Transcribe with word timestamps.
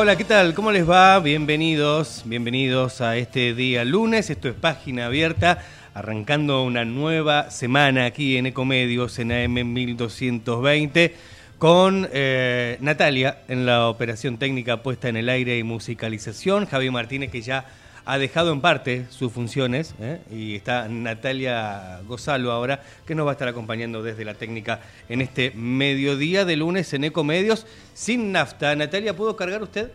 Hola, 0.00 0.14
¿qué 0.14 0.22
tal? 0.22 0.54
¿Cómo 0.54 0.70
les 0.70 0.88
va? 0.88 1.18
Bienvenidos, 1.18 2.22
bienvenidos 2.24 3.00
a 3.00 3.16
este 3.16 3.52
día 3.52 3.84
lunes. 3.84 4.30
Esto 4.30 4.48
es 4.48 4.54
Página 4.54 5.06
Abierta, 5.06 5.64
arrancando 5.92 6.62
una 6.62 6.84
nueva 6.84 7.50
semana 7.50 8.04
aquí 8.04 8.36
en 8.36 8.46
Ecomedios 8.46 9.18
en 9.18 9.32
AM 9.32 9.72
1220 9.72 11.16
con 11.58 12.08
eh, 12.12 12.78
Natalia 12.80 13.38
en 13.48 13.66
la 13.66 13.88
operación 13.88 14.38
técnica 14.38 14.84
puesta 14.84 15.08
en 15.08 15.16
el 15.16 15.28
aire 15.28 15.58
y 15.58 15.64
musicalización, 15.64 16.66
Javier 16.66 16.92
Martínez 16.92 17.32
que 17.32 17.42
ya 17.42 17.66
ha 18.08 18.16
dejado 18.16 18.52
en 18.54 18.62
parte 18.62 19.04
sus 19.10 19.30
funciones 19.30 19.94
¿eh? 20.00 20.22
y 20.30 20.56
está 20.56 20.88
Natalia 20.88 22.00
Gozalo 22.06 22.50
ahora, 22.50 22.80
que 23.06 23.14
nos 23.14 23.26
va 23.26 23.32
a 23.32 23.34
estar 23.34 23.48
acompañando 23.48 24.02
desde 24.02 24.24
la 24.24 24.32
técnica 24.32 24.80
en 25.10 25.20
este 25.20 25.50
mediodía 25.50 26.46
de 26.46 26.56
lunes 26.56 26.94
en 26.94 27.04
Ecomedios 27.04 27.66
sin 27.92 28.32
nafta. 28.32 28.74
Natalia, 28.76 29.14
¿pudo 29.14 29.36
cargar 29.36 29.62
usted? 29.62 29.92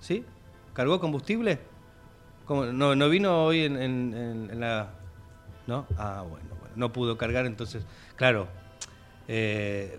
¿Sí? 0.00 0.24
¿Cargó 0.72 0.98
combustible? 1.00 1.58
No, 2.48 2.96
no 2.96 3.08
vino 3.10 3.44
hoy 3.44 3.66
en, 3.66 4.58
la... 4.58 4.94
¿No? 5.66 5.86
Ah, 5.98 6.24
bueno, 6.26 6.46
bueno, 6.58 6.74
no 6.76 6.92
pudo 6.94 7.18
cargar, 7.18 7.44
entonces, 7.44 7.84
claro. 8.16 8.48
Eh, 9.28 9.98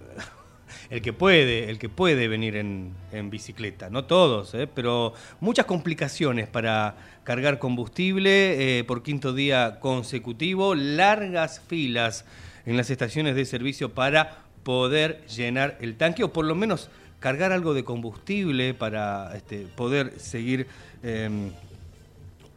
el 0.91 1.01
que 1.01 1.13
puede, 1.13 1.69
el 1.69 1.79
que 1.79 1.87
puede 1.87 2.27
venir 2.27 2.57
en, 2.57 2.93
bicicleta, 3.29 3.89
no 3.89 4.03
todos, 4.03 4.53
¿eh? 4.53 4.67
pero 4.67 5.13
muchas 5.39 5.65
complicaciones 5.65 6.49
para 6.49 6.97
cargar 7.23 7.59
combustible 7.59 8.79
eh, 8.79 8.83
por 8.83 9.01
quinto 9.01 9.31
día 9.33 9.79
consecutivo, 9.79 10.75
largas 10.75 11.61
filas 11.61 12.25
en 12.65 12.75
las 12.75 12.89
estaciones 12.89 13.35
de 13.35 13.45
servicio 13.45 13.93
para 13.93 14.43
poder 14.63 15.25
llenar 15.27 15.77
el 15.79 15.95
tanque 15.95 16.25
o 16.25 16.33
por 16.33 16.43
lo 16.43 16.55
menos 16.55 16.89
cargar 17.19 17.53
algo 17.53 17.73
de 17.73 17.85
combustible 17.85 18.73
para 18.73 19.33
este, 19.33 19.67
poder 19.77 20.19
seguir 20.19 20.67
em, 21.03 21.51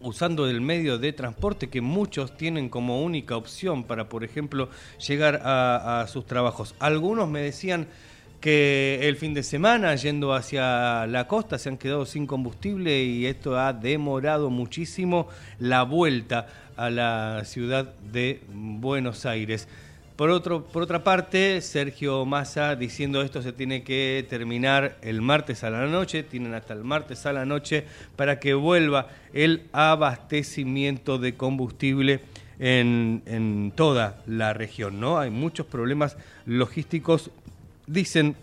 usando 0.01 0.49
el 0.49 0.61
medio 0.61 0.99
de 0.99 1.13
transporte 1.13 1.69
que 1.69 1.81
muchos 1.81 2.37
tienen 2.37 2.69
como 2.69 3.01
única 3.01 3.37
opción 3.37 3.85
para, 3.85 4.09
por 4.09 4.25
ejemplo, 4.25 4.71
llegar 5.07 5.41
a 5.45 6.05
sus 6.09 6.27
trabajos. 6.27 6.75
Algunos 6.81 7.29
me 7.29 7.41
decían 7.41 7.87
que 8.45 8.99
el 9.09 9.17
fin 9.17 9.33
de 9.33 9.43
semana 9.43 9.95
yendo 9.95 10.35
hacia 10.35 11.07
la 11.07 11.27
costa 11.27 11.59
se 11.59 11.71
han 11.71 11.79
quedado 11.79 12.05
sin 12.05 12.27
combustible 12.27 13.03
y 13.03 13.25
esto 13.25 13.59
ha 13.59 13.73
demorado 13.73 14.51
muchísimo 14.51 15.29
la 15.59 15.83
vuelta 15.83 16.49
a 16.77 16.91
la 16.91 17.41
ciudad 17.47 17.95
de 18.13 18.43
Buenos 18.53 19.25
Aires. 19.25 19.67
Por, 20.17 20.29
otro, 20.29 20.63
por 20.63 20.83
otra 20.83 21.03
parte, 21.03 21.63
Sergio 21.63 22.27
Massa 22.27 22.77
diciendo 22.77 23.23
esto 23.23 23.41
se 23.41 23.55
tiene 23.55 23.83
que 23.83 24.27
terminar 24.29 24.99
el 25.01 25.23
martes 25.23 25.65
a 25.65 25.71
la 25.71 25.87
noche, 25.87 26.23
tienen 26.23 26.53
hasta 26.53 26.75
el 26.75 26.85
martes 26.85 27.25
a 27.25 27.33
la 27.33 27.47
noche 27.47 27.87
para 28.15 28.41
que 28.41 28.53
vuelva 28.53 29.09
el 29.33 29.63
abastecimiento 29.73 31.17
de 31.17 31.35
combustible 31.35 32.21
en, 32.59 33.23
en 33.25 33.73
toda 33.75 34.23
la 34.27 34.53
región. 34.53 35.01
¿no? 35.01 35.19
Hay 35.19 35.31
muchos 35.31 35.65
problemas 35.65 36.19
logísticos 36.45 37.31
Dicen 37.87 38.37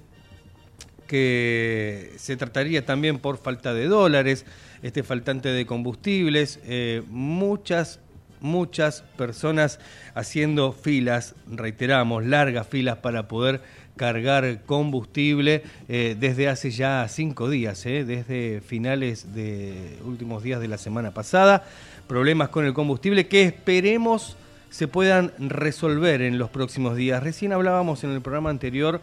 que 1.07 2.13
se 2.17 2.37
trataría 2.37 2.85
también 2.85 3.19
por 3.19 3.37
falta 3.37 3.73
de 3.73 3.87
dólares, 3.87 4.45
este 4.81 5.03
faltante 5.03 5.49
de 5.49 5.65
combustibles, 5.65 6.59
eh, 6.63 7.03
muchas, 7.09 7.99
muchas 8.39 9.01
personas 9.17 9.79
haciendo 10.15 10.71
filas, 10.71 11.35
reiteramos, 11.51 12.25
largas 12.25 12.65
filas 12.67 12.97
para 12.99 13.27
poder 13.27 13.61
cargar 13.97 14.61
combustible 14.65 15.63
eh, 15.89 16.15
desde 16.17 16.47
hace 16.47 16.71
ya 16.71 17.05
cinco 17.09 17.49
días, 17.49 17.85
eh, 17.85 18.05
desde 18.05 18.61
finales 18.61 19.35
de 19.35 19.97
últimos 20.05 20.43
días 20.43 20.61
de 20.61 20.67
la 20.67 20.77
semana 20.77 21.11
pasada. 21.11 21.65
Problemas 22.07 22.49
con 22.49 22.65
el 22.65 22.73
combustible 22.73 23.27
que 23.27 23.43
esperemos 23.43 24.37
se 24.69 24.87
puedan 24.87 25.33
resolver 25.37 26.21
en 26.21 26.37
los 26.37 26.49
próximos 26.49 26.95
días. 26.95 27.21
Recién 27.21 27.51
hablábamos 27.51 28.03
en 28.05 28.11
el 28.11 28.21
programa 28.21 28.49
anterior 28.49 29.01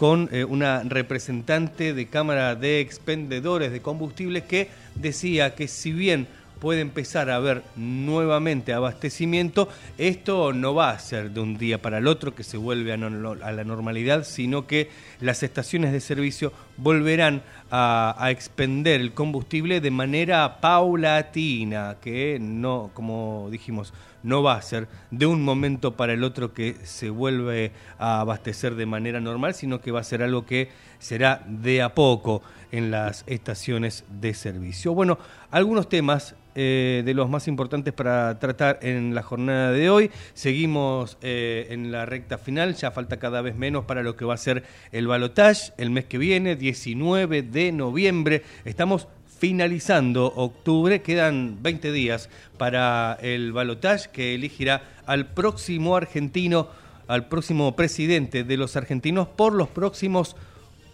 con 0.00 0.30
eh, 0.32 0.44
una 0.44 0.82
representante 0.82 1.92
de 1.92 2.06
Cámara 2.06 2.54
de 2.54 2.80
Expendedores 2.80 3.70
de 3.70 3.82
Combustibles 3.82 4.44
que 4.44 4.70
decía 4.94 5.54
que 5.54 5.68
si 5.68 5.92
bien 5.92 6.26
puede 6.58 6.80
empezar 6.80 7.28
a 7.28 7.36
haber 7.36 7.62
nuevamente 7.76 8.72
abastecimiento, 8.72 9.68
esto 9.98 10.54
no 10.54 10.74
va 10.74 10.88
a 10.88 10.98
ser 10.98 11.32
de 11.32 11.40
un 11.40 11.58
día 11.58 11.82
para 11.82 11.98
el 11.98 12.06
otro 12.06 12.34
que 12.34 12.44
se 12.44 12.56
vuelve 12.56 12.94
a, 12.94 12.96
la 12.96 13.64
normalidad, 13.64 14.24
sino 14.24 14.66
que 14.66 14.88
las 15.20 15.42
estaciones 15.42 15.92
de 15.92 16.00
servicio 16.00 16.50
volverán 16.78 17.42
a, 17.70 18.16
a, 18.18 18.30
expender 18.30 19.02
el 19.02 19.12
combustible 19.12 19.82
de 19.82 19.90
manera 19.90 20.62
paulatina, 20.62 21.96
que 22.00 22.38
no, 22.40 22.90
como 22.94 23.48
dijimos, 23.50 23.92
no 24.22 24.42
va 24.42 24.54
a 24.54 24.62
ser 24.62 24.88
de 25.10 25.26
un 25.26 25.42
momento 25.42 25.96
para 25.96 26.12
el 26.12 26.24
otro 26.24 26.52
que 26.52 26.76
se 26.82 27.10
vuelve 27.10 27.72
a 27.98 28.20
abastecer 28.20 28.74
de 28.74 28.86
manera 28.86 29.20
normal, 29.20 29.54
sino 29.54 29.80
que 29.80 29.92
va 29.92 30.00
a 30.00 30.04
ser 30.04 30.22
algo 30.22 30.46
que 30.46 30.68
será 30.98 31.42
de 31.46 31.82
a 31.82 31.94
poco 31.94 32.42
en 32.72 32.90
las 32.90 33.24
estaciones 33.26 34.04
de 34.20 34.34
servicio. 34.34 34.94
Bueno, 34.94 35.18
algunos 35.50 35.88
temas 35.88 36.34
eh, 36.56 37.02
de 37.04 37.14
los 37.14 37.30
más 37.30 37.46
importantes 37.46 37.94
para 37.94 38.38
tratar 38.40 38.80
en 38.82 39.14
la 39.14 39.22
jornada 39.22 39.70
de 39.70 39.88
hoy. 39.88 40.10
Seguimos 40.34 41.16
eh, 41.22 41.68
en 41.70 41.92
la 41.92 42.06
recta 42.06 42.38
final, 42.38 42.74
ya 42.74 42.90
falta 42.90 43.18
cada 43.18 43.40
vez 43.40 43.54
menos 43.54 43.84
para 43.84 44.02
lo 44.02 44.16
que 44.16 44.24
va 44.24 44.34
a 44.34 44.36
ser 44.36 44.64
el 44.90 45.06
balotage 45.06 45.72
el 45.78 45.90
mes 45.90 46.06
que 46.06 46.18
viene, 46.18 46.56
19 46.56 47.42
de 47.42 47.70
noviembre. 47.70 48.42
Estamos 48.64 49.06
finalizando 49.40 50.26
octubre. 50.36 51.00
Quedan 51.00 51.62
20 51.62 51.92
días 51.92 52.28
para 52.58 53.18
el 53.22 53.52
balotaje 53.52 54.10
que 54.12 54.34
elegirá 54.34 54.82
al 55.06 55.32
próximo 55.32 55.96
argentino, 55.96 56.68
al 57.08 57.26
próximo 57.26 57.74
presidente 57.74 58.44
de 58.44 58.56
los 58.58 58.76
argentinos 58.76 59.26
por 59.26 59.54
los 59.54 59.68
próximos 59.68 60.36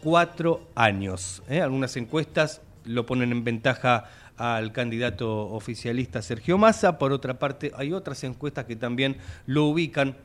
cuatro 0.00 0.68
años. 0.76 1.42
¿eh? 1.48 1.60
Algunas 1.60 1.96
encuestas 1.96 2.62
lo 2.84 3.04
ponen 3.04 3.32
en 3.32 3.42
ventaja 3.42 4.04
al 4.36 4.70
candidato 4.70 5.48
oficialista 5.48 6.22
Sergio 6.22 6.56
Massa. 6.56 6.98
Por 6.98 7.12
otra 7.12 7.40
parte, 7.40 7.72
hay 7.76 7.92
otras 7.92 8.22
encuestas 8.22 8.66
que 8.66 8.76
también 8.76 9.16
lo 9.46 9.64
ubican 9.64 10.16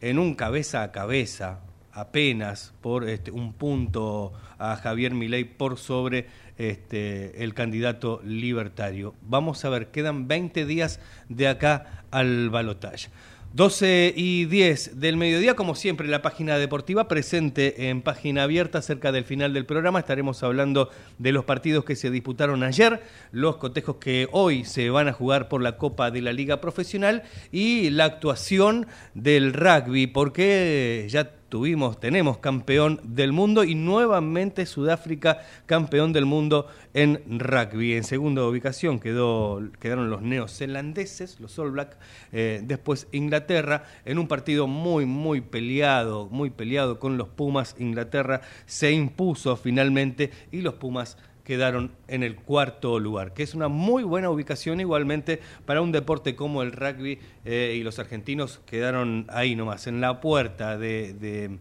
en 0.00 0.18
un 0.18 0.34
cabeza 0.34 0.82
a 0.82 0.90
cabeza, 0.90 1.60
apenas 1.98 2.72
por 2.80 3.08
este, 3.08 3.30
un 3.30 3.52
punto 3.52 4.32
a 4.58 4.76
Javier 4.76 5.12
Milei 5.14 5.44
por 5.44 5.78
sobre 5.78 6.26
este, 6.56 7.42
el 7.42 7.54
candidato 7.54 8.20
libertario. 8.24 9.14
Vamos 9.22 9.64
a 9.64 9.68
ver, 9.68 9.88
quedan 9.88 10.28
20 10.28 10.64
días 10.64 11.00
de 11.28 11.48
acá 11.48 12.04
al 12.10 12.50
balotaje. 12.50 13.08
12 13.54 14.12
y 14.14 14.44
10 14.44 15.00
del 15.00 15.16
mediodía, 15.16 15.56
como 15.56 15.74
siempre, 15.74 16.06
la 16.06 16.20
página 16.20 16.58
deportiva 16.58 17.08
presente 17.08 17.88
en 17.88 18.02
página 18.02 18.42
abierta 18.42 18.82
cerca 18.82 19.10
del 19.10 19.24
final 19.24 19.54
del 19.54 19.64
programa. 19.64 19.98
Estaremos 19.98 20.42
hablando 20.42 20.90
de 21.18 21.32
los 21.32 21.46
partidos 21.46 21.86
que 21.86 21.96
se 21.96 22.10
disputaron 22.10 22.62
ayer, 22.62 23.02
los 23.32 23.56
cotejos 23.56 23.96
que 23.96 24.28
hoy 24.32 24.66
se 24.66 24.90
van 24.90 25.08
a 25.08 25.14
jugar 25.14 25.48
por 25.48 25.62
la 25.62 25.78
Copa 25.78 26.10
de 26.10 26.20
la 26.20 26.34
Liga 26.34 26.60
Profesional 26.60 27.22
y 27.50 27.88
la 27.88 28.04
actuación 28.04 28.86
del 29.14 29.54
rugby, 29.54 30.08
porque 30.08 31.06
ya 31.08 31.37
tuvimos, 31.48 31.98
tenemos 31.98 32.38
campeón 32.38 33.00
del 33.02 33.32
mundo 33.32 33.64
y 33.64 33.74
nuevamente 33.74 34.66
Sudáfrica 34.66 35.38
campeón 35.66 36.12
del 36.12 36.26
mundo 36.26 36.66
en 36.94 37.40
rugby. 37.40 37.94
En 37.94 38.04
segunda 38.04 38.44
ubicación 38.44 39.00
quedó, 39.00 39.60
quedaron 39.80 40.10
los 40.10 40.22
neozelandeses, 40.22 41.40
los 41.40 41.58
All 41.58 41.70
Black, 41.70 41.96
eh, 42.32 42.60
después 42.62 43.08
Inglaterra, 43.12 43.84
en 44.04 44.18
un 44.18 44.28
partido 44.28 44.66
muy, 44.66 45.06
muy 45.06 45.40
peleado, 45.40 46.28
muy 46.30 46.50
peleado 46.50 46.98
con 46.98 47.16
los 47.16 47.28
Pumas. 47.28 47.76
Inglaterra 47.78 48.40
se 48.66 48.92
impuso 48.92 49.56
finalmente 49.56 50.30
y 50.52 50.60
los 50.60 50.74
Pumas 50.74 51.16
quedaron 51.48 51.92
en 52.08 52.22
el 52.22 52.36
cuarto 52.36 53.00
lugar, 53.00 53.32
que 53.32 53.42
es 53.42 53.54
una 53.54 53.68
muy 53.68 54.02
buena 54.02 54.28
ubicación 54.28 54.80
igualmente 54.80 55.40
para 55.64 55.80
un 55.80 55.92
deporte 55.92 56.36
como 56.36 56.60
el 56.60 56.72
rugby 56.72 57.20
eh, 57.46 57.74
y 57.74 57.82
los 57.82 57.98
argentinos 57.98 58.60
quedaron 58.66 59.24
ahí 59.30 59.56
nomás, 59.56 59.86
en 59.86 60.02
la 60.02 60.20
puerta 60.20 60.76
de, 60.76 61.58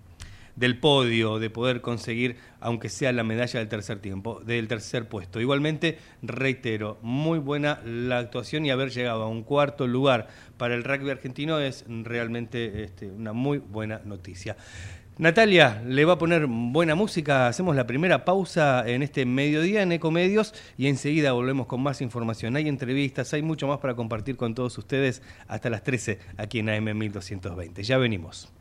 del 0.58 0.78
podio, 0.78 1.40
de 1.40 1.50
poder 1.50 1.80
conseguir, 1.80 2.36
aunque 2.60 2.90
sea 2.90 3.14
la 3.14 3.24
medalla 3.24 3.62
del 3.62 3.70
tercer 3.70 4.00
tiempo, 4.00 4.42
del 4.44 4.68
tercer 4.68 5.08
puesto. 5.08 5.40
Igualmente, 5.40 5.98
reitero, 6.22 6.98
muy 7.02 7.40
buena 7.40 7.80
la 7.86 8.18
actuación 8.18 8.66
y 8.66 8.72
haber 8.72 8.92
llegado 8.92 9.24
a 9.24 9.30
un 9.30 9.44
cuarto 9.44 9.88
lugar 9.88 10.28
para 10.58 10.76
el 10.76 10.84
rugby 10.84 11.12
argentino 11.12 11.60
es 11.60 11.86
realmente 11.88 12.84
este, 12.84 13.08
una 13.08 13.32
muy 13.32 13.60
buena 13.60 14.02
noticia. 14.04 14.58
Natalia 15.20 15.82
le 15.84 16.06
va 16.06 16.14
a 16.14 16.18
poner 16.20 16.46
buena 16.46 16.94
música. 16.94 17.48
Hacemos 17.48 17.76
la 17.76 17.88
primera 17.88 18.24
pausa 18.24 18.88
en 18.88 19.02
este 19.02 19.26
mediodía 19.26 19.82
en 19.82 19.92
Ecomedios 19.92 20.54
y 20.78 20.88
enseguida 20.88 21.32
volvemos 21.32 21.66
con 21.66 21.82
más 21.82 22.02
información. 22.02 22.56
Hay 22.56 22.68
entrevistas, 22.68 23.34
hay 23.34 23.42
mucho 23.42 23.68
más 23.68 23.80
para 23.80 23.96
compartir 23.96 24.38
con 24.38 24.54
todos 24.54 24.78
ustedes 24.78 25.24
hasta 25.48 25.72
las 25.72 25.82
13 25.82 26.20
aquí 26.38 26.60
en 26.60 26.70
AM 26.70 26.96
1220. 26.96 27.82
Ya 27.82 27.98
venimos. 27.98 28.54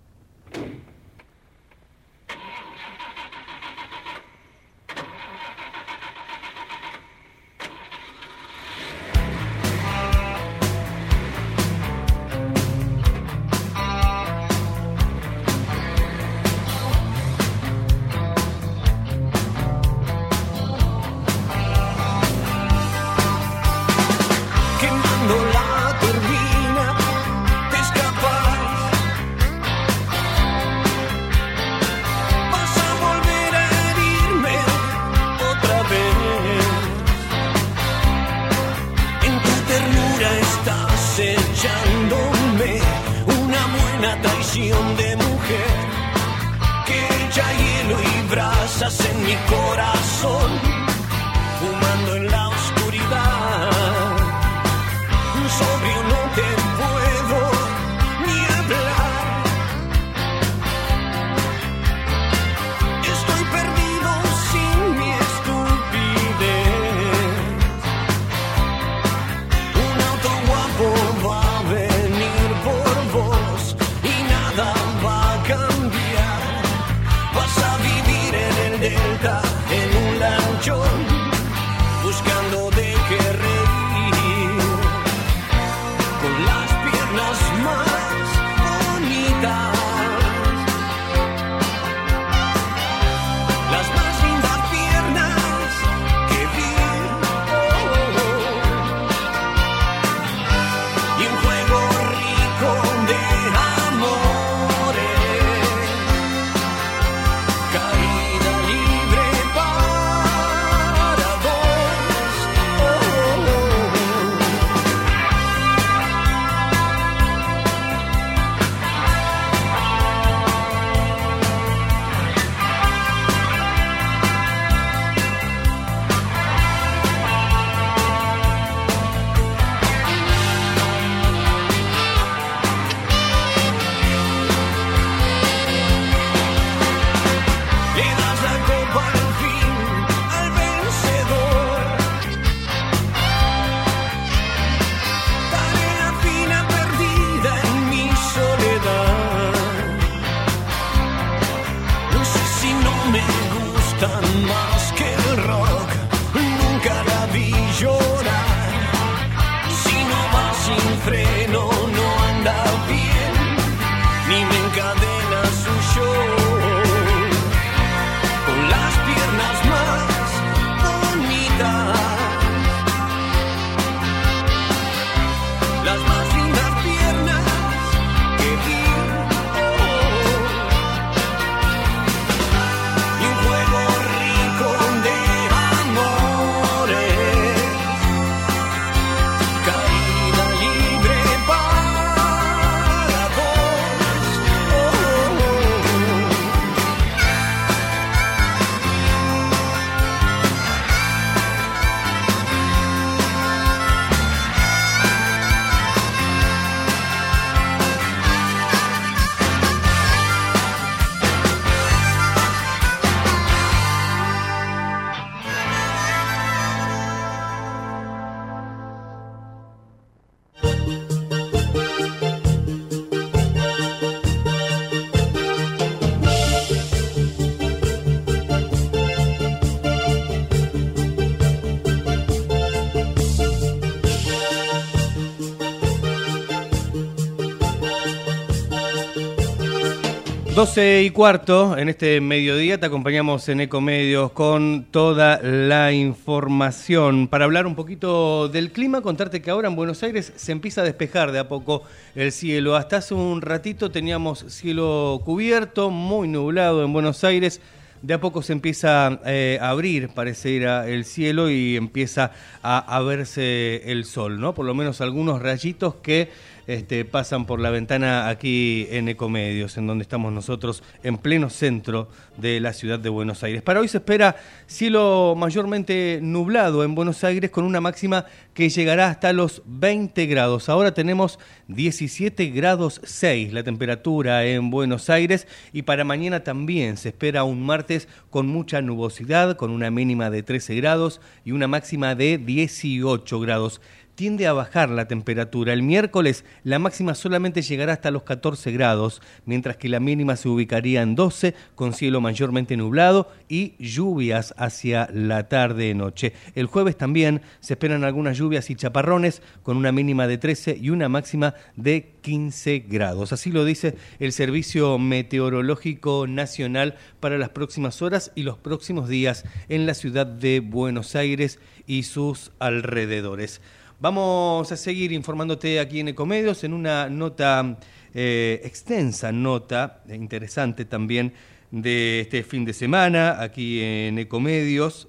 12 240.66 241.04
y 241.04 241.11
cuarto, 241.11 241.78
en 241.78 241.88
este 241.88 242.20
mediodía 242.20 242.80
te 242.80 242.87
acompañamos 242.87 243.49
en 243.49 243.61
Ecomedios 243.61 244.32
con 244.32 244.85
toda 244.90 245.40
la 245.40 245.92
información. 245.92 247.28
Para 247.28 247.44
hablar 247.44 247.68
un 247.68 247.76
poquito 247.76 248.49
del 248.49 248.73
clima, 248.73 249.00
contarte 249.00 249.40
que 249.40 249.52
ahora 249.52 249.68
en 249.68 249.76
Buenos 249.76 250.02
Aires 250.02 250.32
se 250.35 250.50
empieza 250.50 250.80
a 250.80 250.85
despejar 250.85 251.30
de 251.30 251.38
a 251.38 251.46
poco 251.46 251.85
el 252.16 252.32
cielo. 252.32 252.75
Hasta 252.75 252.96
hace 252.96 253.14
un 253.14 253.42
ratito 253.42 253.92
teníamos 253.92 254.44
cielo 254.49 255.23
cubierto, 255.25 255.90
muy 255.90 256.26
nublado 256.26 256.82
en 256.85 256.92
Buenos 256.92 257.23
Aires. 257.23 257.61
De 258.02 258.14
a 258.14 258.20
poco 258.20 258.42
se 258.42 258.52
empieza 258.52 259.20
eh, 259.25 259.58
a 259.61 259.70
abrir, 259.70 260.08
parece 260.08 260.50
ir 260.50 260.64
el 260.64 261.04
cielo 261.04 261.49
y 261.49 261.76
empieza 261.76 262.32
a, 262.62 262.78
a 262.78 263.00
verse 263.02 263.82
el 263.90 264.04
sol, 264.04 264.40
¿no? 264.40 264.52
Por 264.52 264.66
lo 264.66 264.75
menos 264.75 265.00
algunos 265.00 265.40
rayitos 265.40 265.94
que 265.94 266.28
este, 266.66 267.04
pasan 267.04 267.46
por 267.46 267.61
la 267.61 267.70
ventana 267.70 268.28
aquí 268.28 268.87
en 268.90 269.08
Ecomedios, 269.08 269.76
en 269.76 269.87
donde 269.87 270.02
estamos 270.02 270.32
nosotros 270.32 270.82
en 271.02 271.18
pleno 271.18 271.50
centro 271.50 272.08
de 272.37 272.61
la 272.61 272.73
ciudad 272.73 272.99
de 272.99 273.08
Buenos 273.08 273.42
Aires. 273.42 273.62
Para 273.62 273.80
hoy 273.80 273.88
se 273.88 273.99
espera 273.99 274.37
cielo 274.66 275.35
mayormente 275.37 276.18
nublado 276.23 276.85
en 276.85 276.94
Buenos 276.94 277.23
Aires 277.25 277.50
con 277.50 277.64
una 277.64 277.80
máxima 277.80 278.26
que 278.54 278.68
llegará 278.68 279.08
hasta 279.08 279.32
los 279.32 279.62
20 279.66 280.26
grados. 280.26 280.68
Ahora 280.68 280.92
tenemos 280.94 281.38
17 281.68 282.46
grados 282.46 283.00
6 283.04 283.52
la 283.52 283.62
temperatura 283.62 284.44
en 284.44 284.70
Buenos 284.70 285.11
Aires 285.11 285.46
y 285.73 285.82
para 285.82 286.04
mañana 286.04 286.44
también 286.44 286.96
se 286.96 287.11
espera 287.11 287.44
un 287.44 287.64
martes 287.64 288.08
con 288.30 288.46
mucha 288.46 288.82
nubosidad, 288.82 289.56
con 289.56 289.70
una 289.70 289.90
mínima 289.90 290.30
de 290.30 290.42
13 290.42 290.75
grados 290.76 291.20
y 291.44 291.52
una 291.52 291.68
máxima 291.68 292.14
de 292.14 292.38
18 292.38 293.40
grados 293.40 293.80
tiende 294.16 294.46
a 294.46 294.52
bajar 294.52 294.90
la 294.90 295.06
temperatura. 295.06 295.73
El 295.73 295.82
miércoles 295.82 296.44
la 296.64 296.78
máxima 296.78 297.14
solamente 297.14 297.62
llegará 297.62 297.92
hasta 297.92 298.11
los 298.11 298.25
14 298.25 298.73
grados, 298.73 299.23
mientras 299.44 299.76
que 299.76 299.88
la 299.88 300.00
mínima 300.00 300.37
se 300.37 300.49
ubicaría 300.49 301.02
en 301.02 301.14
12 301.14 301.54
con 301.75 301.92
cielo 301.92 302.20
mayormente 302.20 302.76
nublado 302.76 303.30
y 303.49 303.75
lluvias 303.78 304.54
hacia 304.56 305.08
la 305.12 305.49
tarde-noche. 305.49 306.32
El 306.54 306.66
jueves 306.66 306.96
también 306.96 307.42
se 307.61 307.75
esperan 307.75 308.04
algunas 308.04 308.37
lluvias 308.38 308.70
y 308.70 308.75
chaparrones 308.75 309.42
con 309.62 309.76
una 309.76 309.92
mínima 309.92 310.26
de 310.26 310.38
13 310.38 310.78
y 310.80 310.90
una 310.90 311.08
máxima 311.08 311.54
de 311.76 312.14
15 312.23 312.80
grados. 312.88 313.32
Así 313.32 313.52
lo 313.52 313.64
dice 313.64 313.96
el 314.18 314.32
Servicio 314.32 314.99
Meteorológico 314.99 316.26
Nacional 316.26 316.96
para 317.20 317.38
las 317.38 317.50
próximas 317.50 318.00
horas 318.00 318.32
y 318.35 318.42
los 318.42 318.56
próximos 318.56 319.08
días 319.08 319.44
en 319.68 319.87
la 319.87 319.94
ciudad 319.94 320.26
de 320.26 320.61
Buenos 320.61 321.14
Aires 321.14 321.58
y 321.87 322.04
sus 322.04 322.50
alrededores. 322.58 323.61
Vamos 323.98 324.70
a 324.70 324.76
seguir 324.76 325.10
informándote 325.12 325.80
aquí 325.80 326.00
en 326.00 326.08
Ecomedios 326.08 326.64
en 326.64 326.74
una 326.74 327.08
nota, 327.08 327.78
eh, 328.12 328.60
extensa 328.62 329.32
nota, 329.32 330.02
interesante 330.10 330.84
también, 330.84 331.32
de 331.70 332.20
este 332.20 332.42
fin 332.42 332.66
de 332.66 332.74
semana 332.74 333.40
aquí 333.40 333.80
en 333.80 334.18
Ecomedios. 334.18 335.08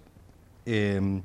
Eh, 0.66 1.22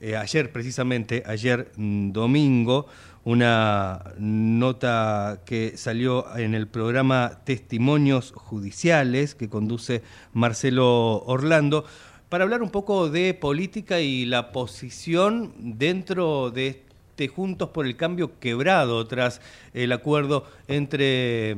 eh, 0.00 0.16
ayer, 0.16 0.50
precisamente, 0.50 1.22
ayer 1.24 1.70
mm, 1.76 2.10
domingo, 2.10 2.88
una 3.22 4.02
nota 4.18 5.42
que 5.46 5.76
salió 5.76 6.36
en 6.36 6.56
el 6.56 6.66
programa 6.66 7.42
Testimonios 7.44 8.32
Judiciales 8.32 9.36
que 9.36 9.48
conduce 9.48 10.02
Marcelo 10.32 11.22
Orlando 11.26 11.84
para 12.28 12.42
hablar 12.42 12.62
un 12.62 12.70
poco 12.70 13.08
de 13.08 13.34
política 13.34 14.00
y 14.00 14.24
la 14.24 14.50
posición 14.50 15.54
dentro 15.78 16.50
de 16.50 16.83
Juntos 17.34 17.70
por 17.70 17.86
el 17.86 17.96
Cambio 17.96 18.38
quebrado 18.38 19.06
tras 19.06 19.40
el 19.72 19.92
acuerdo 19.92 20.46
entre 20.68 21.56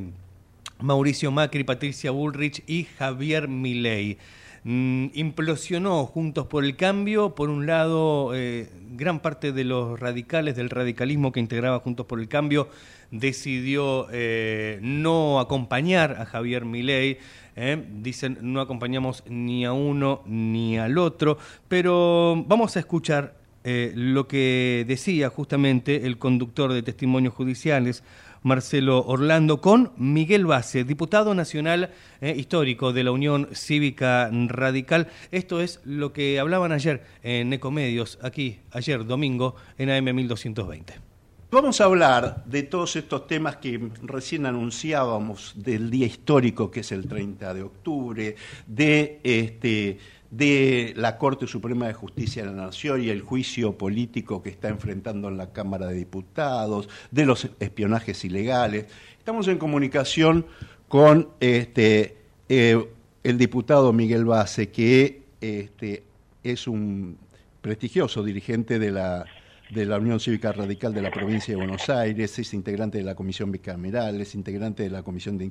Mauricio 0.79 1.31
Macri, 1.31 1.63
Patricia 1.63 2.11
Bullrich 2.11 2.63
y 2.67 2.83
Javier 2.83 3.47
Milei. 3.47 4.17
Mm, 4.63 5.11
implosionó 5.13 6.05
Juntos 6.05 6.47
por 6.47 6.65
el 6.65 6.75
Cambio, 6.75 7.35
por 7.35 7.49
un 7.49 7.65
lado, 7.65 8.35
eh, 8.35 8.69
gran 8.95 9.21
parte 9.21 9.53
de 9.53 9.63
los 9.63 9.97
radicales, 9.99 10.55
del 10.55 10.69
radicalismo 10.69 11.31
que 11.31 11.39
integraba 11.39 11.79
Juntos 11.79 12.05
por 12.05 12.19
el 12.19 12.27
Cambio, 12.27 12.67
decidió 13.09 14.07
eh, 14.11 14.79
no 14.81 15.39
acompañar 15.39 16.17
a 16.19 16.25
Javier 16.25 16.65
Milei. 16.65 17.17
Eh. 17.55 17.81
Dicen, 18.01 18.37
no 18.41 18.59
acompañamos 18.61 19.23
ni 19.27 19.65
a 19.65 19.71
uno 19.71 20.21
ni 20.25 20.77
al 20.77 20.97
otro, 20.97 21.37
pero 21.67 22.43
vamos 22.45 22.75
a 22.75 22.79
escuchar 22.79 23.36
eh, 23.69 23.91
lo 23.95 24.29
que 24.29 24.85
decía 24.87 25.27
justamente 25.29 26.05
el 26.07 26.17
conductor 26.17 26.71
de 26.71 26.83
testimonios 26.83 27.33
judiciales, 27.33 28.01
Marcelo 28.41 29.03
Orlando, 29.05 29.59
con 29.59 29.91
Miguel 29.97 30.45
Base, 30.45 30.85
diputado 30.85 31.35
nacional 31.35 31.91
eh, 32.21 32.33
histórico 32.37 32.93
de 32.93 33.03
la 33.03 33.11
Unión 33.11 33.49
Cívica 33.51 34.29
Radical. 34.31 35.09
Esto 35.33 35.59
es 35.59 35.81
lo 35.83 36.13
que 36.13 36.39
hablaban 36.39 36.71
ayer 36.71 37.03
en 37.23 37.51
Ecomedios, 37.51 38.19
aquí, 38.21 38.61
ayer 38.71 39.05
domingo, 39.05 39.57
en 39.77 39.89
AM 39.89 40.15
1220. 40.15 41.07
Vamos 41.49 41.79
a 41.79 41.85
hablar 41.85 42.43
de 42.45 42.63
todos 42.63 42.97
estos 42.97 43.25
temas 43.25 43.55
que 43.55 43.89
recién 44.03 44.45
anunciábamos 44.45 45.53
del 45.55 45.89
día 45.89 46.05
histórico 46.05 46.69
que 46.69 46.81
es 46.81 46.91
el 46.91 47.07
30 47.07 47.53
de 47.53 47.63
octubre, 47.63 48.35
de 48.65 49.21
este 49.23 49.97
de 50.31 50.93
la 50.95 51.17
Corte 51.17 51.47
Suprema 51.47 51.87
de 51.87 51.93
Justicia 51.93 52.43
de 52.43 52.49
la 52.49 52.65
Nación 52.65 53.03
y 53.03 53.09
el 53.09 53.21
juicio 53.21 53.77
político 53.77 54.43
que 54.43 54.49
está 54.49 54.69
enfrentando 54.69 55.29
en 55.29 55.37
la 55.37 55.51
Cámara 55.51 55.87
de 55.87 55.95
Diputados, 55.95 56.89
de 57.11 57.25
los 57.25 57.49
espionajes 57.59 58.23
ilegales. 58.25 58.87
Estamos 59.17 59.47
en 59.47 59.57
comunicación 59.57 60.45
con 60.87 61.29
este, 61.39 62.17
eh, 62.49 62.87
el 63.23 63.37
diputado 63.37 63.93
Miguel 63.93 64.25
Base, 64.25 64.69
que 64.69 65.23
este, 65.41 66.03
es 66.43 66.67
un 66.67 67.17
prestigioso 67.61 68.23
dirigente 68.23 68.79
de 68.79 68.91
la 68.91 69.25
de 69.69 69.85
la 69.85 69.97
Unión 69.97 70.19
Cívica 70.19 70.51
Radical 70.51 70.93
de 70.93 71.01
la 71.01 71.11
provincia 71.11 71.53
de 71.53 71.57
Buenos 71.57 71.89
Aires, 71.89 72.39
es 72.39 72.53
integrante 72.53 72.97
de 72.97 73.03
la 73.03 73.15
Comisión 73.15 73.51
Bicameral, 73.51 74.21
es 74.21 74.33
integrante 74.35 74.83
de 74.83 74.89
la 74.89 75.03
Comisión 75.03 75.37
de, 75.37 75.45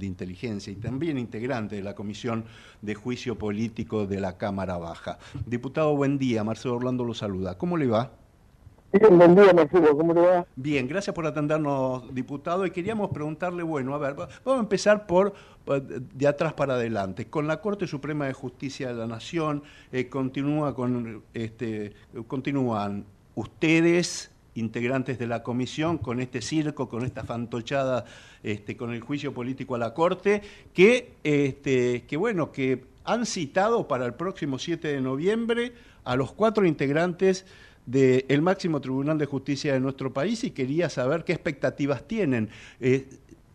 Inteligencia 0.00 0.72
y 0.72 0.76
también 0.76 1.18
integrante 1.18 1.76
de 1.76 1.82
la 1.82 1.94
Comisión 1.94 2.44
de 2.82 2.94
Juicio 2.94 3.38
Político 3.38 4.06
de 4.06 4.20
la 4.20 4.36
Cámara 4.36 4.76
Baja. 4.76 5.18
Diputado, 5.46 5.94
buen 5.96 6.18
día. 6.18 6.42
Marcelo 6.42 6.76
Orlando 6.76 7.04
lo 7.04 7.14
saluda. 7.14 7.56
¿Cómo 7.58 7.76
le 7.76 7.86
va? 7.86 8.12
Bien, 8.92 9.16
buen 9.16 9.36
día, 9.36 9.52
Marcelo. 9.52 9.96
¿Cómo 9.96 10.14
le 10.14 10.20
va? 10.20 10.46
Bien, 10.56 10.88
gracias 10.88 11.14
por 11.14 11.24
atendernos, 11.24 12.12
diputado. 12.12 12.66
Y 12.66 12.72
queríamos 12.72 13.10
preguntarle, 13.10 13.62
bueno, 13.62 13.94
a 13.94 13.98
ver, 13.98 14.14
vamos 14.14 14.32
a 14.46 14.58
empezar 14.58 15.06
por 15.06 15.32
de 16.12 16.26
atrás 16.26 16.54
para 16.54 16.74
adelante. 16.74 17.26
Con 17.26 17.46
la 17.46 17.60
Corte 17.60 17.86
Suprema 17.86 18.26
de 18.26 18.32
Justicia 18.32 18.88
de 18.88 18.94
la 18.94 19.06
Nación 19.06 19.62
eh, 19.92 20.08
continúa 20.08 20.74
con 20.74 21.22
este 21.34 21.92
continúan 22.26 23.04
ustedes, 23.34 24.30
integrantes 24.54 25.18
de 25.18 25.26
la 25.26 25.42
comisión, 25.42 25.98
con 25.98 26.20
este 26.20 26.42
circo, 26.42 26.88
con 26.88 27.04
esta 27.04 27.24
fantochada, 27.24 28.04
este, 28.42 28.76
con 28.76 28.92
el 28.92 29.00
juicio 29.00 29.32
político 29.32 29.74
a 29.74 29.78
la 29.78 29.94
Corte, 29.94 30.42
que, 30.74 31.12
este, 31.24 32.04
que, 32.06 32.16
bueno, 32.16 32.52
que 32.52 32.84
han 33.04 33.26
citado 33.26 33.88
para 33.88 34.06
el 34.06 34.14
próximo 34.14 34.58
7 34.58 34.88
de 34.88 35.00
noviembre 35.00 35.72
a 36.04 36.16
los 36.16 36.32
cuatro 36.32 36.66
integrantes 36.66 37.46
del 37.86 38.42
máximo 38.42 38.80
Tribunal 38.80 39.18
de 39.18 39.26
Justicia 39.26 39.72
de 39.72 39.80
nuestro 39.80 40.12
país 40.12 40.44
y 40.44 40.50
quería 40.50 40.88
saber 40.88 41.24
qué 41.24 41.32
expectativas 41.32 42.06
tienen. 42.06 42.50
Eh, 42.80 43.08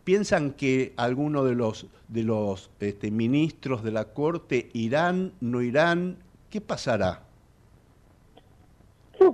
¿Piensan 0.04 0.52
que 0.52 0.92
alguno 0.96 1.42
de 1.42 1.54
los, 1.54 2.70
este, 2.80 3.10
ministros 3.10 3.82
de 3.82 3.90
la 3.90 4.04
Corte 4.12 4.68
irán, 4.72 5.32
no 5.40 5.62
irán? 5.62 6.18
¿Qué 6.50 6.60
pasará? 6.60 7.25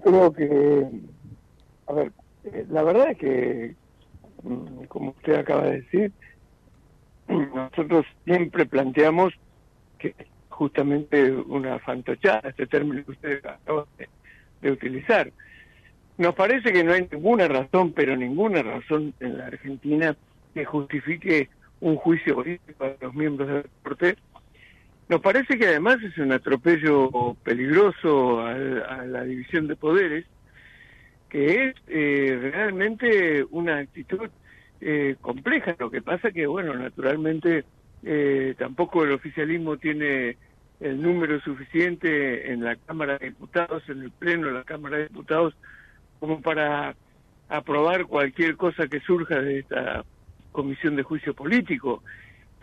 Creo 0.02 0.32
que, 0.32 0.86
a 1.86 1.92
ver, 1.92 2.12
eh, 2.44 2.66
la 2.70 2.82
verdad 2.82 3.10
es 3.10 3.18
que, 3.18 3.74
mm, 4.42 4.84
como 4.84 5.10
usted 5.10 5.34
acaba 5.34 5.64
de 5.64 5.82
decir, 5.82 6.12
nosotros 7.28 8.04
siempre 8.24 8.66
planteamos 8.66 9.32
que 9.98 10.14
justamente 10.48 11.30
una 11.32 11.78
fantochada, 11.78 12.50
este 12.50 12.66
término 12.66 13.04
que 13.04 13.10
usted 13.12 13.46
acaba 13.46 13.86
de, 14.60 14.70
utilizar. 14.70 15.32
Nos 16.18 16.34
parece 16.34 16.72
que 16.72 16.84
no 16.84 16.92
hay 16.92 17.08
ninguna 17.10 17.48
razón, 17.48 17.92
pero 17.92 18.16
ninguna 18.16 18.62
razón 18.62 19.12
en 19.18 19.38
la 19.38 19.46
Argentina 19.46 20.16
que 20.54 20.64
justifique 20.64 21.48
un 21.80 21.96
juicio 21.96 22.36
político 22.36 22.84
a 22.84 22.92
los 23.00 23.14
miembros 23.14 23.48
de 23.48 23.54
la 23.54 23.64
Corte 23.82 24.16
nos 25.08 25.20
parece 25.20 25.58
que 25.58 25.66
además 25.66 25.98
es 26.02 26.16
un 26.18 26.32
atropello 26.32 27.34
peligroso 27.42 28.40
a, 28.40 28.54
la 29.04 29.24
división 29.24 29.66
de 29.66 29.76
poderes, 29.76 30.24
que 31.28 31.68
es 31.68 31.74
eh, 31.88 32.50
realmente 32.52 33.44
una 33.50 33.78
actitud 33.78 34.28
eh, 34.80 35.16
compleja. 35.20 35.76
Lo 35.78 35.90
que 35.90 36.02
pasa 36.02 36.30
que, 36.30 36.46
bueno, 36.46 36.74
naturalmente 36.74 37.64
eh, 38.04 38.54
tampoco 38.58 39.04
el 39.04 39.12
oficialismo 39.12 39.76
tiene 39.76 40.36
el 40.80 41.00
número 41.00 41.40
suficiente 41.40 42.52
en 42.52 42.64
la 42.64 42.76
Cámara 42.76 43.18
de 43.18 43.26
Diputados, 43.26 43.82
en 43.88 44.02
el 44.02 44.10
Pleno 44.10 44.48
de 44.48 44.54
la 44.54 44.64
Cámara 44.64 44.98
de 44.98 45.04
Diputados, 45.04 45.54
como 46.18 46.40
para 46.40 46.94
aprobar 47.48 48.06
cualquier 48.06 48.56
cosa 48.56 48.88
que 48.88 49.00
surja 49.00 49.40
de 49.40 49.60
esta 49.60 50.04
comisión 50.52 50.96
de 50.96 51.02
juicio 51.02 51.34
político 51.34 52.02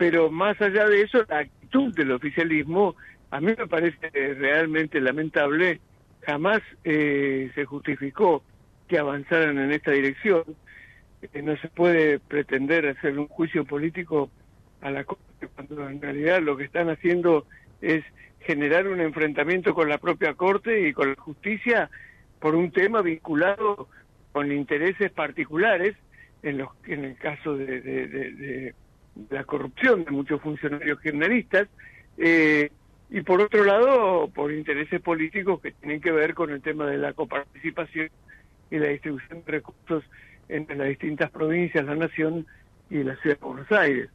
pero 0.00 0.30
más 0.30 0.58
allá 0.62 0.88
de 0.88 1.02
eso, 1.02 1.26
la 1.28 1.40
actitud 1.40 1.94
del 1.94 2.12
oficialismo 2.12 2.96
a 3.30 3.38
mí 3.38 3.48
me 3.48 3.66
parece 3.66 4.08
realmente 4.32 4.98
lamentable, 4.98 5.78
jamás 6.22 6.62
eh, 6.84 7.50
se 7.54 7.66
justificó 7.66 8.42
que 8.88 8.98
avanzaran 8.98 9.58
en 9.58 9.72
esta 9.72 9.90
dirección. 9.90 10.44
Eh, 11.20 11.42
no 11.42 11.54
se 11.58 11.68
puede 11.68 12.18
pretender 12.18 12.86
hacer 12.86 13.18
un 13.18 13.28
juicio 13.28 13.66
político 13.66 14.30
a 14.80 14.90
la 14.90 15.04
Corte 15.04 15.48
cuando 15.54 15.86
en 15.90 16.00
realidad 16.00 16.40
lo 16.40 16.56
que 16.56 16.64
están 16.64 16.88
haciendo 16.88 17.44
es 17.82 18.02
generar 18.40 18.88
un 18.88 19.02
enfrentamiento 19.02 19.74
con 19.74 19.90
la 19.90 19.98
propia 19.98 20.32
Corte 20.32 20.88
y 20.88 20.94
con 20.94 21.10
la 21.10 21.16
justicia 21.16 21.90
por 22.40 22.54
un 22.54 22.70
tema 22.70 23.02
vinculado 23.02 23.86
con 24.32 24.50
intereses 24.50 25.12
particulares, 25.12 25.94
en, 26.42 26.56
los, 26.56 26.70
en 26.86 27.04
el 27.04 27.16
caso 27.18 27.54
de, 27.54 27.82
de, 27.82 28.74
la 29.30 29.44
corrupción 29.44 30.04
de 30.04 30.10
muchos 30.10 30.40
funcionarios 30.40 31.00
generalistas, 31.00 31.68
eh, 32.18 32.70
y 33.10 33.22
por 33.22 33.40
otro 33.40 33.64
lado, 33.64 34.30
por 34.32 34.52
intereses 34.52 35.00
políticos 35.00 35.60
que 35.60 35.72
tienen 35.72 36.00
que 36.00 36.12
ver 36.12 36.34
con 36.34 36.50
el 36.50 36.62
tema 36.62 36.86
de 36.86 36.98
la 36.98 37.12
coparticipación 37.12 38.08
y 38.70 38.78
la 38.78 38.88
distribución 38.88 39.42
de 39.44 39.52
recursos 39.52 40.04
entre 40.48 40.76
las 40.76 40.88
distintas 40.88 41.30
provincias, 41.30 41.84
la 41.84 41.96
nación 41.96 42.46
y 42.88 43.02
la 43.02 43.16
ciudad 43.16 43.38
de 43.38 43.46
Buenos 43.46 43.72
Aires. 43.72 44.10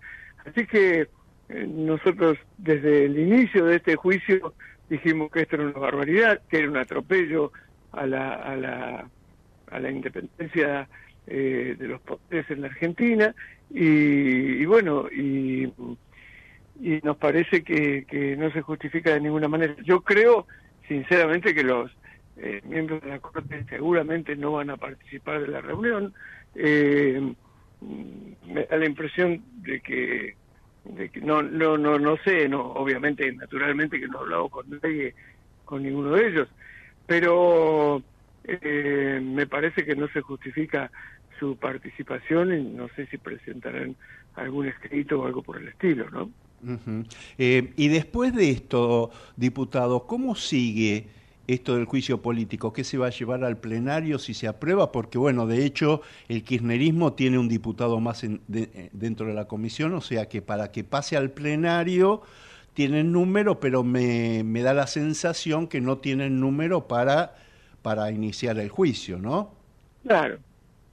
Así 0.45 0.65
que 0.65 1.07
eh, 1.49 1.67
nosotros 1.67 2.37
desde 2.57 3.05
el 3.05 3.19
inicio 3.19 3.65
de 3.65 3.77
este 3.77 3.95
juicio 3.95 4.53
dijimos 4.89 5.31
que 5.31 5.41
esto 5.41 5.55
era 5.55 5.65
una 5.65 5.79
barbaridad, 5.79 6.41
que 6.49 6.59
era 6.59 6.69
un 6.69 6.77
atropello 6.77 7.51
a 7.91 8.05
la, 8.05 8.33
a 8.33 8.55
la, 8.55 9.09
a 9.71 9.79
la 9.79 9.91
independencia 9.91 10.87
eh, 11.27 11.75
de 11.77 11.87
los 11.87 12.01
poderes 12.01 12.49
en 12.49 12.61
la 12.61 12.67
Argentina 12.67 13.35
y, 13.69 14.63
bueno, 14.65 15.07
y, 15.11 15.71
y 16.81 16.99
nos 17.03 17.17
parece 17.17 17.63
que, 17.63 18.05
que 18.05 18.35
no 18.37 18.51
se 18.51 18.61
justifica 18.61 19.13
de 19.13 19.21
ninguna 19.21 19.47
manera. 19.47 19.75
Yo 19.83 20.01
creo 20.01 20.47
sinceramente 20.87 21.53
que 21.53 21.63
los 21.63 21.91
eh, 22.37 22.61
miembros 22.65 23.01
de 23.01 23.09
la 23.09 23.19
Corte 23.19 23.65
seguramente 23.69 24.35
no 24.35 24.53
van 24.53 24.69
a 24.69 24.77
participar 24.77 25.41
de 25.41 25.47
la 25.47 25.61
reunión. 25.61 26.13
Eh, 26.55 27.33
me 28.47 28.65
da 28.65 28.77
la 28.77 28.85
impresión 28.85 29.41
de 29.61 29.79
que, 29.81 30.35
de 30.85 31.09
que 31.09 31.21
no, 31.21 31.41
no, 31.41 31.77
no, 31.77 31.99
no 31.99 32.17
sé, 32.17 32.47
no, 32.47 32.61
obviamente, 32.61 33.31
naturalmente 33.33 33.99
que 33.99 34.07
no 34.07 34.19
he 34.19 34.21
hablado 34.21 34.49
con 34.49 34.69
nadie, 34.69 35.13
con 35.65 35.83
ninguno 35.83 36.11
de 36.11 36.27
ellos, 36.27 36.47
pero 37.05 38.01
eh, 38.43 39.19
me 39.21 39.47
parece 39.47 39.85
que 39.85 39.95
no 39.95 40.07
se 40.09 40.21
justifica 40.21 40.91
su 41.39 41.57
participación 41.57 42.57
y 42.57 42.63
no 42.63 42.87
sé 42.95 43.07
si 43.07 43.17
presentarán 43.17 43.95
algún 44.35 44.67
escrito 44.67 45.21
o 45.21 45.25
algo 45.25 45.41
por 45.41 45.57
el 45.57 45.67
estilo, 45.67 46.09
¿no? 46.09 46.29
Eh, 47.37 47.73
y 47.75 47.87
después 47.89 48.33
de 48.33 48.49
esto, 48.49 49.11
diputado, 49.35 50.07
¿cómo 50.07 50.35
sigue 50.35 51.07
esto 51.47 51.75
del 51.75 51.85
juicio 51.85 52.21
político? 52.21 52.73
¿Qué 52.73 52.83
se 52.83 52.97
va 52.97 53.07
a 53.07 53.11
llevar 53.11 53.43
al 53.43 53.57
plenario 53.57 54.17
si 54.17 54.33
se 54.33 54.47
aprueba? 54.47 54.91
Porque, 54.91 55.17
bueno, 55.17 55.45
de 55.45 55.65
hecho, 55.65 56.01
el 56.27 56.43
kirchnerismo 56.43 57.13
tiene 57.13 57.37
un 57.37 57.47
diputado 57.47 57.99
más 57.99 58.23
en, 58.23 58.41
dentro 58.47 59.27
de 59.27 59.33
la 59.33 59.47
comisión, 59.47 59.93
o 59.93 60.01
sea 60.01 60.27
que 60.27 60.41
para 60.41 60.71
que 60.71 60.83
pase 60.83 61.17
al 61.17 61.31
plenario 61.31 62.23
tienen 62.73 63.11
número, 63.11 63.59
pero 63.59 63.83
me, 63.83 64.43
me 64.43 64.61
da 64.61 64.73
la 64.73 64.87
sensación 64.87 65.67
que 65.67 65.81
no 65.81 65.99
tienen 65.99 66.39
número 66.39 66.87
para, 66.87 67.35
para 67.81 68.11
iniciar 68.11 68.57
el 68.57 68.69
juicio, 68.69 69.17
¿no? 69.19 69.51
Claro, 70.03 70.39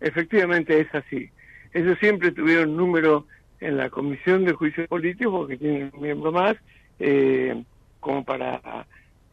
efectivamente 0.02 0.80
es 0.80 0.94
así. 0.94 1.30
Ellos 1.72 1.98
siempre 1.98 2.32
tuvieron 2.32 2.76
número 2.76 3.26
en 3.60 3.76
la 3.76 3.88
Comisión 3.90 4.44
de 4.44 4.52
Juicio 4.52 4.86
Político, 4.88 5.30
porque 5.30 5.56
tienen 5.56 5.90
un 5.94 6.02
miembro 6.02 6.32
más, 6.32 6.56
eh, 6.98 7.62
como 8.00 8.24
para 8.24 8.86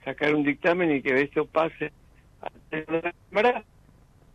sacar 0.06 0.34
un 0.34 0.44
dictamen 0.44 0.92
y 0.92 1.02
que 1.02 1.22
esto 1.22 1.46
pase 1.46 1.92
a 2.42 2.50
la 2.92 3.14
Cámara, 3.30 3.64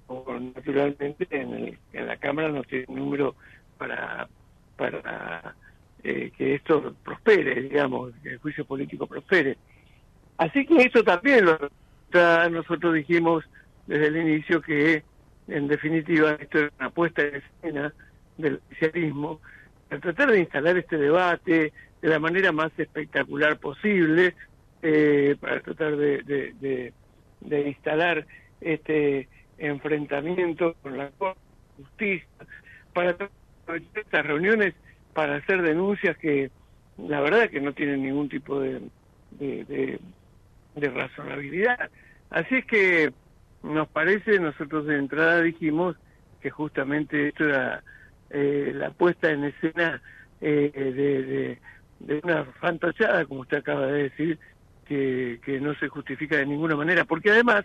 o 0.09 0.39
naturalmente 0.39 1.27
en, 1.31 1.79
en 1.93 2.07
la 2.07 2.17
Cámara 2.17 2.49
no 2.49 2.63
tiene 2.65 2.87
número 2.89 3.35
para, 3.79 4.29
para 4.77 5.55
eh, 6.03 6.31
que 6.37 6.57
esto 6.57 6.95
prospere, 7.03 7.63
digamos, 7.63 8.13
que 8.23 8.31
el 8.31 8.39
juicio 8.39 8.65
político 8.65 9.07
prospere. 9.07 9.57
Así 10.37 10.67
que 10.67 10.83
eso 10.83 11.03
también 11.03 11.47
lo, 11.47 11.59
nosotros 12.51 12.95
dijimos 12.95 13.45
desde 13.87 14.09
el 14.09 14.17
inicio 14.17 14.61
que 14.61 15.03
en 15.49 15.69
definitiva 15.69 16.33
esto 16.41 16.59
es 16.59 16.73
una 16.79 16.91
puesta 16.91 17.23
en 17.23 17.37
escena 17.37 17.95
del 18.39 18.61
oficialismo 18.67 19.41
tratar 20.01 20.31
de 20.31 20.41
instalar 20.41 20.77
este 20.77 20.97
debate 20.97 21.73
de 22.03 22.09
la 22.09 22.19
manera 22.19 22.53
más 22.53 22.73
espectacular 22.79 23.59
posible, 23.59 24.35
eh, 24.83 25.37
para 25.41 25.61
tratar 25.61 25.97
de, 25.97 26.93
de, 27.41 27.69
instalar 27.69 28.27
este 28.61 29.29
enfrentamiento 29.59 30.75
con 30.83 30.99
la 30.99 31.11
justicia, 31.77 32.29
para 32.93 33.17
estas 33.95 34.27
reuniones 34.27 34.75
para 35.15 35.37
hacer 35.37 35.63
denuncias 35.63 36.17
que 36.19 36.51
la 36.99 37.21
verdad 37.21 37.49
que 37.49 37.61
no 37.61 37.73
tienen 37.73 38.03
ningún 38.03 38.29
tipo 38.29 38.61
de, 38.61 38.81
de 39.39 40.91
razonabilidad. 40.91 41.91
Así 42.31 42.57
es 42.57 42.67
que 42.67 43.13
nos 43.65 43.89
parece, 43.89 44.39
nosotros 44.39 44.87
de 44.87 44.99
entrada 44.99 45.41
dijimos 45.41 45.97
que 46.41 46.51
justamente 46.51 47.29
esto 47.29 47.49
era 47.49 47.83
eh, 48.31 48.73
la 48.75 48.91
puesta 48.91 49.31
en 49.31 49.45
escena 49.45 50.03
eh, 50.41 50.71
de, 50.75 51.59
de, 52.01 52.21
una 52.23 52.45
fantasía, 52.61 53.25
como 53.25 53.41
usted 53.41 53.59
acaba 53.59 53.87
de 53.87 54.05
decir, 54.05 54.39
que, 54.85 55.41
que 55.43 55.61
no 55.61 55.75
se 55.77 55.89
justifica 55.89 56.37
de 56.37 56.47
ninguna 56.47 56.77
manera. 56.77 57.05
Porque 57.05 57.31
además, 57.31 57.65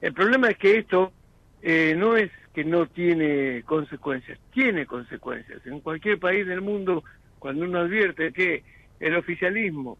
el 0.00 0.12
problema 0.12 0.48
es 0.48 0.58
que 0.58 0.78
esto 0.78 1.12
eh, 1.60 1.94
no 1.98 2.16
es 2.16 2.30
que 2.54 2.64
no 2.64 2.86
tiene 2.86 3.64
consecuencias, 3.64 4.38
tiene 4.52 4.86
consecuencias. 4.86 5.66
En 5.66 5.80
cualquier 5.80 6.20
país 6.20 6.46
del 6.46 6.60
mundo, 6.60 7.02
cuando 7.40 7.64
uno 7.64 7.80
advierte 7.80 8.32
que 8.32 8.62
el 9.00 9.16
oficialismo, 9.16 9.98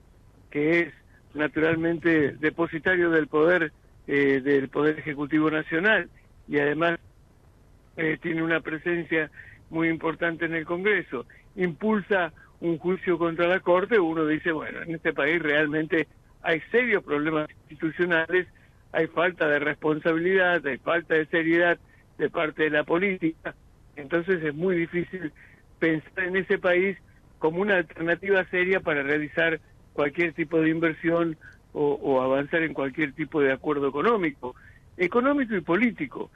que 0.50 0.80
es 0.80 0.94
naturalmente 1.34 2.36
depositario 2.38 3.10
del 3.10 3.26
poder 3.26 3.72
del 4.06 4.68
poder 4.68 4.98
ejecutivo 4.98 5.50
nacional 5.50 6.10
y 6.48 6.58
además 6.58 6.98
tiene 8.20 8.42
una 8.42 8.60
presencia 8.60 9.30
muy 9.70 9.88
importante 9.88 10.44
en 10.44 10.54
el 10.54 10.64
Congreso, 10.64 11.24
impulsa 11.56 12.32
un 12.60 12.78
juicio 12.78 13.18
contra 13.18 13.48
la 13.48 13.60
Corte, 13.60 13.98
uno 13.98 14.26
dice, 14.26 14.52
bueno, 14.52 14.82
en 14.82 14.94
este 14.94 15.12
país 15.12 15.42
realmente 15.42 16.06
hay 16.42 16.60
serios 16.70 17.02
problemas 17.02 17.48
institucionales, 17.68 18.46
hay 18.92 19.06
falta 19.08 19.48
de 19.48 19.58
responsabilidad, 19.58 20.64
hay 20.66 20.78
falta 20.78 21.14
de 21.14 21.26
seriedad 21.26 21.78
de 22.18 22.30
parte 22.30 22.64
de 22.64 22.70
la 22.70 22.84
política, 22.84 23.54
entonces 23.96 24.42
es 24.44 24.54
muy 24.54 24.76
difícil 24.76 25.32
pensar 25.78 26.24
en 26.24 26.36
ese 26.36 26.58
país 26.58 26.96
como 27.38 27.60
una 27.60 27.76
alternativa 27.76 28.44
seria 28.50 28.80
para 28.80 29.02
realizar 29.02 29.58
cualquier 29.92 30.32
tipo 30.32 30.60
de 30.60 30.68
inversión 30.70 31.36
o, 31.72 31.94
o 31.94 32.20
avanzar 32.20 32.62
en 32.62 32.74
cualquier 32.74 33.12
tipo 33.12 33.40
de 33.40 33.52
acuerdo 33.52 33.88
económico, 33.88 34.54
económico 34.96 35.54
y 35.54 35.60
político. 35.60 36.30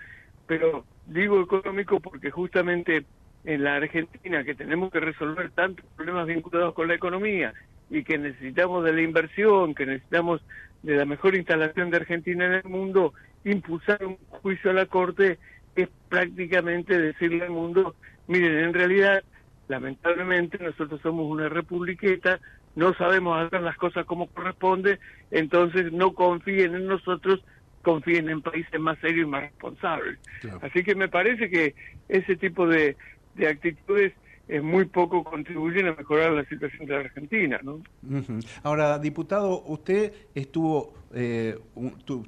Pero 0.46 0.85
digo 1.07 1.40
económico 1.40 2.01
porque 2.01 2.31
justamente 2.31 3.05
en 3.44 3.62
la 3.62 3.77
Argentina, 3.77 4.44
que 4.44 4.55
tenemos 4.55 4.90
que 4.90 5.01
resolver 5.01 5.51
tantos 5.51 5.85
problemas 5.96 6.27
vinculados 6.27 6.75
con 6.75 6.88
la 6.88 6.94
economía 6.94 7.55
y 7.88 8.03
que 8.03 8.18
necesitamos 8.18 8.85
de 8.85 8.92
la 8.92 9.03
inversión, 9.03 9.75
que 9.75 9.87
necesitamos 9.87 10.42
de 10.83 10.96
la 10.96 11.05
mejor 11.05 11.37
instalación 11.37 11.90
de 11.90 11.99
Argentina 11.99 12.44
en 12.46 12.53
el 12.55 12.64
mundo, 12.64 13.14
impulsar 13.44 14.05
un 14.05 14.16
juicio 14.29 14.70
a 14.70 14.75
la 14.75 14.87
Corte 14.87 15.38
es 15.77 15.88
prácticamente 16.09 16.99
decirle 16.99 17.44
al 17.44 17.51
mundo, 17.51 17.94
miren, 18.27 18.59
en 18.59 18.75
realidad, 18.75 19.22
lamentablemente, 19.68 20.59
nosotros 20.59 21.01
somos 21.03 21.27
una 21.27 21.49
republiqueta, 21.49 22.40
no 22.76 22.94
sabemos 22.94 23.38
hacer 23.38 23.62
las 23.62 23.76
cosas 23.76 24.06
como 24.06 24.28
corresponde, 24.28 25.00
entonces 25.30 25.92
no 25.92 26.12
confíen 26.12 26.74
en 26.74 26.86
nosotros, 26.86 27.42
confíen 27.82 28.28
en 28.28 28.42
países 28.42 28.78
más 28.78 28.98
serios 29.00 29.26
y 29.26 29.30
más 29.30 29.42
responsables. 29.42 30.18
Así 30.62 30.84
que 30.84 30.94
me 30.94 31.08
parece 31.08 31.50
que 31.50 31.74
ese 32.08 32.36
tipo 32.36 32.68
de, 32.68 32.96
de 33.34 33.48
actitudes 33.48 34.12
es 34.48 34.62
muy 34.62 34.85
poco 34.85 35.24
contribuyen 35.24 35.88
a 35.88 35.94
mejorar 35.94 36.32
la 36.32 36.44
situación 36.44 36.87
de 36.87 36.94
la 36.94 37.00
Argentina. 37.00 37.61
¿no? 37.62 37.82
Ahora, 38.62 38.98
diputado, 38.98 39.64
usted 39.66 40.12
estuvo, 40.35 40.94
eh, 41.12 41.59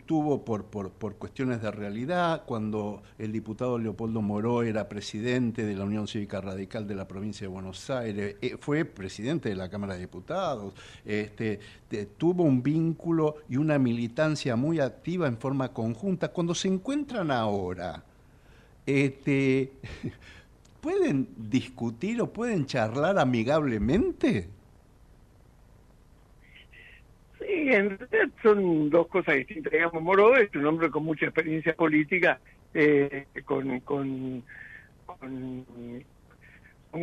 tuvo 0.05 0.45
por, 0.45 0.65
por, 0.65 0.91
por, 0.91 1.15
cuestiones 1.15 1.63
de 1.63 1.71
realidad, 1.71 2.43
cuando 2.45 3.03
el 3.19 3.31
diputado 3.31 3.79
Leopoldo 3.79 4.21
Moró 4.21 4.65
era 4.65 4.89
presidente 4.89 5.65
de 5.65 5.77
la 5.77 5.85
Unión 5.85 6.09
Cívica 6.09 6.41
Radical 6.41 6.89
de 6.89 6.97
la 6.97 7.07
provincia 7.07 7.47
de 7.47 7.53
Buenos 7.53 7.89
Aires, 7.89 8.37
eh, 8.43 8.57
fue 8.59 8.85
presidente 8.85 9.49
de 9.49 9.55
la 9.55 9.71
Cámara 9.71 9.95
de 9.95 10.01
Diputados, 10.01 10.75
este, 11.05 11.61
tuvo 12.17 12.43
un 12.43 12.65
vínculo 12.65 13.37
y 13.49 13.59
una 13.59 13.79
militancia 13.79 14.57
muy 14.57 14.81
activa 14.81 15.29
en 15.29 15.39
forma 15.39 15.73
conjunta. 15.73 16.29
Cuando 16.29 16.55
se 16.55 16.67
encuentran 16.67 17.31
ahora, 17.31 18.03
este 18.87 19.73
¿pueden 20.81 21.29
discutir 21.37 22.21
o 22.21 22.33
pueden 22.33 22.67
charlar 22.67 23.19
amigablemente? 23.19 24.49
Sí, 27.39 27.45
en 27.47 27.99
realidad 27.99 28.29
son 28.43 28.91
dos 28.91 29.07
cosas 29.09 29.37
distintas. 29.37 29.73
Digamos, 29.73 30.03
Moro 30.03 30.37
es 30.37 30.55
un 30.55 30.67
hombre 30.67 30.91
con 30.91 31.05
mucha 31.05 31.27
experiencia 31.27 31.75
política, 31.75 32.41
eh, 32.75 33.27
con, 33.45 33.81
con, 33.81 34.43
con, 35.07 35.67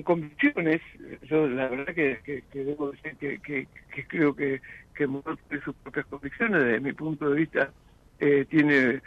convicciones. 0.04 0.82
Yo 1.24 1.48
la 1.48 1.70
verdad 1.70 1.94
que, 1.94 2.44
debo 2.54 2.92
decir 2.92 3.16
que, 3.18 3.68
creo 4.08 4.36
que, 4.36 4.62
que 4.94 5.08
Moro 5.08 5.38
tiene 5.48 5.64
sus 5.64 5.76
propias 5.76 6.06
convicciones. 6.08 6.64
Desde 6.64 6.80
mi 6.80 6.94
punto 6.94 7.30
de 7.30 7.40
vista, 7.40 7.72
eh, 8.20 8.46
tiene 8.50 9.02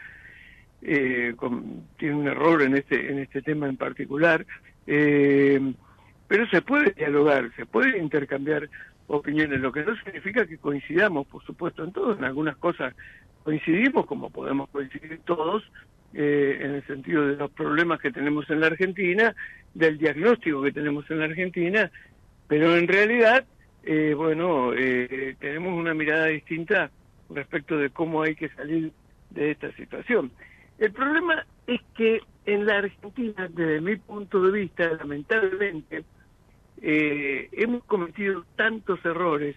eh, 0.82 1.34
tiene 1.96 2.14
un 2.14 2.28
error 2.28 2.62
en 2.62 2.76
este 2.76 3.10
en 3.10 3.18
este 3.18 3.42
tema 3.42 3.68
en 3.68 3.76
particular 3.76 4.46
eh, 4.86 5.60
pero 6.26 6.48
se 6.48 6.62
puede 6.62 6.92
dialogar 6.92 7.50
se 7.56 7.66
puede 7.66 7.98
intercambiar 7.98 8.68
opiniones 9.08 9.60
lo 9.60 9.72
que 9.72 9.84
no 9.84 9.96
significa 9.96 10.46
que 10.46 10.58
coincidamos 10.58 11.26
por 11.26 11.44
supuesto 11.44 11.84
en 11.84 11.92
todo 11.92 12.16
en 12.16 12.24
algunas 12.24 12.56
cosas 12.56 12.94
coincidimos 13.42 14.06
como 14.06 14.30
podemos 14.30 14.68
coincidir 14.70 15.20
todos 15.24 15.64
eh, 16.14 16.58
en 16.60 16.74
el 16.76 16.86
sentido 16.86 17.26
de 17.26 17.36
los 17.36 17.50
problemas 17.50 18.00
que 18.00 18.12
tenemos 18.12 18.48
en 18.50 18.60
la 18.60 18.68
Argentina 18.68 19.34
del 19.74 19.98
diagnóstico 19.98 20.62
que 20.62 20.72
tenemos 20.72 21.10
en 21.10 21.18
la 21.18 21.24
Argentina 21.24 21.90
pero 22.46 22.76
en 22.76 22.86
realidad 22.86 23.44
eh, 23.82 24.14
bueno 24.16 24.70
tenemos 25.40 25.72
una 25.72 25.94
mirada 25.94 26.26
distinta 26.26 26.90
respecto 27.30 27.76
de 27.76 27.90
cómo 27.90 28.22
hay 28.22 28.34
que 28.34 28.48
salir 28.50 28.92
de 29.30 29.50
esta 29.50 29.72
situación. 29.72 30.30
El 30.78 30.92
problema 30.92 31.44
es 31.66 31.80
que 31.96 32.20
en 32.46 32.66
la 32.66 32.78
Argentina, 32.78 33.48
desde 33.50 33.80
mi 33.80 33.96
punto 33.96 34.40
de 34.40 34.52
vista, 34.52 34.88
lamentablemente, 34.94 36.04
eh, 36.80 37.48
hemos 37.52 37.84
cometido 37.84 38.44
tantos 38.56 39.04
errores 39.04 39.56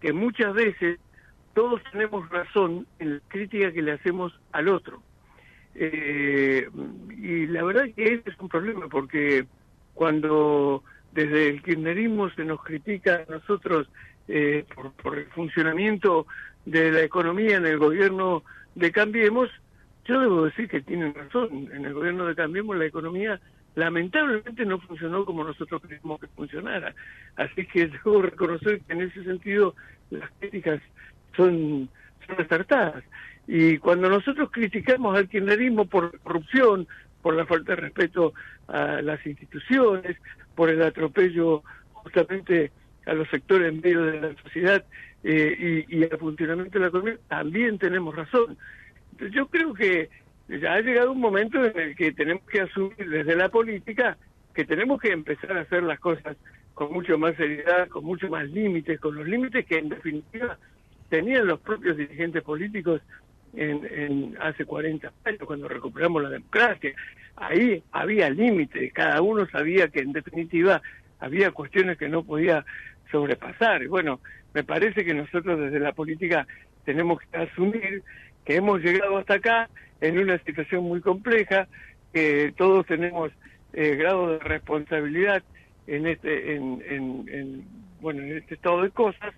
que 0.00 0.12
muchas 0.12 0.52
veces 0.54 0.98
todos 1.54 1.80
tenemos 1.92 2.28
razón 2.30 2.86
en 2.98 3.14
la 3.14 3.20
crítica 3.28 3.72
que 3.72 3.82
le 3.82 3.92
hacemos 3.92 4.38
al 4.52 4.68
otro. 4.68 5.02
Eh, 5.74 6.68
y 7.10 7.46
la 7.46 7.62
verdad 7.62 7.84
que 7.94 8.14
ese 8.14 8.30
es 8.30 8.38
un 8.40 8.48
problema 8.48 8.88
porque 8.88 9.46
cuando 9.94 10.82
desde 11.12 11.48
el 11.48 11.62
kirchnerismo 11.62 12.28
se 12.30 12.44
nos 12.44 12.62
critica 12.62 13.24
a 13.26 13.32
nosotros 13.32 13.88
eh, 14.26 14.64
por, 14.74 14.92
por, 14.92 15.18
el 15.18 15.26
funcionamiento 15.26 16.26
de 16.64 16.90
la 16.90 17.02
economía 17.02 17.56
en 17.56 17.66
el 17.66 17.78
gobierno 17.78 18.42
de 18.74 18.92
Cambiemos, 18.92 19.48
yo 20.04 20.20
debo 20.20 20.44
decir 20.44 20.68
que 20.68 20.80
tienen 20.80 21.14
razón. 21.14 21.68
En 21.72 21.84
el 21.84 21.94
gobierno 21.94 22.26
de 22.26 22.34
Cambiemos 22.34 22.76
la 22.76 22.86
economía 22.86 23.40
lamentablemente 23.74 24.64
no 24.64 24.80
funcionó 24.80 25.24
como 25.24 25.44
nosotros 25.44 25.80
queríamos 25.82 26.20
que 26.20 26.26
funcionara. 26.28 26.94
Así 27.36 27.66
que 27.66 27.86
debo 28.04 28.22
reconocer 28.22 28.80
que 28.80 28.92
en 28.92 29.02
ese 29.02 29.24
sentido 29.24 29.74
las 30.10 30.30
críticas 30.38 30.80
son, 31.36 31.88
son 32.26 32.40
acertadas. 32.40 33.04
Y 33.46 33.78
cuando 33.78 34.08
nosotros 34.08 34.50
criticamos 34.52 35.16
al 35.16 35.28
kirchnerismo 35.28 35.86
por 35.86 36.18
corrupción, 36.20 36.86
por 37.22 37.34
la 37.34 37.46
falta 37.46 37.74
de 37.74 37.82
respeto 37.82 38.32
a 38.68 39.02
las 39.02 39.24
instituciones, 39.26 40.16
por 40.54 40.70
el 40.70 40.82
atropello 40.82 41.62
justamente 41.92 42.70
a 43.06 43.12
los 43.12 43.28
sectores 43.28 43.68
en 43.68 43.80
medio 43.80 44.04
de 44.04 44.20
la 44.20 44.42
sociedad 44.42 44.84
eh, 45.24 45.84
y, 45.88 45.98
y 45.98 46.04
al 46.04 46.18
funcionamiento 46.18 46.78
de 46.78 46.80
la 46.80 46.88
economía, 46.88 47.18
también 47.28 47.78
tenemos 47.78 48.14
razón. 48.14 48.56
Yo 49.28 49.46
creo 49.48 49.74
que 49.74 50.08
ya 50.48 50.74
ha 50.74 50.80
llegado 50.80 51.12
un 51.12 51.20
momento 51.20 51.64
en 51.64 51.78
el 51.78 51.96
que 51.96 52.12
tenemos 52.12 52.44
que 52.44 52.62
asumir 52.62 53.08
desde 53.08 53.36
la 53.36 53.48
política 53.48 54.16
que 54.54 54.64
tenemos 54.64 55.00
que 55.00 55.12
empezar 55.12 55.56
a 55.56 55.60
hacer 55.60 55.82
las 55.82 56.00
cosas 56.00 56.36
con 56.74 56.92
mucho 56.92 57.18
más 57.18 57.36
seriedad, 57.36 57.88
con 57.88 58.04
mucho 58.04 58.28
más 58.28 58.48
límites, 58.50 58.98
con 58.98 59.14
los 59.14 59.28
límites 59.28 59.66
que 59.66 59.78
en 59.78 59.90
definitiva 59.90 60.58
tenían 61.08 61.46
los 61.46 61.60
propios 61.60 61.96
dirigentes 61.96 62.42
políticos 62.42 63.02
en, 63.54 63.86
en 63.92 64.36
hace 64.40 64.64
40 64.64 65.12
años, 65.24 65.40
cuando 65.44 65.68
recuperamos 65.68 66.22
la 66.22 66.30
democracia. 66.30 66.92
Ahí 67.36 67.82
había 67.92 68.30
límites, 68.30 68.92
cada 68.92 69.20
uno 69.22 69.46
sabía 69.46 69.88
que 69.88 70.00
en 70.00 70.12
definitiva 70.12 70.80
había 71.18 71.50
cuestiones 71.50 71.98
que 71.98 72.08
no 72.08 72.24
podía 72.24 72.64
sobrepasar. 73.10 73.86
Bueno, 73.88 74.20
me 74.54 74.64
parece 74.64 75.04
que 75.04 75.14
nosotros 75.14 75.60
desde 75.60 75.80
la 75.80 75.92
política 75.92 76.46
tenemos 76.84 77.20
que 77.20 77.36
asumir 77.36 78.02
que 78.44 78.56
hemos 78.56 78.80
llegado 78.80 79.18
hasta 79.18 79.34
acá 79.34 79.68
en 80.00 80.18
una 80.18 80.38
situación 80.38 80.84
muy 80.84 81.00
compleja, 81.00 81.68
que 82.12 82.52
todos 82.56 82.86
tenemos 82.86 83.30
eh, 83.72 83.96
grado 83.96 84.32
de 84.32 84.38
responsabilidad 84.38 85.42
en 85.86 86.06
este, 86.06 86.54
en, 86.54 86.82
en, 86.88 87.64
bueno, 88.00 88.22
en 88.22 88.38
este 88.38 88.54
estado 88.54 88.82
de 88.82 88.90
cosas, 88.90 89.34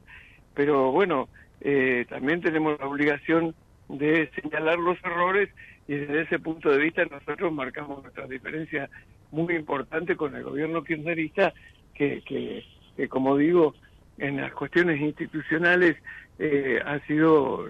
pero 0.55 0.93
bueno, 0.93 1.29
eh, 1.61 2.07
también 2.09 2.41
tenemos 2.41 2.79
la 2.79 2.87
obligación 2.87 3.55
de 3.89 4.31
señalar 4.41 4.79
los 4.79 4.99
errores 5.05 5.51
y 5.89 5.95
desde 5.95 6.23
ese 6.23 6.39
punto 6.39 6.71
de 6.71 6.79
vista 6.79 7.05
nosotros 7.05 7.53
marcamos 7.53 8.03
nuestra 8.03 8.27
diferencia 8.27 8.89
muy 9.31 9.55
importante 9.55 10.17
con 10.17 10.35
el 10.37 10.45
gobierno 10.45 10.85
kirchnerista 10.85 11.53
que, 11.95 12.23
que, 12.23 12.65
que 12.97 13.09
como 13.09 13.37
digo, 13.37 13.75
en 14.23 14.37
las 14.37 14.53
cuestiones 14.53 15.01
institucionales 15.01 15.97
eh, 16.39 16.79
ha 16.85 17.05
sido 17.07 17.67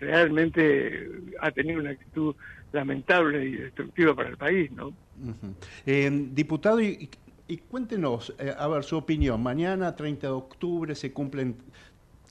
realmente, 0.00 1.08
ha 1.40 1.50
tenido 1.52 1.80
una 1.80 1.90
actitud 1.90 2.34
lamentable 2.72 3.44
y 3.46 3.52
destructiva 3.52 4.14
para 4.14 4.30
el 4.30 4.36
país, 4.36 4.70
¿no? 4.72 4.92
eh, 5.86 6.10
diputado, 6.32 6.80
y, 6.80 7.08
y 7.46 7.56
cuéntenos, 7.58 8.34
eh, 8.38 8.52
a 8.56 8.66
ver, 8.66 8.82
su 8.82 8.96
opinión. 8.96 9.40
Mañana, 9.42 9.94
30 9.94 10.26
de 10.26 10.32
octubre, 10.32 10.94
se 10.96 11.12
cumplen 11.12 11.56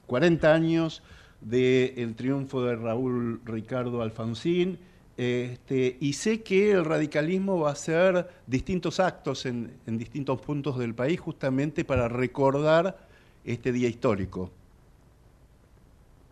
40 0.05 0.53
años 0.53 1.01
del 1.39 2.13
triunfo 2.15 2.63
de 2.65 2.75
Raúl 2.75 3.39
Ricardo 3.45 4.01
Alfonsín. 4.01 4.79
Este, 5.15 5.97
y 5.99 6.13
sé 6.13 6.41
que 6.41 6.71
el 6.71 6.84
radicalismo 6.84 7.60
va 7.60 7.69
a 7.69 7.73
hacer 7.73 8.27
distintos 8.47 8.99
actos 8.99 9.45
en, 9.45 9.71
en 9.86 9.97
distintos 9.97 10.41
puntos 10.41 10.77
del 10.77 10.93
país 10.93 11.19
justamente 11.19 11.86
para 11.86 12.07
recordar 12.07 13.11
este 13.45 13.71
día 13.71 13.89
histórico. 13.89 14.51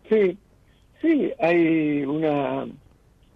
Sí, 0.08 0.36
sí, 1.00 1.32
hay 1.38 2.02
una, 2.04 2.66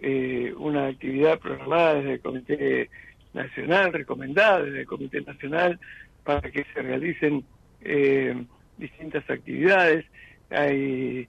eh, 0.01 0.53
una 0.57 0.87
actividad 0.87 1.39
programada 1.39 1.95
desde 1.95 2.13
el 2.13 2.19
Comité 2.21 2.89
Nacional, 3.33 3.93
recomendada 3.93 4.63
desde 4.63 4.81
el 4.81 4.87
Comité 4.87 5.21
Nacional, 5.21 5.79
para 6.23 6.51
que 6.51 6.65
se 6.73 6.81
realicen 6.81 7.43
eh, 7.81 8.35
distintas 8.77 9.29
actividades. 9.29 10.05
Hay, 10.49 11.27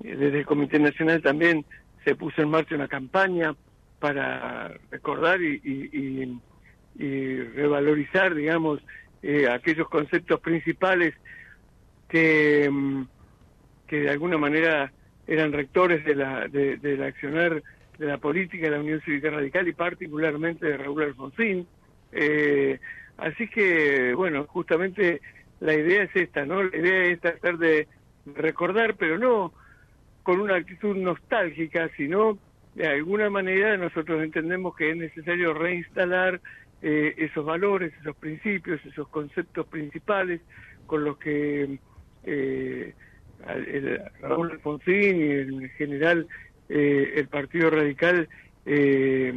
desde 0.00 0.38
el 0.38 0.46
Comité 0.46 0.78
Nacional 0.78 1.22
también 1.22 1.64
se 2.04 2.14
puso 2.14 2.40
en 2.40 2.50
marcha 2.50 2.74
una 2.74 2.88
campaña 2.88 3.54
para 3.98 4.72
recordar 4.90 5.42
y, 5.42 5.60
y, 5.64 6.40
y, 7.02 7.40
revalorizar, 7.42 8.34
digamos, 8.34 8.80
eh, 9.22 9.48
aquellos 9.48 9.88
conceptos 9.88 10.40
principales 10.40 11.14
que, 12.08 12.68
mm, 12.70 13.02
que 13.86 14.00
de 14.00 14.10
alguna 14.10 14.38
manera 14.38 14.92
eran 15.26 15.52
rectores 15.52 16.04
de 16.04 16.14
la, 16.14 16.48
de, 16.48 16.78
del 16.78 17.02
accionar 17.02 17.62
de 17.98 18.06
la 18.06 18.18
política 18.18 18.66
de 18.66 18.70
la 18.70 18.80
Unión 18.80 19.00
Cívica 19.02 19.30
Radical 19.30 19.68
y 19.68 19.72
particularmente 19.72 20.66
de 20.66 20.76
Raúl 20.76 21.02
Alfonsín. 21.02 21.66
Eh, 22.12 22.78
así 23.18 23.48
que, 23.48 24.14
bueno, 24.14 24.46
justamente 24.46 25.20
la 25.60 25.74
idea 25.74 26.04
es 26.04 26.14
esta, 26.14 26.46
¿no? 26.46 26.62
La 26.62 26.76
idea 26.76 27.04
es 27.06 27.20
tratar 27.20 27.58
de 27.58 27.88
recordar, 28.34 28.94
pero 28.94 29.18
no 29.18 29.52
con 30.22 30.40
una 30.40 30.56
actitud 30.56 30.96
nostálgica, 30.96 31.90
sino 31.96 32.38
de 32.74 32.86
alguna 32.86 33.28
manera 33.28 33.76
nosotros 33.76 34.22
entendemos 34.22 34.76
que 34.76 34.90
es 34.90 34.96
necesario 34.96 35.52
reinstalar 35.54 36.40
eh, 36.80 37.14
esos 37.16 37.44
valores, 37.44 37.92
esos 38.00 38.14
principios, 38.16 38.84
esos 38.86 39.08
conceptos 39.08 39.66
principales 39.66 40.40
con 40.86 41.04
los 41.04 41.18
que 41.18 41.78
eh, 42.28 42.94
el, 43.46 44.00
Raúl 44.20 44.52
Alfonsín 44.52 45.20
y 45.20 45.30
en 45.30 45.70
general 45.70 46.26
eh, 46.68 47.14
el 47.16 47.28
Partido 47.28 47.70
Radical 47.70 48.28
eh, 48.66 49.32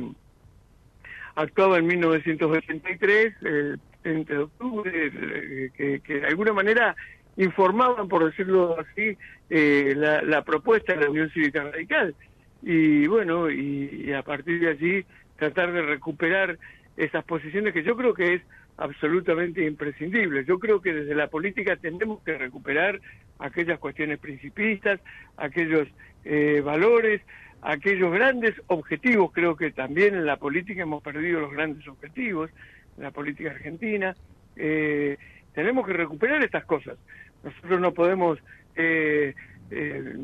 actuaba 1.35 1.77
en 1.77 1.87
1983, 1.87 3.33
el 3.43 3.79
30 4.01 4.33
de 4.33 4.39
octubre, 4.39 4.91
eh, 4.93 6.01
que, 6.03 6.19
de 6.19 6.27
alguna 6.27 6.53
manera 6.53 6.95
informaban, 7.37 8.09
por 8.09 8.25
decirlo 8.25 8.77
así, 8.79 9.17
eh, 9.49 9.93
la, 9.95 10.21
la, 10.21 10.43
propuesta 10.43 10.93
de 10.93 11.05
la 11.05 11.09
Unión 11.09 11.29
Cívica 11.29 11.63
Radical. 11.63 12.13
Y 12.61 13.07
bueno, 13.07 13.49
y 13.49 14.11
a 14.13 14.21
partir 14.21 14.59
de 14.59 14.69
allí 14.69 15.05
tratar 15.37 15.71
de 15.71 15.81
recuperar 15.81 16.59
esas 16.97 17.23
posiciones 17.23 17.73
que 17.73 17.83
yo 17.83 17.95
creo 17.95 18.13
que 18.13 18.35
es 18.35 18.41
absolutamente 18.81 19.63
imprescindible. 19.65 20.43
Yo 20.43 20.57
creo 20.57 20.81
que 20.81 20.91
desde 20.91 21.13
la 21.13 21.27
política 21.27 21.75
tenemos 21.75 22.21
que 22.23 22.37
recuperar 22.37 22.99
aquellas 23.37 23.77
cuestiones 23.77 24.17
principistas, 24.17 24.99
aquellos 25.37 25.87
eh, 26.25 26.61
valores, 26.61 27.21
aquellos 27.61 28.11
grandes 28.11 28.55
objetivos. 28.67 29.31
Creo 29.33 29.55
que 29.55 29.71
también 29.71 30.15
en 30.15 30.25
la 30.25 30.37
política 30.37 30.81
hemos 30.81 31.03
perdido 31.03 31.39
los 31.39 31.51
grandes 31.51 31.87
objetivos. 31.87 32.49
la 32.97 33.11
política 33.11 33.51
argentina. 33.51 34.15
Eh, 34.55 35.17
tenemos 35.53 35.85
que 35.85 35.93
recuperar 35.93 36.43
estas 36.43 36.65
cosas. 36.65 36.97
Nosotros 37.43 37.79
no 37.79 37.93
podemos 37.93 38.39
eh, 38.75 39.35
eh, 39.69 40.15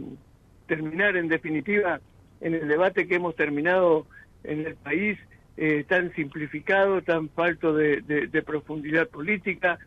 terminar 0.65 1.15
en 1.15 1.27
definitiva 1.27 2.01
en 2.41 2.55
el 2.55 2.67
debate 2.67 3.07
que 3.07 3.15
hemos 3.15 3.35
terminado 3.35 4.07
en 4.43 4.65
el 4.65 4.75
país 4.75 5.17
eh, 5.57 5.83
tan 5.87 6.13
simplificado, 6.13 7.01
tan 7.01 7.29
falto 7.29 7.73
de, 7.73 8.43
profundidad 8.45 9.07
política, 9.07 9.79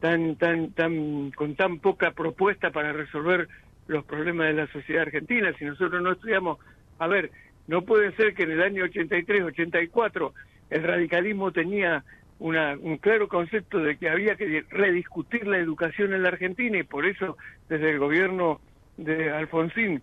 tan, 0.00 0.36
tan, 0.36 0.72
tan, 0.72 1.30
con 1.32 1.54
tan 1.54 1.78
poca 1.78 2.10
propuesta 2.12 2.70
para 2.70 2.92
resolver 2.92 3.48
los 3.86 4.04
problemas 4.04 4.48
de 4.48 4.54
la 4.54 4.66
sociedad 4.68 5.02
argentina. 5.02 5.52
Si 5.58 5.64
nosotros 5.64 6.02
no 6.02 6.12
estudiamos, 6.12 6.58
a 6.98 7.06
ver, 7.06 7.30
no 7.66 7.82
puede 7.82 8.12
ser 8.12 8.34
que 8.34 8.44
en 8.44 8.52
el 8.52 8.62
año 8.62 8.84
83, 8.84 9.42
84 9.42 10.34
el 10.70 10.82
radicalismo 10.82 11.52
tenía 11.52 12.04
un 12.40 12.98
claro 12.98 13.28
concepto 13.28 13.78
de 13.78 13.96
que 13.96 14.08
había 14.08 14.36
que 14.36 14.64
rediscutir 14.70 15.46
la 15.46 15.58
educación 15.58 16.14
en 16.14 16.22
la 16.22 16.28
Argentina 16.28 16.78
y 16.78 16.84
por 16.84 17.04
eso 17.04 17.36
desde 17.68 17.90
el 17.90 17.98
gobierno 17.98 18.60
de 18.96 19.30
Alfonsín 19.30 20.00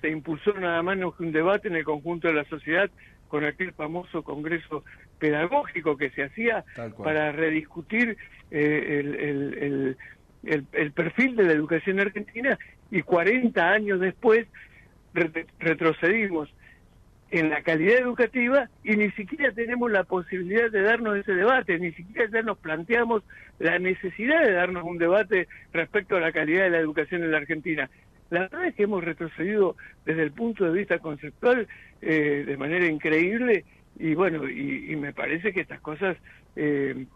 se 0.00 0.10
impulsó 0.10 0.52
nada 0.54 0.82
más 0.82 0.98
que 0.98 1.22
un 1.22 1.32
debate 1.32 1.68
en 1.68 1.76
el 1.76 1.84
conjunto 1.84 2.28
de 2.28 2.34
la 2.34 2.44
sociedad 2.44 2.90
con 3.28 3.44
aquel 3.44 3.72
famoso 3.72 4.22
congreso 4.22 4.84
pedagógico 5.18 5.96
que 5.96 6.10
se 6.10 6.24
hacía 6.24 6.64
para 7.02 7.32
rediscutir 7.32 8.16
eh, 8.50 9.00
el, 9.00 9.96
el, 10.72 10.92
perfil 10.92 11.36
de 11.36 11.44
la 11.44 11.52
educación 11.52 12.00
argentina 12.00 12.58
y 12.90 13.02
40 13.02 13.62
años 13.70 14.00
después 14.00 14.46
retrocedimos 15.58 16.48
en 17.30 17.50
la 17.50 17.62
calidad 17.62 17.98
educativa 17.98 18.68
y 18.82 18.96
ni 18.96 19.10
siquiera 19.10 19.52
tenemos 19.52 19.90
la 19.90 20.04
posibilidad 20.04 20.70
de 20.70 20.82
darnos 20.82 21.18
ese 21.18 21.34
debate, 21.34 21.78
ni 21.78 21.92
siquiera 21.92 22.30
ya 22.30 22.42
nos 22.42 22.58
planteamos 22.58 23.22
la 23.58 23.78
necesidad 23.78 24.42
de 24.42 24.52
darnos 24.52 24.84
un 24.84 24.98
debate 24.98 25.46
respecto 25.72 26.16
a 26.16 26.20
la 26.20 26.32
calidad 26.32 26.64
de 26.64 26.70
la 26.70 26.78
educación 26.78 27.22
en 27.22 27.32
la 27.32 27.38
Argentina. 27.38 27.90
La 28.30 28.40
verdad 28.40 28.66
es 28.66 28.74
que 28.74 28.82
hemos 28.82 29.02
retrocedido 29.02 29.76
desde 30.04 30.22
el 30.22 30.32
punto 30.32 30.64
de 30.64 30.72
vista 30.72 30.98
conceptual 30.98 31.66
eh, 32.02 32.44
de 32.46 32.56
manera 32.56 32.86
increíble 32.86 33.64
y 33.98 34.14
bueno, 34.14 34.48
y, 34.48 34.94
me 34.96 35.12
parece 35.12 35.52
que 35.52 35.60
estas 35.60 35.80
cosas 35.80 36.16
eh, 36.54 37.06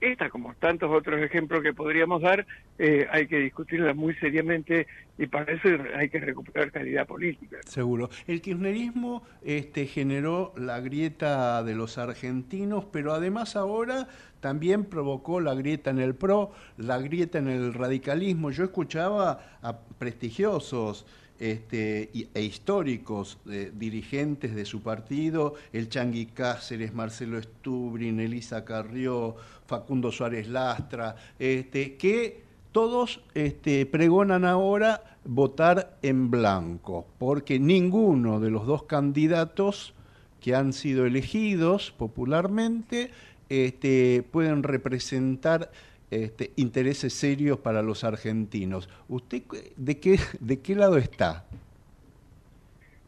esta, 0.00 0.30
como 0.30 0.54
tantos 0.54 0.90
otros 0.90 1.20
ejemplos 1.20 1.62
que 1.62 1.72
podríamos 1.72 2.22
dar, 2.22 2.46
eh, 2.78 3.06
hay 3.10 3.26
que 3.26 3.38
discutirla 3.38 3.94
muy 3.94 4.14
seriamente 4.14 4.86
y 5.18 5.26
para 5.26 5.52
eso 5.52 5.68
hay 5.96 6.08
que 6.08 6.20
recuperar 6.20 6.70
calidad 6.70 7.06
política. 7.06 7.58
Seguro. 7.66 8.08
El 8.26 8.40
kirchnerismo 8.40 9.22
este, 9.44 9.86
generó 9.86 10.52
la 10.56 10.80
grieta 10.80 11.62
de 11.64 11.74
los 11.74 11.98
argentinos, 11.98 12.84
pero 12.84 13.12
además 13.12 13.56
ahora 13.56 14.08
también 14.40 14.84
provocó 14.84 15.40
la 15.40 15.54
grieta 15.54 15.90
en 15.90 15.98
el 15.98 16.14
PRO, 16.14 16.52
la 16.76 16.98
grieta 16.98 17.38
en 17.38 17.48
el 17.48 17.74
radicalismo. 17.74 18.50
Yo 18.50 18.64
escuchaba 18.64 19.58
a 19.62 19.78
prestigiosos 19.98 21.06
este, 21.38 22.10
e 22.34 22.42
históricos 22.42 23.38
dirigentes 23.74 24.54
de 24.54 24.64
su 24.64 24.82
partido, 24.82 25.54
el 25.72 25.88
Changui 25.88 26.26
Cáceres, 26.26 26.94
Marcelo 26.94 27.38
Estubrin, 27.38 28.20
Elisa 28.20 28.64
Carrió, 28.64 29.36
Facundo 29.66 30.10
Suárez 30.10 30.48
Lastra, 30.48 31.16
este, 31.38 31.96
que 31.96 32.42
todos 32.72 33.20
este, 33.34 33.86
pregonan 33.86 34.44
ahora 34.44 35.18
votar 35.24 35.98
en 36.02 36.30
blanco, 36.30 37.06
porque 37.18 37.58
ninguno 37.58 38.40
de 38.40 38.50
los 38.50 38.66
dos 38.66 38.84
candidatos 38.84 39.94
que 40.40 40.54
han 40.54 40.72
sido 40.72 41.06
elegidos 41.06 41.92
popularmente 41.96 43.10
este, 43.48 44.24
pueden 44.30 44.62
representar 44.62 45.70
este, 46.10 46.52
intereses 46.56 47.12
serios 47.12 47.58
para 47.58 47.82
los 47.82 48.04
argentinos. 48.04 48.88
¿Usted 49.08 49.42
de 49.76 49.98
qué, 49.98 50.18
de 50.40 50.60
qué 50.60 50.74
lado 50.74 50.96
está? 50.96 51.44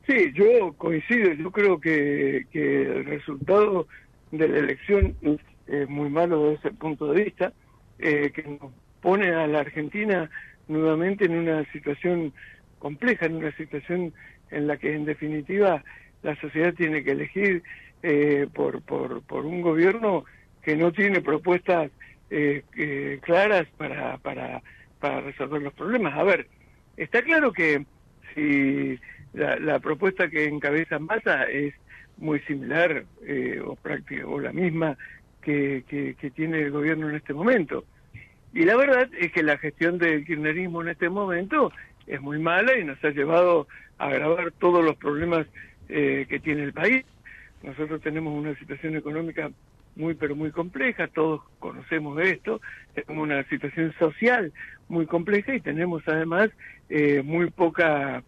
Sí, 0.07 0.33
yo 0.35 0.73
coincido, 0.77 1.33
yo 1.33 1.51
creo 1.51 1.81
que, 1.81 2.47
el 2.53 3.05
resultado 3.05 3.87
de 4.33 4.49
la 4.49 4.59
elección 4.59 5.15
es 5.67 5.89
muy 5.89 6.11
malo 6.11 6.51
desde 6.51 6.69
ese 6.69 6.71
punto 6.77 7.13
de 7.13 7.25
vista, 7.25 7.53
eh, 7.99 8.33
que 8.35 8.43
nos 8.43 8.73
pone 9.01 9.31
a 9.31 9.47
la 9.47 9.61
Argentina 9.61 10.29
nuevamente 10.69 11.27
en 11.27 11.39
una 11.39 11.65
situación 11.73 12.33
compleja, 12.79 13.27
en 13.27 13.37
una 13.37 13.55
situación 13.57 14.13
en 14.51 14.67
la 14.67 14.77
que 14.79 14.95
en 14.95 15.05
definitiva 15.05 15.85
la 16.23 16.35
sociedad 16.41 16.75
tiene 16.75 17.05
que 17.05 17.13
elegir 17.13 17.63
eh, 18.03 18.47
por, 18.53 18.83
por, 18.83 19.23
por 19.23 19.47
un 19.47 19.61
gobierno 19.61 20.25
que 20.63 20.77
no 20.77 20.93
tiene 20.93 21.21
propuestas 21.21 21.91
eh, 22.31 22.63
eh, 22.77 23.19
claras 23.23 23.67
para, 23.77 24.19
para, 24.19 24.63
para 25.01 25.21
resolver 25.21 25.63
los 25.63 25.75
problemas. 25.75 26.17
A 26.17 26.23
ver, 26.23 26.47
está 26.97 27.23
claro 27.23 27.53
que 27.53 27.85
si 28.35 28.99
la, 29.33 29.79
propuesta 29.81 30.29
que 30.29 30.45
encabeza 30.45 30.99
Massa 30.99 31.45
es 31.45 31.75
muy 32.19 32.41
similar 32.41 33.05
eh, 33.27 33.61
o, 33.65 33.77
práctica, 33.77 34.27
o 34.27 34.41
la 34.41 34.53
misma 34.53 34.97
que, 35.43 35.85
que, 35.89 36.31
tiene 36.31 36.61
el 36.63 36.71
gobierno 36.71 37.09
en 37.09 37.17
este 37.17 37.33
momento. 37.33 37.85
Y 38.53 38.65
la 38.65 38.77
verdad 38.77 39.09
es 39.19 39.33
que 39.33 39.43
la 39.43 39.59
gestión 39.59 39.99
del 39.99 40.25
kirchnerismo 40.25 40.83
en 40.83 40.89
este 40.89 41.09
momento 41.09 41.73
es 42.07 42.21
muy 42.21 42.39
mala 42.39 42.77
y 42.77 42.85
nos 42.85 43.03
ha 43.05 43.11
llevado 43.11 43.69
a 43.99 44.09
agravar 44.09 44.53
todos 44.53 44.85
los 44.85 44.97
problemas 44.97 45.47
eh, 45.89 46.27
que 46.29 46.41
tiene 46.41 46.65
el 46.65 46.73
país. 46.73 47.05
Nosotros 47.63 48.01
tenemos 48.01 48.37
una 48.37 48.55
situación 48.59 48.97
económica 48.97 49.51
muy 49.97 50.15
pero 50.15 50.37
muy 50.37 50.51
compleja, 50.51 51.09
todos 51.09 51.43
conocemos 51.59 52.21
esto, 52.21 52.61
tenemos 52.95 53.25
una 53.25 53.43
situación 53.45 53.93
social 53.99 54.53
muy 54.89 55.07
compleja 55.07 55.55
y 55.55 55.61
tenemos 55.61 56.03
además 56.07 56.51
eh, 56.89 57.23
muy 57.23 57.51
poca 57.51 58.23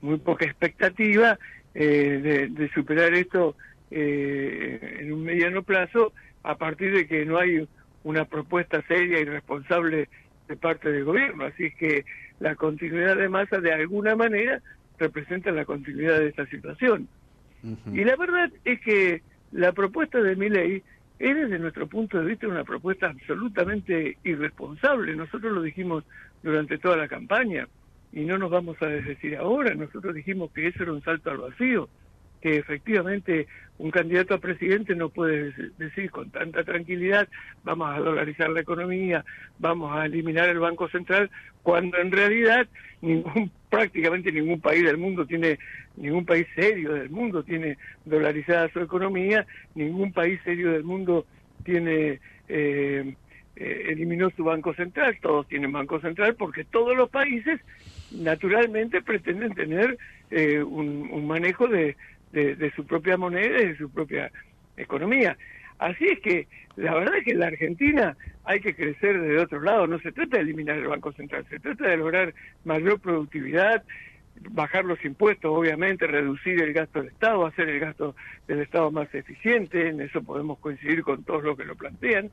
muy 0.00 0.18
poca 0.18 0.44
expectativa 0.44 1.38
eh, 1.74 2.48
de, 2.50 2.70
superar 2.70 3.14
esto 3.14 3.56
eh, 3.90 4.98
en 5.00 5.12
un 5.12 5.22
mediano 5.22 5.62
plazo 5.62 6.12
a 6.42 6.56
partir 6.56 6.94
de 6.94 7.06
que 7.06 7.24
no 7.24 7.38
hay 7.38 7.66
una 8.04 8.24
propuesta 8.24 8.82
seria 8.86 9.20
y 9.20 9.24
responsable 9.24 10.08
de 10.46 10.56
parte 10.56 10.90
del 10.90 11.04
gobierno. 11.04 11.44
Así 11.44 11.66
es 11.66 11.74
que 11.74 12.04
la 12.40 12.54
continuidad 12.54 13.16
de 13.16 13.28
masa 13.28 13.58
de 13.60 13.72
alguna 13.72 14.16
manera 14.16 14.62
representa 14.98 15.50
la 15.50 15.64
continuidad 15.64 16.18
de 16.18 16.28
esta 16.28 16.46
situación. 16.46 17.08
Y 17.92 18.04
la 18.04 18.14
verdad 18.16 18.50
es 18.64 18.80
que 18.80 19.22
la 19.50 19.72
propuesta 19.72 20.20
de 20.22 20.36
mi 20.36 20.48
ley 20.48 20.82
es 21.18 21.34
desde 21.34 21.58
nuestro 21.58 21.86
punto 21.86 22.18
de 22.18 22.26
vista 22.26 22.46
una 22.46 22.64
propuesta 22.64 23.08
absolutamente 23.08 24.18
irresponsable. 24.24 25.16
Nosotros 25.16 25.52
lo 25.52 25.62
dijimos 25.62 26.04
durante 26.42 26.78
toda 26.78 26.96
la 26.96 27.08
campaña 27.08 27.66
y 28.12 28.24
no 28.24 28.38
nos 28.38 28.50
vamos 28.50 28.80
a 28.82 28.86
desdecir 28.86 29.36
ahora. 29.36 29.74
Nosotros 29.74 30.14
dijimos 30.14 30.50
que 30.52 30.68
eso 30.68 30.82
era 30.82 30.92
un 30.92 31.02
salto 31.02 31.30
al 31.30 31.38
vacío, 31.38 31.88
que 32.40 32.56
efectivamente 32.56 33.46
un 33.78 33.90
candidato 33.90 34.34
a 34.34 34.38
presidente 34.38 34.94
no 34.94 35.08
puede 35.08 35.52
decir 35.78 36.10
con 36.10 36.30
tanta 36.30 36.64
tranquilidad 36.64 37.28
vamos 37.62 37.90
a 37.90 38.00
dolarizar 38.00 38.50
la 38.50 38.60
economía, 38.60 39.24
vamos 39.58 39.96
a 39.96 40.06
eliminar 40.06 40.48
el 40.48 40.58
Banco 40.58 40.88
Central, 40.88 41.30
cuando 41.62 41.98
en 41.98 42.10
realidad 42.10 42.66
ningún 43.00 43.50
prácticamente 43.70 44.32
ningún 44.32 44.60
país 44.60 44.84
del 44.84 44.96
mundo 44.96 45.26
tiene 45.26 45.58
ningún 45.96 46.24
país 46.24 46.46
serio 46.54 46.94
del 46.94 47.10
mundo 47.10 47.42
tiene 47.42 47.76
dolarizada 48.04 48.68
su 48.72 48.80
economía, 48.80 49.46
ningún 49.74 50.12
país 50.12 50.40
serio 50.44 50.72
del 50.72 50.84
mundo 50.84 51.26
tiene 51.64 52.20
eh, 52.48 53.14
eh, 53.56 53.86
eliminó 53.88 54.30
su 54.30 54.44
banco 54.44 54.72
central, 54.74 55.18
todos 55.20 55.48
tienen 55.48 55.72
banco 55.72 56.00
central 56.00 56.36
porque 56.36 56.64
todos 56.64 56.96
los 56.96 57.10
países 57.10 57.60
naturalmente 58.12 59.02
pretenden 59.02 59.52
tener 59.54 59.98
eh, 60.30 60.62
un, 60.62 61.26
manejo 61.26 61.66
de, 61.66 61.96
de, 62.32 62.72
su 62.74 62.86
propia 62.86 63.16
moneda 63.16 63.60
y 63.60 63.68
de 63.68 63.76
su 63.76 63.90
propia 63.90 64.30
economía. 64.76 65.36
Así 65.78 66.06
es 66.06 66.20
que 66.20 66.48
la 66.76 66.94
verdad 66.94 67.16
es 67.16 67.24
que 67.24 67.32
en 67.32 67.40
la 67.40 67.46
Argentina 67.48 68.16
hay 68.44 68.60
que 68.60 68.74
crecer 68.74 69.20
de 69.20 69.38
otro 69.38 69.60
lado, 69.60 69.86
no 69.86 69.98
se 70.00 70.12
trata 70.12 70.36
de 70.36 70.42
eliminar 70.42 70.76
el 70.78 70.88
Banco 70.88 71.12
Central, 71.12 71.46
se 71.48 71.60
trata 71.60 71.88
de 71.88 71.96
lograr 71.96 72.34
mayor 72.64 73.00
productividad, 73.00 73.84
bajar 74.50 74.84
los 74.84 75.04
impuestos, 75.04 75.50
obviamente, 75.52 76.06
reducir 76.06 76.62
el 76.62 76.72
gasto 76.72 77.00
del 77.00 77.08
Estado, 77.08 77.46
hacer 77.46 77.68
el 77.68 77.80
gasto 77.80 78.14
del 78.46 78.60
Estado 78.60 78.90
más 78.90 79.12
eficiente, 79.14 79.88
en 79.88 80.00
eso 80.00 80.22
podemos 80.22 80.58
coincidir 80.58 81.02
con 81.02 81.24
todos 81.24 81.44
los 81.44 81.56
que 81.56 81.64
lo 81.64 81.76
plantean, 81.76 82.30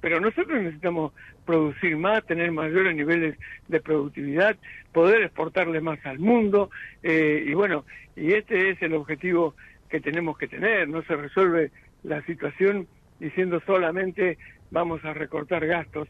pero 0.00 0.20
nosotros 0.20 0.62
necesitamos 0.62 1.12
producir 1.44 1.96
más, 1.96 2.24
tener 2.26 2.50
mayores 2.52 2.94
niveles 2.94 3.36
de 3.68 3.80
productividad, 3.80 4.56
poder 4.92 5.22
exportarle 5.22 5.80
más 5.80 6.04
al 6.04 6.18
mundo, 6.18 6.70
eh, 7.02 7.44
y 7.46 7.54
bueno, 7.54 7.84
y 8.16 8.32
este 8.32 8.70
es 8.70 8.82
el 8.82 8.94
objetivo 8.94 9.54
que 9.88 10.00
tenemos 10.00 10.38
que 10.38 10.48
tener, 10.48 10.88
no 10.88 11.02
se 11.02 11.16
resuelve 11.16 11.70
la 12.02 12.22
situación 12.24 12.86
diciendo 13.18 13.60
solamente 13.66 14.38
vamos 14.70 15.04
a 15.04 15.12
recortar 15.12 15.66
gastos, 15.66 16.08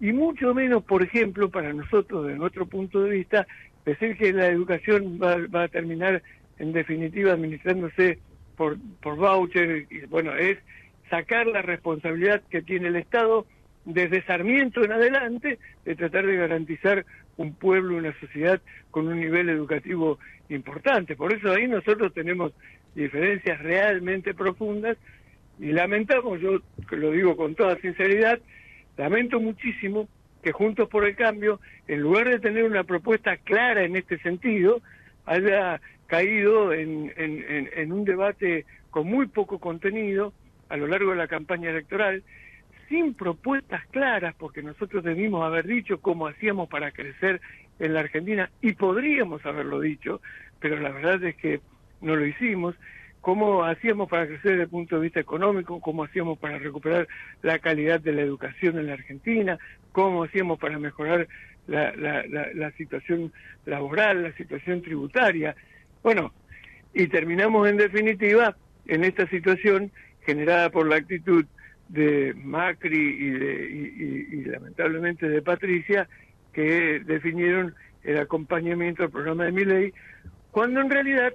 y 0.00 0.12
mucho 0.12 0.54
menos, 0.54 0.84
por 0.84 1.02
ejemplo, 1.02 1.50
para 1.50 1.72
nosotros, 1.72 2.26
de 2.26 2.36
nuestro 2.36 2.66
punto 2.66 3.02
de 3.02 3.10
vista, 3.10 3.46
decir 3.84 4.16
que 4.16 4.32
la 4.32 4.46
educación 4.46 5.18
va, 5.20 5.62
a 5.62 5.68
terminar 5.68 6.22
en 6.58 6.72
definitiva 6.72 7.32
administrándose 7.32 8.18
por, 8.56 8.76
por 9.02 9.16
voucher, 9.16 9.86
y 9.90 10.06
bueno, 10.06 10.34
es 10.34 10.58
sacar 11.08 11.46
la 11.46 11.62
responsabilidad 11.62 12.42
que 12.50 12.62
tiene 12.62 12.88
el 12.88 12.96
Estado 12.96 13.46
desde 13.84 14.22
Sarmiento 14.24 14.84
en 14.84 14.92
adelante 14.92 15.58
de 15.84 15.94
tratar 15.96 16.26
de 16.26 16.36
garantizar 16.36 17.06
un 17.36 17.54
pueblo, 17.54 17.96
una 17.96 18.18
sociedad 18.20 18.60
con 18.90 19.08
un 19.08 19.20
nivel 19.20 19.48
educativo 19.48 20.18
importante. 20.48 21.16
Por 21.16 21.32
eso 21.32 21.52
ahí 21.52 21.66
nosotros 21.68 22.12
tenemos 22.12 22.52
diferencias 22.94 23.60
realmente 23.60 24.34
profundas 24.34 24.96
y 25.58 25.72
lamentamos, 25.72 26.40
yo 26.40 26.60
lo 26.90 27.10
digo 27.10 27.36
con 27.36 27.54
toda 27.54 27.76
sinceridad, 27.80 28.38
lamento 28.96 29.40
muchísimo 29.40 30.08
que 30.42 30.52
Juntos 30.52 30.88
por 30.88 31.04
el 31.04 31.16
Cambio, 31.16 31.60
en 31.88 32.00
lugar 32.00 32.28
de 32.28 32.38
tener 32.38 32.64
una 32.64 32.84
propuesta 32.84 33.36
clara 33.38 33.84
en 33.84 33.96
este 33.96 34.18
sentido, 34.18 34.80
haya 35.26 35.80
caído 36.06 36.72
en, 36.72 37.92
un 37.92 38.04
debate 38.04 38.64
con 38.90 39.06
muy 39.06 39.26
poco 39.26 39.58
contenido 39.58 40.32
a 40.68 40.76
lo 40.76 40.86
largo 40.86 41.10
de 41.10 41.16
la 41.16 41.28
campaña 41.28 41.70
electoral, 41.70 42.22
sin 42.88 43.14
propuestas 43.14 43.86
claras, 43.88 44.34
porque 44.38 44.62
nosotros 44.62 45.04
debimos 45.04 45.44
haber 45.44 45.66
dicho 45.66 46.00
cómo 46.00 46.26
hacíamos 46.26 46.68
para 46.68 46.90
crecer 46.90 47.40
en 47.78 47.94
la 47.94 48.00
Argentina, 48.00 48.50
y 48.60 48.72
podríamos 48.72 49.44
haberlo 49.46 49.80
dicho, 49.80 50.20
pero 50.58 50.78
la 50.80 50.90
verdad 50.90 51.22
es 51.24 51.36
que 51.36 51.60
no 52.00 52.16
lo 52.16 52.26
hicimos, 52.26 52.74
cómo 53.20 53.64
hacíamos 53.64 54.08
para 54.08 54.26
crecer 54.26 54.52
desde 54.52 54.62
el 54.62 54.68
punto 54.68 54.96
de 54.96 55.02
vista 55.02 55.20
económico, 55.20 55.80
cómo 55.80 56.04
hacíamos 56.04 56.38
para 56.38 56.58
recuperar 56.58 57.08
la 57.42 57.58
calidad 57.58 58.00
de 58.00 58.12
la 58.12 58.22
educación 58.22 58.78
en 58.78 58.86
la 58.86 58.94
Argentina, 58.94 59.58
cómo 59.92 60.24
hacíamos 60.24 60.58
para 60.58 60.78
mejorar 60.78 61.28
la, 61.66 61.94
la, 61.94 62.24
la 62.26 62.70
situación 62.72 63.32
laboral, 63.66 64.22
la 64.22 64.32
situación 64.32 64.80
tributaria. 64.80 65.54
Bueno, 66.02 66.32
y 66.94 67.08
terminamos 67.08 67.68
en 67.68 67.76
definitiva 67.76 68.56
en 68.86 69.04
esta 69.04 69.28
situación 69.28 69.92
generada 70.28 70.68
por 70.68 70.86
la 70.86 70.96
actitud 70.96 71.46
de 71.88 72.34
Macri 72.36 72.98
y, 72.98 73.30
de, 73.30 74.26
y, 74.30 74.44
lamentablemente 74.44 75.26
de 75.26 75.40
Patricia, 75.40 76.06
que 76.52 77.00
definieron 77.00 77.74
el 78.04 78.18
acompañamiento 78.18 79.04
al 79.04 79.10
programa 79.10 79.46
de 79.46 79.52
Miley, 79.52 79.94
cuando 80.50 80.82
en 80.82 80.90
realidad 80.90 81.32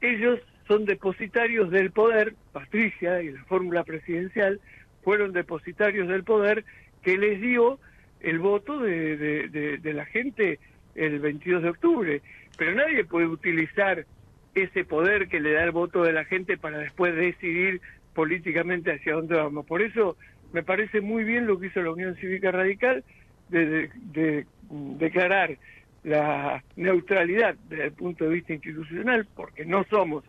ellos 0.00 0.38
son 0.68 0.84
depositarios 0.84 1.72
del 1.72 1.90
poder, 1.90 2.36
Patricia 2.52 3.20
y 3.20 3.32
la 3.32 3.42
fórmula 3.46 3.82
presidencial 3.82 4.60
fueron 5.02 5.32
depositarios 5.32 6.06
del 6.06 6.22
poder 6.22 6.64
que 7.02 7.18
les 7.18 7.40
dio 7.40 7.80
el 8.20 8.38
voto 8.38 8.78
de 8.78 9.80
la 9.82 10.04
gente 10.04 10.60
el 10.94 11.18
22 11.18 11.64
de 11.64 11.68
octubre. 11.68 12.22
Pero 12.56 12.76
nadie 12.76 13.04
puede 13.04 13.26
utilizar 13.26 14.06
ese 14.54 14.84
poder 14.84 15.28
que 15.28 15.40
le 15.40 15.52
da 15.52 15.64
el 15.64 15.70
voto 15.70 16.02
de 16.02 16.12
la 16.12 16.24
gente 16.24 16.56
para 16.56 16.78
después 16.78 17.14
decidir 17.14 17.80
políticamente 18.14 18.92
hacia 18.92 19.14
dónde 19.14 19.36
vamos. 19.36 19.66
Por 19.66 19.82
eso 19.82 20.16
me 20.52 20.62
parece 20.62 21.00
muy 21.00 21.24
bien 21.24 21.46
lo 21.46 21.58
que 21.58 21.68
hizo 21.68 21.82
la 21.82 21.92
Unión 21.92 22.14
Cívica 22.16 22.50
Radical 22.50 23.04
de, 23.48 24.46
declarar 24.70 25.56
la 26.04 26.62
neutralidad 26.76 27.54
desde 27.68 27.84
el 27.84 27.92
punto 27.92 28.24
de 28.24 28.34
vista 28.34 28.52
institucional, 28.52 29.26
porque 29.34 29.64
no 29.64 29.84
somos 29.84 30.24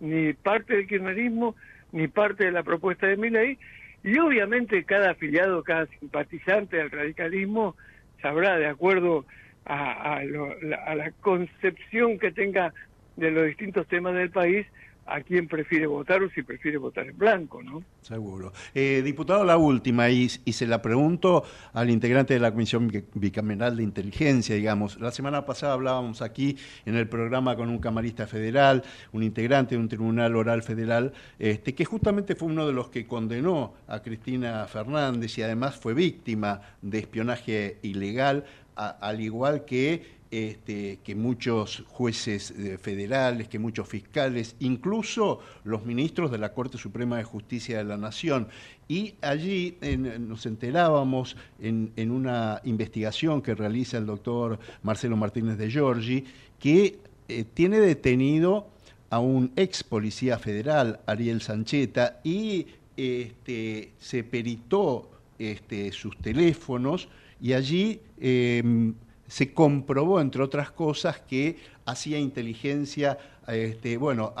ni 0.00 0.32
parte 0.32 0.76
del 0.76 0.86
kirchnerismo 0.86 1.56
ni 1.92 2.06
parte 2.08 2.44
de 2.44 2.52
la 2.52 2.62
propuesta 2.62 3.06
de 3.06 3.16
mi 3.16 3.30
ley, 3.30 3.58
y 4.04 4.18
obviamente 4.18 4.84
cada 4.84 5.10
afiliado, 5.10 5.64
cada 5.64 5.86
simpatizante 5.86 6.76
del 6.76 6.90
radicalismo 6.90 7.76
sabrá, 8.20 8.58
de 8.58 8.66
acuerdo 8.66 9.24
a 9.64 10.22
la 10.24 11.10
concepción 11.20 12.18
que 12.18 12.30
tenga 12.30 12.72
de 13.18 13.30
los 13.30 13.46
distintos 13.46 13.86
temas 13.86 14.14
del 14.14 14.30
país, 14.30 14.66
a 15.08 15.22
quién 15.22 15.48
prefiere 15.48 15.86
votar 15.86 16.22
o 16.22 16.30
si 16.30 16.42
prefiere 16.42 16.76
votar 16.76 17.06
en 17.06 17.16
blanco, 17.16 17.62
¿no? 17.62 17.82
Seguro. 18.02 18.52
Eh, 18.74 19.02
diputado, 19.02 19.44
la 19.44 19.56
última, 19.56 20.10
y, 20.10 20.28
y, 20.44 20.52
se 20.52 20.66
la 20.66 20.82
pregunto 20.82 21.44
al 21.72 21.88
integrante 21.90 22.34
de 22.34 22.40
la 22.40 22.50
Comisión 22.50 22.92
Bicameral 23.14 23.76
de 23.76 23.82
Inteligencia, 23.82 24.54
digamos. 24.54 25.00
La 25.00 25.10
semana 25.10 25.46
pasada 25.46 25.72
hablábamos 25.72 26.20
aquí 26.20 26.56
en 26.84 26.94
el 26.94 27.08
programa 27.08 27.56
con 27.56 27.70
un 27.70 27.78
camarista 27.78 28.26
federal, 28.26 28.84
un 29.12 29.22
integrante 29.22 29.74
de 29.74 29.80
un 29.80 29.88
tribunal 29.88 30.36
oral 30.36 30.62
federal, 30.62 31.12
este, 31.38 31.74
que 31.74 31.84
justamente 31.86 32.34
fue 32.34 32.48
uno 32.48 32.66
de 32.66 32.74
los 32.74 32.90
que 32.90 33.06
condenó 33.06 33.74
a 33.86 34.02
Cristina 34.02 34.66
Fernández 34.66 35.38
y 35.38 35.42
además 35.42 35.76
fue 35.76 35.94
víctima 35.94 36.60
de 36.82 36.98
espionaje 36.98 37.78
ilegal, 37.82 38.44
al 38.78 39.20
igual 39.20 39.64
que 39.64 40.17
este, 40.30 40.98
que 41.02 41.14
muchos 41.14 41.84
jueces 41.86 42.50
eh, 42.50 42.78
federales, 42.78 43.48
que 43.48 43.58
muchos 43.58 43.88
fiscales, 43.88 44.56
incluso 44.60 45.40
los 45.64 45.84
ministros 45.86 46.30
de 46.30 46.38
la 46.38 46.52
Corte 46.52 46.78
Suprema 46.78 47.16
de 47.16 47.24
Justicia 47.24 47.78
de 47.78 47.84
la 47.84 47.96
Nación. 47.96 48.48
Y 48.88 49.14
allí 49.20 49.76
nos 50.18 50.46
enterábamos 50.46 51.36
en, 51.60 52.10
una 52.10 52.60
investigación 52.64 53.42
que 53.42 53.54
realiza 53.54 53.98
el 53.98 54.06
doctor 54.06 54.58
Marcelo 54.82 55.16
Martínez 55.16 55.58
de 55.58 55.70
Giorgi, 55.70 56.24
que 56.58 56.98
eh, 57.28 57.44
tiene 57.52 57.80
detenido 57.80 58.68
a 59.10 59.20
un 59.20 59.52
ex 59.56 59.82
policía 59.84 60.38
federal, 60.38 61.00
Ariel 61.06 61.42
Sancheta, 61.42 62.20
y 62.24 62.66
este, 62.96 63.92
se 63.98 64.24
peritó 64.24 65.08
este, 65.38 65.92
sus 65.92 66.16
teléfonos 66.18 67.08
y 67.40 67.52
allí 67.52 68.00
em, 68.20 68.94
se 69.28 69.52
comprobó, 69.52 70.20
entre 70.20 70.42
otras 70.42 70.70
cosas, 70.70 71.20
que 71.20 71.58
hacía 71.84 72.18
inteligencia, 72.18 73.18
este, 73.46 73.96
bueno, 73.96 74.34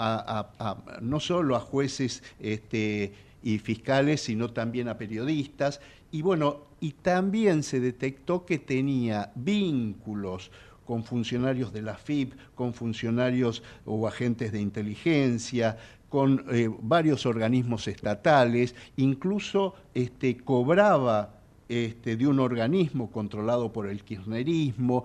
no 1.00 1.20
solo 1.20 1.56
a 1.56 1.60
jueces 1.60 2.22
este, 2.40 3.12
y 3.42 3.58
fiscales, 3.58 4.22
sino 4.22 4.50
también 4.50 4.88
a 4.88 4.98
periodistas. 4.98 5.80
Y 6.10 6.22
bueno, 6.22 6.62
y 6.80 6.92
también 6.92 7.62
se 7.62 7.80
detectó 7.80 8.46
que 8.46 8.58
tenía 8.58 9.30
vínculos 9.34 10.50
con 10.86 11.04
funcionarios 11.04 11.72
de 11.72 11.82
la 11.82 11.94
FIP, 11.94 12.32
con 12.54 12.72
funcionarios 12.72 13.62
o 13.84 14.08
agentes 14.08 14.52
de 14.52 14.60
inteligencia, 14.60 15.76
con 16.08 16.46
eh, 16.50 16.70
varios 16.80 17.26
organismos 17.26 17.86
estatales, 17.88 18.74
incluso 18.96 19.74
este, 19.92 20.38
cobraba 20.38 21.37
este, 21.68 22.16
de 22.16 22.26
un 22.26 22.40
organismo 22.40 23.10
controlado 23.10 23.72
por 23.72 23.88
el 23.88 24.02
kirchnerismo, 24.04 25.04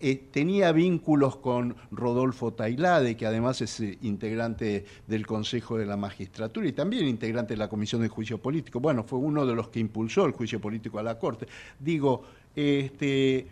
eh, 0.00 0.28
tenía 0.30 0.72
vínculos 0.72 1.36
con 1.36 1.76
Rodolfo 1.90 2.54
Tailade, 2.54 3.18
que 3.18 3.26
además 3.26 3.60
es 3.60 3.80
eh, 3.80 3.98
integrante 4.00 4.86
del 5.06 5.26
Consejo 5.26 5.76
de 5.76 5.84
la 5.84 5.98
Magistratura 5.98 6.66
y 6.66 6.72
también 6.72 7.06
integrante 7.06 7.52
de 7.52 7.58
la 7.58 7.68
Comisión 7.68 8.00
de 8.00 8.08
Juicio 8.08 8.38
Político. 8.38 8.80
Bueno, 8.80 9.04
fue 9.04 9.18
uno 9.18 9.44
de 9.44 9.54
los 9.54 9.68
que 9.68 9.80
impulsó 9.80 10.24
el 10.24 10.32
juicio 10.32 10.58
político 10.58 10.98
a 10.98 11.02
la 11.02 11.18
Corte. 11.18 11.46
Digo, 11.78 12.22
este, 12.56 13.46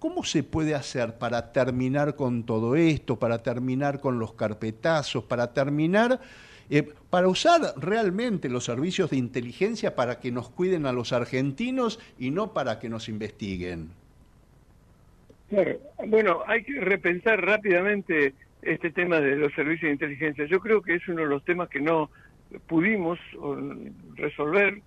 cómo 0.00 0.24
se 0.24 0.42
puede 0.42 0.74
hacer 0.74 1.18
para 1.18 1.52
terminar 1.52 2.16
con 2.16 2.44
todo 2.44 2.74
esto, 2.74 3.16
para 3.16 3.38
terminar 3.38 4.00
con 4.00 4.18
los 4.18 4.32
carpetazos, 4.32 5.24
para 5.24 5.52
terminar 5.52 6.20
eh, 6.70 6.88
para 7.10 7.28
usar 7.28 7.60
realmente 7.76 8.48
los 8.48 8.64
servicios 8.64 9.10
de 9.10 9.16
inteligencia 9.16 9.94
para 9.94 10.20
que 10.20 10.32
nos 10.32 10.48
cuiden 10.50 10.86
a 10.86 10.92
los 10.92 11.12
argentinos 11.12 12.00
y 12.18 12.30
no 12.30 12.52
para 12.52 12.78
que 12.78 12.88
nos 12.88 13.08
investiguen. 13.08 13.90
Bueno, 16.06 16.40
hay 16.46 16.64
que 16.64 16.80
repensar 16.80 17.44
rápidamente 17.44 18.34
este 18.62 18.90
tema 18.90 19.20
de 19.20 19.36
los 19.36 19.52
servicios 19.54 19.88
de 19.88 19.92
inteligencia. 19.92 20.44
Yo 20.46 20.58
creo 20.60 20.82
que 20.82 20.96
es 20.96 21.08
uno 21.08 21.22
de 21.22 21.28
los 21.28 21.44
temas 21.44 21.68
que 21.68 21.80
no 21.80 22.10
pudimos 22.66 23.18
resolver 24.16 24.82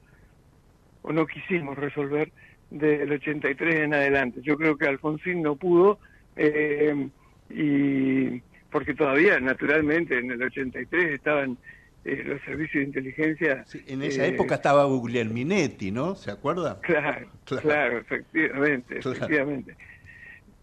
o 1.01 1.13
no 1.13 1.25
quisimos 1.25 1.77
resolver 1.77 2.31
del 2.69 3.11
83 3.11 3.75
en 3.75 3.93
adelante. 3.93 4.41
Yo 4.41 4.57
creo 4.57 4.77
que 4.77 4.87
Alfonsín 4.87 5.41
no 5.41 5.55
pudo 5.55 5.99
eh, 6.35 7.09
y 7.49 8.41
porque 8.71 8.93
todavía, 8.93 9.39
naturalmente, 9.39 10.17
en 10.17 10.31
el 10.31 10.41
83 10.41 11.13
estaban 11.13 11.57
eh, 12.05 12.23
los 12.25 12.41
servicios 12.43 12.81
de 12.81 12.83
inteligencia. 12.83 13.65
en 13.87 14.03
esa 14.03 14.25
eh, 14.25 14.29
época 14.29 14.55
estaba 14.55 14.85
Guglielminetti, 14.85 15.91
¿no? 15.91 16.15
¿Se 16.15 16.31
acuerda? 16.31 16.79
Claro, 16.81 17.27
claro, 17.61 17.97
efectivamente, 17.99 18.99
efectivamente. 18.99 19.75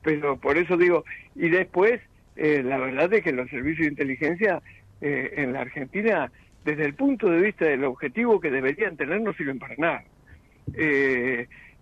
Pero 0.02 0.38
por 0.38 0.56
eso 0.56 0.76
digo, 0.76 1.04
y 1.34 1.48
después, 1.48 2.00
eh, 2.36 2.62
la 2.62 2.78
verdad 2.78 3.12
es 3.12 3.22
que 3.22 3.32
los 3.32 3.50
servicios 3.50 3.86
de 3.86 3.90
inteligencia 3.92 4.62
en 4.98 5.52
la 5.52 5.60
Argentina, 5.60 6.32
desde 6.64 6.86
el 6.86 6.94
punto 6.94 7.28
de 7.28 7.38
vista 7.42 7.66
del 7.66 7.84
objetivo 7.84 8.40
que 8.40 8.50
deberían 8.50 8.96
tener, 8.96 9.20
no 9.20 9.34
sirven 9.34 9.58
para 9.58 9.74
nada. 9.76 10.04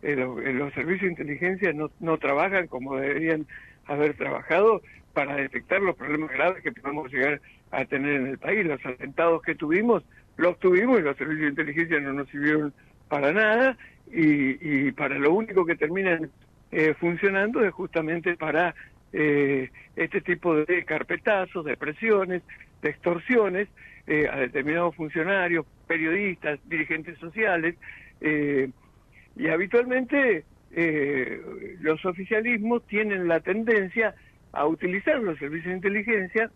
los 0.02 0.74
servicios 0.74 1.02
de 1.02 1.08
inteligencia 1.10 1.72
no, 1.72 1.92
no 2.00 2.18
trabajan 2.18 2.66
como 2.66 2.96
deberían 2.96 3.46
haber 3.86 4.14
trabajado 4.14 4.82
para 5.14 5.36
detectar 5.36 5.80
los 5.80 5.96
problemas 5.96 6.30
graves 6.30 6.62
que 6.62 6.72
podemos 6.72 7.10
llegar 7.12 7.40
a 7.70 7.84
tener 7.84 8.16
en 8.16 8.26
el 8.26 8.38
país. 8.38 8.66
Los 8.66 8.84
atentados 8.84 9.42
que 9.42 9.54
tuvimos, 9.54 10.04
los 10.36 10.58
tuvimos 10.58 10.98
y 10.98 11.02
los 11.02 11.16
servicios 11.16 11.44
de 11.44 11.62
inteligencia 11.62 12.00
no 12.00 12.12
nos 12.12 12.28
sirvieron 12.28 12.74
para 13.08 13.32
nada 13.32 13.78
y, 14.12 14.90
para 14.92 15.18
lo 15.18 15.32
único 15.32 15.64
que 15.64 15.76
terminan 15.76 16.30
eh, 16.70 16.94
funcionando 17.00 17.64
es 17.64 17.72
justamente 17.72 18.36
para 18.36 18.74
eh, 19.12 19.70
este 19.96 20.20
tipo 20.20 20.54
de 20.56 20.84
carpetazos, 20.84 21.64
de 21.64 21.76
presiones, 21.76 22.42
de 22.82 22.90
extorsiones 22.90 23.68
eh, 24.06 24.28
a 24.30 24.36
determinados 24.36 24.94
funcionarios, 24.96 25.64
periodistas, 25.86 26.60
dirigentes 26.68 27.18
sociales, 27.18 27.76
eh, 28.20 28.68
y 29.36 29.48
habitualmente 29.48 30.44
eh, 30.72 31.40
los 31.80 32.04
oficialismos 32.04 32.86
tienen 32.86 33.28
la 33.28 33.40
tendencia 33.40 34.14
a 34.54 34.66
utilizar 34.66 35.20
los 35.20 35.38
servicios 35.38 35.70
de 35.70 35.76
inteligencia 35.76 36.50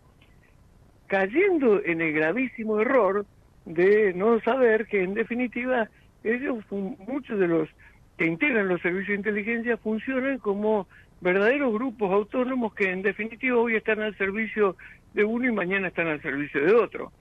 cayendo 1.07 1.83
en 1.83 2.01
el 2.01 2.13
gravísimo 2.13 2.79
error 2.79 3.25
de 3.65 4.13
no 4.13 4.39
saber 4.41 4.85
que 4.87 5.03
en 5.03 5.13
definitiva 5.13 5.89
ellos, 6.23 6.63
muchos 6.71 7.39
de 7.39 7.47
los 7.47 7.69
que 8.17 8.25
integran 8.25 8.67
los 8.67 8.81
servicios 8.81 9.09
de 9.09 9.15
inteligencia 9.15 9.77
funcionan 9.77 10.39
como 10.39 10.87
verdaderos 11.21 11.73
grupos 11.73 12.11
autónomos 12.11 12.73
que 12.73 12.91
en 12.91 13.01
definitiva 13.01 13.57
hoy 13.57 13.75
están 13.75 14.01
al 14.01 14.15
servicio 14.17 14.75
de 15.13 15.23
uno 15.23 15.47
y 15.47 15.51
mañana 15.51 15.87
están 15.87 16.07
al 16.07 16.21
servicio 16.21 16.63
de 16.63 16.73
otro. 16.73 17.11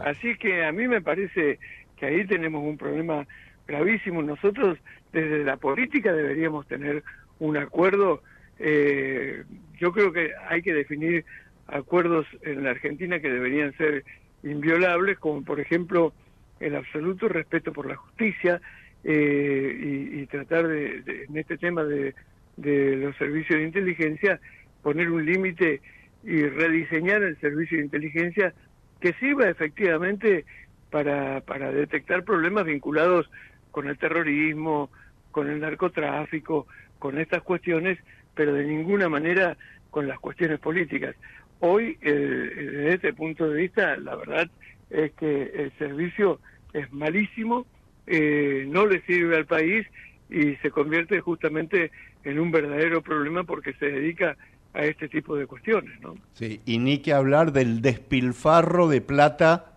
Así 0.00 0.36
que 0.36 0.64
a 0.64 0.72
mí 0.72 0.88
me 0.88 1.00
parece 1.00 1.58
que 1.96 2.06
ahí 2.06 2.26
tenemos 2.26 2.62
un 2.62 2.76
problema 2.76 3.26
gravísimo. 3.66 4.22
Nosotros 4.22 4.78
desde 5.12 5.44
la 5.44 5.56
política 5.56 6.12
deberíamos 6.12 6.66
tener 6.66 7.02
un 7.38 7.56
acuerdo. 7.56 8.22
Eh, 8.58 9.44
yo 9.78 9.92
creo 9.92 10.12
que 10.12 10.32
hay 10.48 10.62
que 10.62 10.72
definir 10.72 11.24
acuerdos 11.66 12.26
en 12.42 12.62
la 12.62 12.70
Argentina 12.70 13.20
que 13.20 13.30
deberían 13.30 13.76
ser 13.76 14.04
inviolables, 14.42 15.18
como 15.18 15.42
por 15.44 15.60
ejemplo 15.60 16.12
el 16.60 16.76
absoluto 16.76 17.28
respeto 17.28 17.72
por 17.72 17.86
la 17.86 17.96
justicia 17.96 18.60
eh, 19.02 20.10
y, 20.12 20.26
tratar 20.26 20.68
de, 20.68 21.26
en 21.28 21.36
este 21.36 21.58
tema 21.58 21.84
de, 21.84 22.14
de 22.56 22.96
los 22.96 23.16
servicios 23.16 23.58
de 23.58 23.66
inteligencia 23.66 24.40
poner 24.82 25.10
un 25.10 25.24
límite 25.24 25.80
y 26.22 26.42
rediseñar 26.46 27.22
el 27.22 27.38
servicio 27.40 27.78
de 27.78 27.84
inteligencia 27.84 28.54
que 29.00 29.12
sirva 29.14 29.48
efectivamente 29.48 30.44
para, 30.90 31.40
para 31.40 31.72
detectar 31.72 32.24
problemas 32.24 32.64
vinculados 32.64 33.28
con 33.70 33.88
el 33.88 33.98
terrorismo, 33.98 34.90
con 35.32 35.50
el 35.50 35.60
narcotráfico, 35.60 36.66
con 36.98 37.18
estas 37.18 37.42
cuestiones, 37.42 37.98
pero 38.34 38.52
de 38.52 38.64
ninguna 38.64 39.08
manera 39.08 39.56
con 39.90 40.08
las 40.08 40.18
cuestiones 40.18 40.58
políticas. 40.58 41.14
Hoy, 41.60 41.96
eh, 42.02 42.10
desde 42.10 42.94
este 42.94 43.12
punto 43.12 43.48
de 43.48 43.62
vista, 43.62 43.96
la 43.96 44.16
verdad 44.16 44.50
es 44.90 45.12
que 45.12 45.42
el 45.54 45.72
servicio 45.78 46.40
es 46.72 46.92
malísimo, 46.92 47.66
eh, 48.06 48.66
no 48.68 48.86
le 48.86 49.00
sirve 49.02 49.36
al 49.36 49.46
país 49.46 49.86
y 50.28 50.56
se 50.56 50.70
convierte 50.70 51.20
justamente 51.20 51.90
en 52.24 52.38
un 52.38 52.50
verdadero 52.50 53.02
problema 53.02 53.44
porque 53.44 53.72
se 53.74 53.86
dedica 53.86 54.36
a 54.72 54.84
este 54.84 55.08
tipo 55.08 55.36
de 55.36 55.46
cuestiones, 55.46 56.00
¿no? 56.00 56.16
Sí, 56.32 56.60
y 56.66 56.78
ni 56.78 56.98
que 56.98 57.12
hablar 57.12 57.52
del 57.52 57.80
despilfarro 57.80 58.88
de 58.88 59.00
plata 59.00 59.72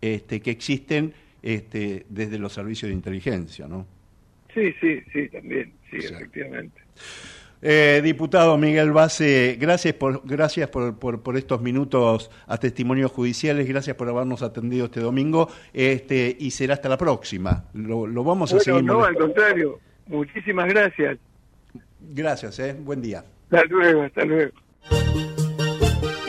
este, 0.00 0.40
que 0.40 0.50
existen 0.50 1.14
este, 1.42 2.04
desde 2.08 2.38
los 2.38 2.52
servicios 2.52 2.88
de 2.88 2.94
inteligencia, 2.94 3.68
¿no? 3.68 3.86
Sí, 4.52 4.74
sí, 4.80 5.00
sí, 5.12 5.28
también, 5.28 5.72
sí, 5.90 5.98
efectivamente. 5.98 6.80
Eh, 7.62 8.00
diputado 8.02 8.56
Miguel 8.56 8.90
Base, 8.90 9.58
gracias 9.60 9.94
por 9.94 10.22
gracias 10.24 10.70
por, 10.70 10.98
por, 10.98 11.36
estos 11.36 11.60
minutos 11.60 12.30
a 12.46 12.56
testimonios 12.56 13.12
judiciales, 13.12 13.68
gracias 13.68 13.96
por 13.96 14.08
habernos 14.08 14.42
atendido 14.42 14.86
este 14.86 15.00
domingo, 15.00 15.48
este 15.74 16.34
y 16.38 16.52
será 16.52 16.74
hasta 16.74 16.88
la 16.88 16.96
próxima. 16.96 17.66
Lo, 17.74 18.24
vamos 18.24 18.54
a 18.54 18.60
seguir. 18.60 18.84
No, 18.84 19.04
al 19.04 19.14
contrario, 19.14 19.78
muchísimas 20.06 20.68
gracias. 20.68 21.18
Gracias, 22.00 22.58
eh. 22.60 22.74
buen 22.78 23.02
día. 23.02 23.24
Hasta 23.50 23.64
luego, 23.66 24.02
hasta 24.02 24.24
luego. 24.24 24.52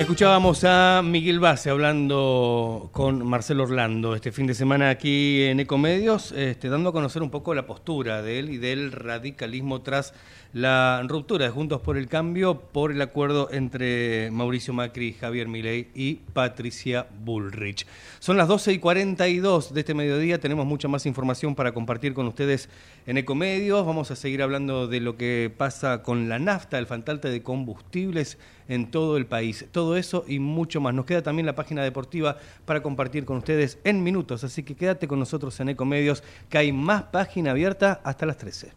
Escuchábamos 0.01 0.63
a 0.63 1.03
Miguel 1.03 1.39
Base 1.39 1.69
hablando 1.69 2.89
con 2.91 3.23
Marcelo 3.23 3.65
Orlando 3.65 4.15
este 4.15 4.31
fin 4.31 4.47
de 4.47 4.55
semana 4.55 4.89
aquí 4.89 5.43
en 5.43 5.59
Ecomedios, 5.59 6.31
este, 6.31 6.69
dando 6.69 6.89
a 6.89 6.91
conocer 6.91 7.21
un 7.21 7.29
poco 7.29 7.53
la 7.53 7.67
postura 7.67 8.23
de 8.23 8.39
él 8.39 8.49
y 8.49 8.57
del 8.57 8.91
radicalismo 8.91 9.83
tras 9.83 10.15
la 10.53 11.03
ruptura 11.07 11.45
de 11.45 11.51
Juntos 11.51 11.81
por 11.81 11.97
el 11.97 12.07
Cambio 12.07 12.59
por 12.59 12.91
el 12.91 12.99
acuerdo 12.99 13.49
entre 13.51 14.31
Mauricio 14.31 14.73
Macri, 14.73 15.13
Javier 15.13 15.47
Milei 15.47 15.89
y 15.93 16.15
Patricia 16.15 17.05
Bullrich. 17.23 17.85
Son 18.19 18.37
las 18.37 18.47
12 18.47 18.73
y 18.73 18.79
42 18.79 19.71
de 19.71 19.79
este 19.81 19.93
mediodía, 19.93 20.39
tenemos 20.39 20.65
mucha 20.65 20.87
más 20.87 21.05
información 21.05 21.53
para 21.53 21.73
compartir 21.73 22.15
con 22.15 22.25
ustedes 22.25 22.69
en 23.05 23.19
Ecomedios. 23.19 23.85
Vamos 23.85 24.09
a 24.09 24.15
seguir 24.15 24.41
hablando 24.41 24.87
de 24.87 24.99
lo 24.99 25.15
que 25.15 25.53
pasa 25.55 26.01
con 26.01 26.27
la 26.27 26.39
nafta, 26.39 26.79
el 26.79 26.87
faltante 26.87 27.29
de 27.29 27.43
combustibles 27.43 28.39
en 28.71 28.89
todo 28.89 29.17
el 29.17 29.25
país. 29.25 29.65
Todo 29.71 29.97
eso 29.97 30.23
y 30.27 30.39
mucho 30.39 30.79
más. 30.79 30.93
Nos 30.93 31.05
queda 31.05 31.21
también 31.21 31.45
la 31.45 31.55
página 31.55 31.83
deportiva 31.83 32.37
para 32.65 32.81
compartir 32.81 33.25
con 33.25 33.37
ustedes 33.37 33.77
en 33.83 34.01
minutos, 34.01 34.43
así 34.45 34.63
que 34.63 34.75
quédate 34.75 35.07
con 35.07 35.19
nosotros 35.19 35.59
en 35.59 35.69
Ecomedios, 35.69 36.23
que 36.49 36.57
hay 36.57 36.71
más 36.71 37.03
página 37.03 37.51
abierta 37.51 37.99
hasta 38.03 38.25
las 38.25 38.37
13. 38.37 38.71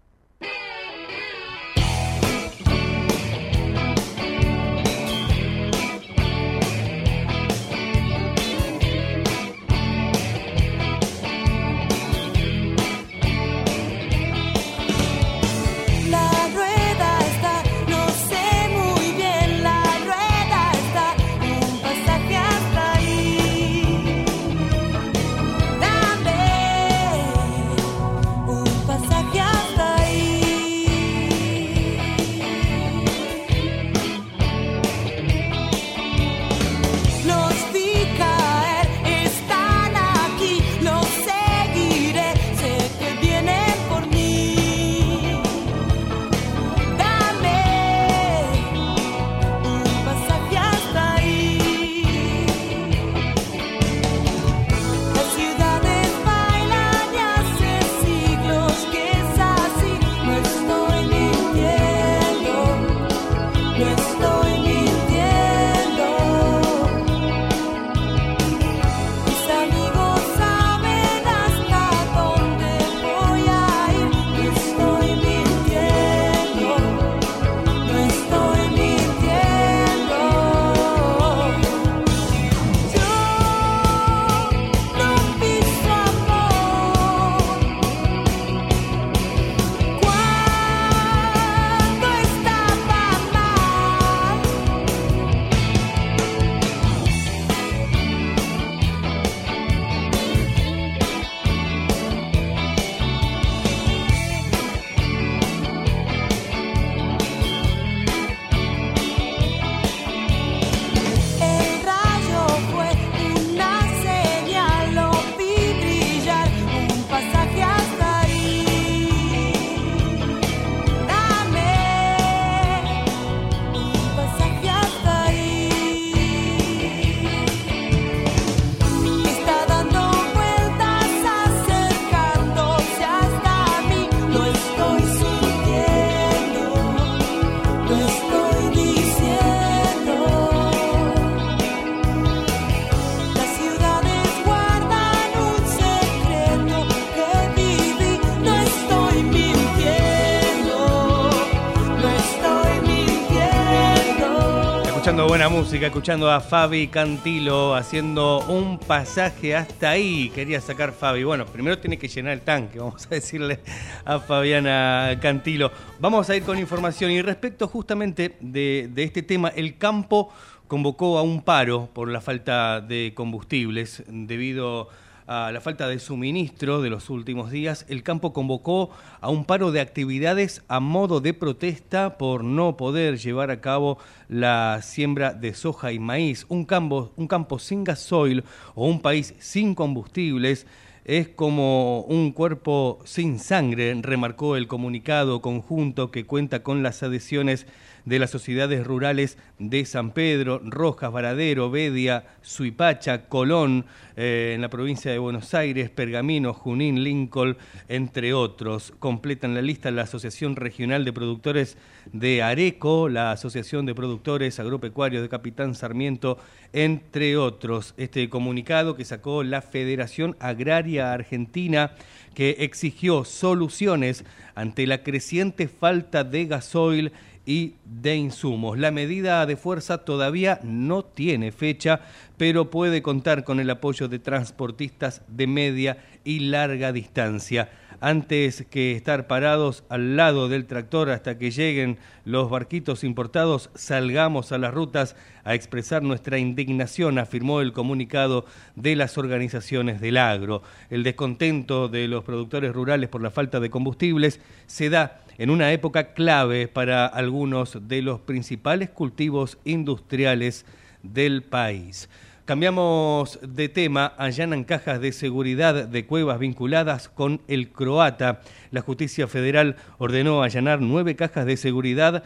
Música, 155.70 155.86
escuchando 155.86 156.32
a 156.32 156.40
Fabi 156.40 156.88
Cantilo 156.88 157.76
haciendo 157.76 158.40
un 158.48 158.80
pasaje 158.80 159.56
hasta 159.56 159.92
ahí. 159.92 160.32
Quería 160.34 160.60
sacar 160.62 160.94
Fabi. 160.94 161.24
Bueno, 161.24 161.46
primero 161.46 161.78
tiene 161.78 162.00
que 162.00 162.08
llenar 162.08 162.34
el 162.34 162.42
tanque, 162.42 162.80
vamos 162.80 163.06
a 163.06 163.10
decirle 163.10 163.60
a 164.04 164.20
Fabiana 164.20 165.20
Cantilo. 165.22 165.72
Vamos 166.00 166.28
a 166.28 166.36
ir 166.36 166.42
con 166.42 166.58
información 166.58 167.12
y 167.12 167.22
respecto 167.22 167.68
justamente 167.68 168.36
de, 168.40 168.90
de 168.92 169.04
este 169.04 169.22
tema, 169.22 169.50
el 169.50 169.78
campo 169.78 170.34
convocó 170.68 171.20
a 171.20 171.22
un 171.22 171.44
paro 171.44 171.88
por 171.94 172.10
la 172.10 172.20
falta 172.20 172.82
de 172.82 173.14
combustibles 173.14 174.02
debido 174.08 174.82
a 174.82 174.88
la 175.30 175.62
falta 175.62 175.88
de 175.88 176.00
suministro 176.00 176.82
de 176.82 176.90
los 176.90 177.12
últimos 177.12 177.52
días, 177.52 177.86
el 177.88 178.02
campo 178.02 178.34
convocó 178.34 178.90
a 179.22 179.30
un 179.30 179.46
paro 179.46 179.72
de 179.72 179.80
actividades 179.80 180.64
a 180.68 180.80
modo 180.80 181.22
de 181.22 181.36
protesta 181.36 182.18
por 182.18 182.44
no 182.44 182.78
poder 182.78 183.20
llevar 183.20 183.52
a 183.52 183.62
cabo 183.62 184.00
la 184.28 184.80
siembra 184.82 185.34
de 185.34 185.54
soja 185.54 185.92
y 185.92 186.00
maíz. 186.00 186.48
Un 186.50 186.66
campo, 186.66 187.12
un 187.16 187.28
campo 187.28 187.60
sin 187.60 187.84
gasoil 187.84 188.44
o 188.74 188.88
un 188.88 189.02
país 189.02 189.36
sin 189.38 189.76
combustibles 189.76 190.66
es 191.06 191.28
como 191.28 192.02
un 192.02 192.32
cuerpo 192.32 193.00
sin 193.04 193.38
sangre, 193.38 193.96
remarcó 194.02 194.56
el 194.56 194.68
comunicado 194.68 195.42
conjunto 195.42 196.10
que 196.10 196.26
cuenta 196.26 196.64
con 196.64 196.82
las 196.82 197.04
adhesiones 197.04 197.68
de 198.06 198.20
las 198.20 198.30
sociedades 198.30 198.86
rurales 198.86 199.38
de 199.58 199.86
San 199.86 200.12
Pedro, 200.12 200.62
Rojas, 200.64 201.12
Varadero, 201.12 201.70
Bedia, 201.70 202.26
Suipacha, 202.42 203.26
Colón, 203.28 203.86
eh, 204.16 204.54
en 204.56 204.62
la 204.62 204.70
provincia 204.70 205.12
de 205.12 205.18
Buenos 205.20 205.54
Aires, 205.54 205.90
Pergamino, 205.90 206.54
Junín, 206.54 207.04
Lincoln, 207.04 207.58
entre 207.88 208.34
otros. 208.34 208.94
Completan 209.00 209.54
la 209.54 209.62
lista 209.62 209.92
la 209.92 210.04
Asociación 210.04 210.56
Regional 210.56 211.06
de 211.06 211.14
Productores 211.14 211.78
de 212.12 212.42
Areco, 212.42 213.10
la 213.10 213.32
Asociación 213.32 213.86
de 213.86 213.96
Productores 213.96 214.60
Agropecuarios 214.60 215.22
de 215.22 215.30
Capitán 215.30 215.76
Sarmiento, 215.76 216.38
entre 216.74 217.38
otros. 217.38 217.94
Este 217.98 218.30
comunicado 218.30 218.96
que 218.96 219.06
sacó 219.06 219.44
la 219.44 219.62
Federación 219.62 220.36
Agraria 220.40 221.14
Argentina 221.14 221.92
que 222.34 222.58
exigió 222.60 223.26
soluciones 223.26 224.24
ante 224.56 224.88
la 224.88 225.04
creciente 225.04 225.68
falta 225.68 226.24
de 226.24 226.46
gasoil 226.46 227.12
y 227.50 227.74
de 227.84 228.16
insumos. 228.16 228.78
La 228.78 228.92
medida 228.92 229.44
de 229.48 229.58
fuerza 229.58 230.06
todavía 230.06 230.60
no 230.62 231.04
tiene 231.04 231.52
fecha, 231.52 232.02
pero 232.38 232.70
puede 232.70 233.02
contar 233.02 233.44
con 233.44 233.60
el 233.60 233.72
apoyo 233.72 234.08
de 234.08 234.20
transportistas 234.20 235.24
de 235.28 235.48
media 235.48 235.98
y 236.24 236.42
larga 236.42 236.92
distancia. 236.92 237.72
Antes 238.02 238.66
que 238.70 238.94
estar 238.94 239.28
parados 239.28 239.84
al 239.90 240.16
lado 240.16 240.48
del 240.48 240.68
tractor 240.68 241.10
hasta 241.10 241.38
que 241.38 241.52
lleguen 241.52 241.98
los 242.24 242.50
barquitos 242.50 243.04
importados, 243.04 243.70
salgamos 243.76 244.54
a 244.54 244.58
las 244.58 244.74
rutas 244.74 245.18
a 245.44 245.54
expresar 245.54 246.02
nuestra 246.02 246.38
indignación, 246.38 247.20
afirmó 247.20 247.60
el 247.60 247.74
comunicado 247.74 248.46
de 248.76 248.96
las 248.96 249.18
organizaciones 249.18 250.00
del 250.00 250.16
agro. 250.16 250.64
El 250.90 251.04
descontento 251.04 251.90
de 251.90 252.08
los 252.08 252.24
productores 252.24 252.74
rurales 252.74 253.10
por 253.10 253.22
la 253.22 253.32
falta 253.32 253.60
de 253.60 253.70
combustibles 253.70 254.40
se 254.66 254.90
da 254.90 255.20
en 255.38 255.50
una 255.50 255.74
época 255.74 256.14
clave 256.14 256.70
para 256.70 257.06
algunos 257.06 257.90
de 257.90 258.02
los 258.02 258.22
principales 258.22 258.90
cultivos 258.92 259.58
industriales 259.66 260.66
del 261.04 261.44
país. 261.44 262.10
Cambiamos 262.50 263.38
de 263.44 263.70
tema, 263.70 264.08
allanan 264.18 264.64
cajas 264.64 265.00
de 265.00 265.12
seguridad 265.12 265.88
de 265.88 266.08
cuevas 266.08 266.40
vinculadas 266.40 267.08
con 267.08 267.42
el 267.48 267.70
croata. 267.70 268.42
La 268.72 268.82
justicia 268.82 269.28
federal 269.28 269.76
ordenó 270.00 270.42
allanar 270.42 270.82
nueve 270.82 271.16
cajas 271.16 271.46
de 271.46 271.58
seguridad 271.58 272.24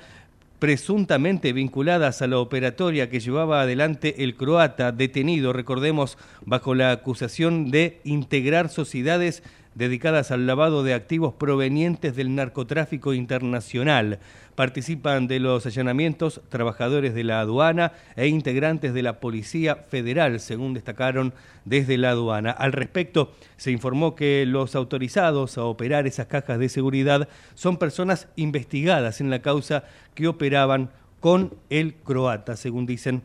presuntamente 0.60 1.52
vinculadas 1.52 2.22
a 2.22 2.28
la 2.28 2.40
operatoria 2.40 3.10
que 3.10 3.20
llevaba 3.20 3.64
adelante 3.64 4.24
el 4.24 4.38
croata 4.38 4.94
detenido, 4.94 5.52
recordemos, 5.52 6.18
bajo 6.46 6.74
la 6.74 6.92
acusación 6.92 7.70
de 7.70 8.00
integrar 8.06 8.70
sociedades 8.70 9.44
dedicadas 9.76 10.32
al 10.32 10.48
lavado 10.48 10.84
de 10.84 10.94
activos 10.94 11.34
provenientes 11.34 12.16
del 12.16 12.36
narcotráfico 12.36 13.14
internacional. 13.14 14.20
Participan 14.56 15.28
de 15.28 15.40
los 15.40 15.66
allanamientos 15.66 16.42
trabajadores 16.50 17.14
de 17.16 17.24
la 17.24 17.40
aduana 17.40 17.94
e 18.16 18.28
integrantes 18.28 18.94
de 18.94 19.02
la 19.02 19.20
Policía 19.20 19.76
Federal, 19.76 20.40
según 20.40 20.74
destacaron 20.74 21.34
desde 21.66 21.98
la 21.98 22.12
aduana. 22.12 22.52
Al 22.52 22.72
respecto, 22.72 23.34
se 23.58 23.72
informó 23.72 24.16
que 24.16 24.46
los 24.46 24.76
autorizados 24.76 25.58
a 25.58 25.64
operar 25.64 26.06
esas 26.06 26.28
cajas 26.28 26.60
de 26.60 26.70
seguridad 26.70 27.28
son 27.56 27.78
personas 27.78 28.28
investigadas 28.36 29.22
en 29.22 29.30
la 29.30 29.42
causa 29.42 29.86
que 30.14 30.28
operaban 30.28 30.92
con 31.20 31.56
el 31.70 31.96
croata, 31.96 32.56
según 32.58 32.86
dicen 32.86 33.24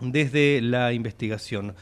desde 0.00 0.60
la 0.60 0.92
investigación. 0.92 1.74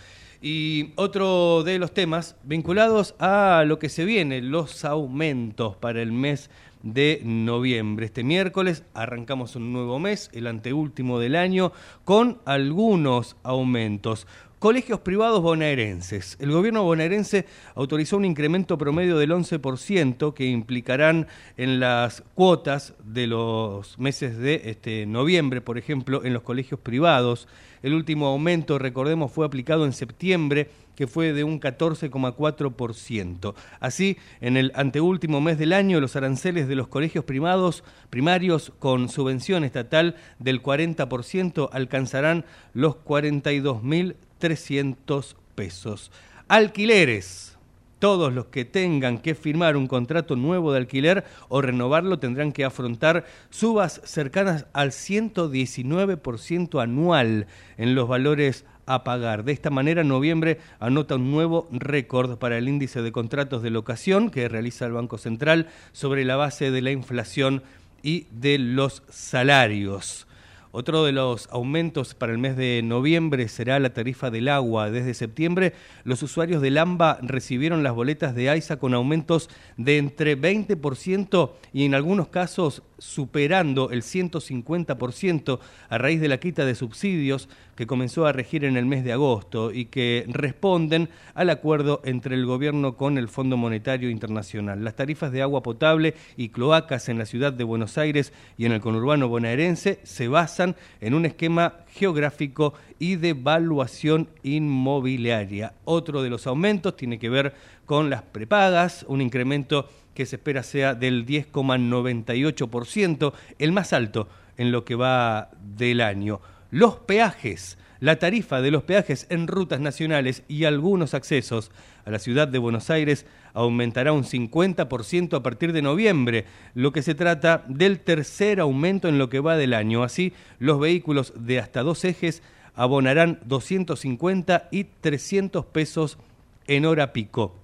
Y 0.45 0.93
otro 0.97 1.63
de 1.63 1.79
los 1.79 1.95
temas 1.95 2.35
vinculados 2.43 3.15
a 3.21 3.63
lo 3.65 3.79
que 3.79 3.89
se 3.89 4.05
viene, 4.05 4.43
los 4.43 4.85
aumentos 4.85 5.77
para 5.77 6.03
el 6.03 6.11
mes 6.11 6.51
de 6.83 7.21
noviembre. 7.25 8.07
Este 8.07 8.25
miércoles 8.25 8.83
arrancamos 8.93 9.55
un 9.55 9.73
nuevo 9.73 10.01
mes, 10.01 10.31
el 10.33 10.49
anteúltimo 10.49 11.21
del 11.21 11.37
año, 11.37 11.71
con 12.05 12.41
algunos 12.45 13.37
aumentos. 13.45 14.27
Colegios 14.63 15.01
privados 15.01 15.43
bonaerenses. 15.43 16.37
El 16.39 16.53
gobierno 16.53 16.85
bonaerense 16.85 17.47
autorizó 17.75 18.17
un 18.17 18.25
incremento 18.25 18.79
promedio 18.79 19.19
del 19.19 19.33
11% 19.33 20.35
que 20.35 20.47
implicarán 20.47 21.27
en 21.57 21.81
las 21.81 22.23
cuotas 22.37 22.95
de 23.03 23.27
los 23.27 23.99
meses 23.99 24.39
de 24.39 24.63
este, 24.67 25.05
noviembre, 25.05 25.63
por 25.63 25.79
ejemplo, 25.79 26.25
en 26.25 26.33
los 26.33 26.45
colegios 26.45 26.79
privados. 26.79 27.49
El 27.83 27.93
último 27.93 28.29
aumento, 28.29 28.79
recordemos, 28.79 29.33
fue 29.33 29.45
aplicado 29.45 29.85
en 29.85 29.93
septiembre, 29.93 30.71
que 30.95 31.09
fue 31.09 31.33
de 31.33 31.43
un 31.43 31.59
14,4%. 31.61 33.55
Así, 33.81 34.17
en 34.41 34.57
el 34.57 34.71
anteúltimo 34.77 35.41
mes 35.41 35.59
del 35.59 35.73
año, 35.73 36.01
los 36.01 36.15
aranceles 36.15 36.69
de 36.69 36.77
los 36.77 36.87
colegios 36.87 37.25
primados, 37.25 37.83
primarios 38.11 38.73
con 38.79 39.09
subvención 39.09 39.65
estatal 39.65 40.15
del 40.39 40.63
40% 40.63 41.69
alcanzarán 41.73 42.45
los 42.75 42.95
42.000 42.95 44.15
300 44.43 45.37
pesos. 45.55 46.11
Alquileres. 46.49 47.57
Todos 48.01 48.33
los 48.33 48.47
que 48.47 48.65
tengan 48.65 49.19
que 49.19 49.37
firmar 49.37 49.77
un 49.77 49.87
contrato 49.87 50.35
nuevo 50.35 50.73
de 50.73 50.79
alquiler 50.79 51.23
o 51.49 51.63
renovarlo 51.63 52.19
tendrán 52.19 52.51
que 52.51 52.65
afrontar 52.65 53.25
subas 53.51 54.01
cercanas 54.03 54.67
al 54.73 54.91
119% 54.91 56.83
anual 56.83 57.47
en 57.77 57.95
los 57.95 58.09
valores 58.09 58.65
a 58.87 59.05
pagar. 59.05 59.45
De 59.45 59.53
esta 59.53 59.71
manera, 59.71 60.03
noviembre 60.03 60.59
anota 60.81 61.15
un 61.15 61.31
nuevo 61.31 61.69
récord 61.71 62.37
para 62.39 62.59
el 62.59 62.69
índice 62.69 63.01
de 63.01 63.13
contratos 63.13 63.63
de 63.63 63.71
locación 63.71 64.29
que 64.29 64.49
realiza 64.49 64.87
el 64.87 64.93
Banco 64.93 65.19
Central 65.19 65.69
sobre 65.93 66.25
la 66.25 66.35
base 66.35 66.73
de 66.73 66.83
la 66.83 66.91
inflación 66.91 67.63
y 68.03 68.27
de 68.33 68.59
los 68.59 69.05
salarios. 69.09 70.27
Otro 70.75 71.05
de 71.05 71.13
los 71.13 71.49
aumentos 71.51 72.15
para 72.15 72.33
el 72.33 72.39
mes 72.39 72.57
de 72.57 72.81
noviembre 72.83 73.47
será 73.49 73.79
la 73.79 73.93
tarifa 73.93 74.31
del 74.31 74.49
agua. 74.49 74.91
Desde 74.91 75.13
septiembre, 75.13 75.75
los 76.03 76.23
usuarios 76.23 76.63
del 76.63 76.79
AMBA 76.79 77.19
recibieron 77.21 77.83
las 77.83 77.95
boletas 77.95 78.35
de 78.35 78.49
AISA 78.49 78.79
con 78.79 78.95
aumentos 78.95 79.51
de 79.77 79.99
entre 79.99 80.41
20% 80.41 81.51
y 81.75 81.85
en 81.85 81.95
algunos 81.95 82.29
casos 82.29 82.83
superando 83.03 83.91
el 83.91 84.03
150% 84.03 85.59
a 85.89 85.99
raíz 85.99 86.21
de 86.21 86.29
la 86.29 86.39
quita 86.39 86.65
de 86.65 86.77
subsidios 86.77 87.49
que 87.75 87.87
comenzó 87.87 88.27
a 88.27 88.33
regir 88.33 88.65
en 88.65 88.77
el 88.77 88.87
mes 88.87 89.03
de 89.03 89.13
agosto 89.13 89.73
y 89.73 89.87
que 89.87 90.25
responden 90.29 91.09
al 91.35 91.51
acuerdo 91.51 92.01
entre 92.05 92.37
el 92.37 92.47
gobierno 92.47 92.97
con 92.97 93.19
el 93.19 93.29
Fondo 93.29 93.57
Monetario 93.57 94.09
Internacional. 94.09 94.85
Las 94.85 94.95
tarifas 94.95 95.33
de 95.33 95.43
agua 95.43 95.65
potable 95.65 96.15
y 96.37 96.51
cloacas 96.51 97.09
en 97.09 97.19
la 97.19 97.27
ciudad 97.27 97.53
de 97.53 97.65
Buenos 97.65 97.99
Aires 97.99 98.33
y 98.57 98.67
en 98.67 98.73
el 98.73 98.81
conurbano 98.81 99.27
bonaerense 99.27 99.99
se 100.05 100.29
basan 100.29 100.77
en 101.01 101.15
un 101.15 101.27
esquema 101.27 101.82
geográfico 101.93 102.75
y 102.99 103.17
de 103.17 103.31
evaluación 103.31 104.29
inmobiliaria. 104.43 105.75
Otro 105.85 106.23
de 106.23 106.31
los 106.31 106.47
aumentos 106.47 106.97
tiene 106.97 107.19
que 107.19 107.29
ver 107.29 107.55
con 107.87 108.11
las 108.11 108.23
prepagas, 108.23 109.05
un 109.09 109.21
incremento 109.21 109.89
que 110.15 110.27
se 110.27 110.37
espera 110.37 110.63
sea 110.63 110.95
del 110.95 111.27
10,98%, 111.27 113.33
el 113.59 113.73
más 113.73 113.93
alto 113.93 114.29
en 114.57 114.71
lo 114.73 114.85
que 114.85 114.95
va 114.95 115.51
del 115.61 116.01
año. 116.01 116.41
Los 116.71 116.97
peajes, 116.97 117.77
la 118.03 118.19
tarifa 118.19 118.61
de 118.61 118.73
los 118.73 118.83
peajes 118.83 119.29
en 119.31 119.47
rutas 119.47 119.79
nacionales 119.79 120.43
y 120.49 120.65
algunos 120.65 121.15
accesos 121.15 121.71
a 122.05 122.11
la 122.11 122.19
ciudad 122.19 122.49
de 122.49 122.59
Buenos 122.59 122.91
Aires 122.91 123.27
aumentará 123.55 124.13
un 124.13 124.25
50% 124.25 125.37
a 125.37 125.43
partir 125.45 125.73
de 125.73 125.83
noviembre, 125.83 126.45
lo 126.75 126.91
que 126.91 127.03
se 127.03 127.15
trata 127.15 127.65
del 127.69 128.01
tercer 128.01 128.59
aumento 128.59 129.07
en 129.07 129.19
lo 129.19 129.29
que 129.29 129.39
va 129.39 129.57
del 129.57 129.73
año. 129.73 130.03
Así, 130.03 130.33
los 130.59 130.81
vehículos 130.81 131.33
de 131.37 131.61
hasta 131.61 131.85
dos 131.85 132.05
ejes 132.05 132.43
abonarán 132.75 133.39
250 133.45 134.69
y 134.73 134.83
300 134.83 135.65
pesos 135.67 136.19
en 136.67 136.87
hora 136.87 137.13
pico. 137.13 137.55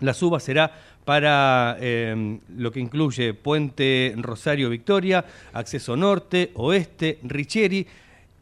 La 0.00 0.14
suba 0.14 0.40
será 0.40 0.72
para 1.04 1.76
em, 1.78 2.40
lo 2.56 2.72
que 2.72 2.80
incluye 2.80 3.34
Puente 3.34 4.14
Rosario 4.16 4.70
Victoria, 4.70 5.26
Acceso 5.52 5.94
Norte, 5.94 6.52
Oeste, 6.54 7.18
Richieri 7.22 7.86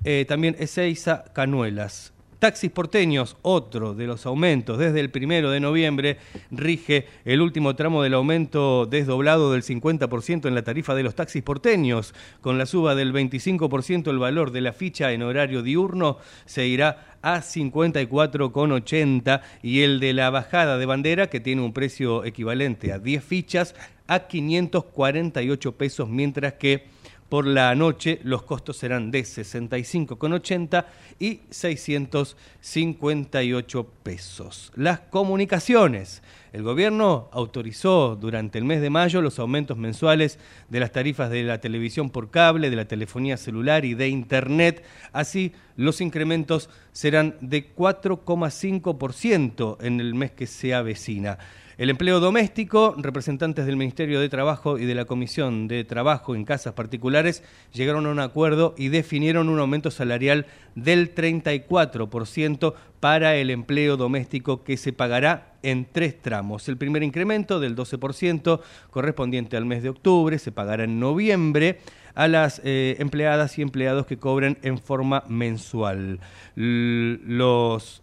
eh, 0.05 0.25
también 0.27 0.57
Ezeiza, 0.59 1.25
Canuelas. 1.33 2.13
Taxis 2.43 2.71
porteños, 2.73 3.37
otro 3.43 3.95
de 3.95 4.09
los 4.09 4.27
aumentos. 4.27 4.77
Desde 4.77 4.99
el 4.99 5.11
primero 5.11 5.53
de 5.53 5.61
noviembre 5.61 6.17
rige 6.51 7.07
el 7.25 7.41
último 7.41 7.77
tramo 7.77 8.03
del 8.03 8.15
aumento 8.15 8.85
desdoblado 8.85 9.53
del 9.53 9.63
50% 9.63 10.49
en 10.49 10.57
la 10.57 10.63
tarifa 10.63 10.97
de 10.97 11.05
los 11.05 11.15
taxis 11.15 11.45
porteños. 11.45 12.15
Con 12.41 12.59
la 12.59 12.67
suba 12.67 12.97
del 12.97 13.13
25% 13.13 14.11
el 14.11 14.19
valor 14.19 14.51
de 14.51 14.61
la 14.61 14.73
ficha 14.73 15.13
en 15.13 15.23
horario 15.23 15.63
diurno 15.63 16.19
se 16.45 16.67
irá 16.67 17.15
a 17.23 17.39
54,80 17.43 19.41
y 19.63 19.83
el 19.83 20.01
de 20.01 20.13
la 20.13 20.31
bajada 20.31 20.79
de 20.79 20.87
bandera, 20.87 21.29
que 21.29 21.39
tiene 21.39 21.63
un 21.63 21.73
precio 21.73 22.25
equivalente 22.25 22.93
a 22.93 22.99
10 22.99 23.23
fichas, 23.23 23.77
a 24.09 24.27
548 24.27 25.73
pesos, 25.77 26.09
mientras 26.09 26.55
que 26.55 26.89
por 27.33 27.47
la 27.47 27.75
noche 27.75 28.21
los 28.25 28.43
costos 28.43 28.77
serán 28.77 29.11
de 29.11 29.23
65,80 29.23 30.85
y 31.19 31.41
658 31.49 33.87
pesos. 34.03 34.71
Las 34.77 35.01
comunicaciones. 35.01 36.23
El 36.53 36.63
gobierno 36.63 37.31
autorizó 37.33 38.17
durante 38.17 38.59
el 38.59 38.67
mes 38.67 38.83
de 38.83 38.91
mayo 38.91 39.23
los 39.23 39.39
aumentos 39.39 39.79
mensuales 39.79 40.39
de 40.69 40.81
las 40.81 40.93
tarifas 40.93 41.31
de 41.31 41.45
la 41.45 41.59
televisión 41.59 42.11
por 42.11 42.31
cable, 42.31 42.69
de 42.69 42.77
la 42.77 42.85
telefonía 42.85 43.39
celular 43.39 43.87
y 43.87 43.95
de 43.95 44.11
Internet. 44.11 44.85
Así, 45.15 45.55
los 45.79 46.03
incrementos 46.03 46.69
serán 46.93 47.37
de 47.41 47.75
4,5% 47.75 49.79
en 49.81 50.01
el 50.01 50.15
mes 50.15 50.33
que 50.33 50.47
se 50.47 50.75
avecina. 50.75 51.39
El 51.83 51.91
empleo 51.91 52.21
doméstico, 52.21 52.95
representantes 52.97 53.67
del 53.67 53.77
Ministerio 53.77 54.21
de 54.21 54.29
Trabajo 54.29 54.79
y 54.79 54.85
de 54.85 54.95
la 54.95 55.05
Comisión 55.05 55.67
de 55.67 55.83
Trabajo 55.83 56.37
en 56.37 56.45
Casas 56.45 56.75
Particulares 56.75 57.43
llegaron 57.73 58.07
a 58.07 58.11
un 58.11 58.21
acuerdo 58.21 58.77
y 58.79 58.89
definieron 58.89 59.49
un 59.49 59.59
aumento 59.59 59.91
salarial 59.91 60.47
del 60.77 61.13
34% 61.13 62.75
para 63.01 63.35
el 63.35 63.51
empleo 63.51 63.97
doméstico 63.97 64.63
que 64.63 64.77
se 64.77 64.93
pagará 64.93 65.57
en 65.65 65.85
tres 65.91 66.23
tramos. 66.23 66.69
El 66.69 66.77
primer 66.77 67.03
incremento 67.03 67.59
del 67.59 67.75
12% 67.75 68.61
correspondiente 68.93 69.57
al 69.57 69.65
mes 69.65 69.83
de 69.83 69.89
octubre 69.89 70.39
se 70.39 70.53
pagará 70.53 70.85
en 70.85 71.01
noviembre 71.01 71.81
a 72.15 72.29
las 72.29 72.61
eh, 72.63 72.95
empleadas 73.01 73.59
y 73.59 73.63
empleados 73.63 74.07
que 74.07 74.19
cobren 74.19 74.57
en 74.63 74.79
forma 74.79 75.25
mensual. 75.27 76.21
los, 76.55 78.03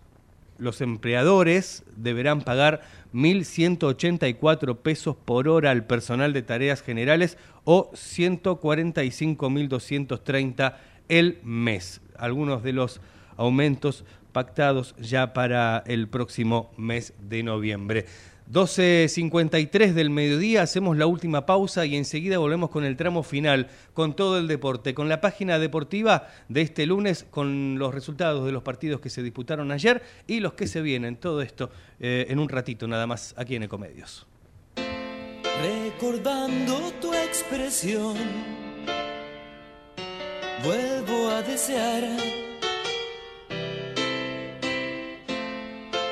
los 0.57 0.81
empleadores 0.81 1.85
deberán 1.95 2.41
pagar 2.41 2.81
1.184 3.13 4.77
pesos 4.77 5.15
por 5.15 5.47
hora 5.47 5.69
al 5.71 5.85
personal 5.85 6.33
de 6.33 6.41
tareas 6.41 6.81
generales 6.81 7.37
o 7.63 7.89
145.230 7.91 10.75
el 11.07 11.39
mes. 11.43 12.01
Algunos 12.17 12.63
de 12.63 12.73
los 12.73 12.99
aumentos 13.37 14.03
pactados 14.31 14.95
ya 14.97 15.33
para 15.33 15.83
el 15.87 16.07
próximo 16.07 16.71
mes 16.77 17.13
de 17.19 17.43
noviembre. 17.43 18.05
12.53 18.51 19.93
del 19.93 20.09
mediodía, 20.09 20.63
hacemos 20.63 20.97
la 20.97 21.05
última 21.05 21.45
pausa 21.45 21.85
y 21.85 21.95
enseguida 21.95 22.39
volvemos 22.39 22.71
con 22.71 22.83
el 22.83 22.97
tramo 22.97 23.21
final, 23.21 23.67
con 23.93 24.15
todo 24.15 24.39
el 24.39 24.47
deporte, 24.47 24.95
con 24.95 25.07
la 25.07 25.21
página 25.21 25.59
deportiva 25.59 26.27
de 26.47 26.61
este 26.61 26.87
lunes, 26.87 27.27
con 27.29 27.77
los 27.77 27.93
resultados 27.93 28.45
de 28.47 28.51
los 28.51 28.63
partidos 28.63 29.01
que 29.01 29.11
se 29.11 29.21
disputaron 29.21 29.71
ayer 29.71 30.01
y 30.25 30.39
los 30.39 30.53
que 30.53 30.65
se 30.65 30.81
vienen. 30.81 31.17
Todo 31.17 31.43
esto 31.43 31.69
eh, 31.99 32.25
en 32.29 32.39
un 32.39 32.49
ratito 32.49 32.87
nada 32.87 33.05
más 33.05 33.35
aquí 33.37 33.55
en 33.55 33.63
Ecomedios. 33.63 34.25
Recordando 35.61 36.91
tu 36.99 37.13
expresión, 37.13 38.15
vuelvo 40.63 41.29
a 41.29 41.43
desear 41.43 42.48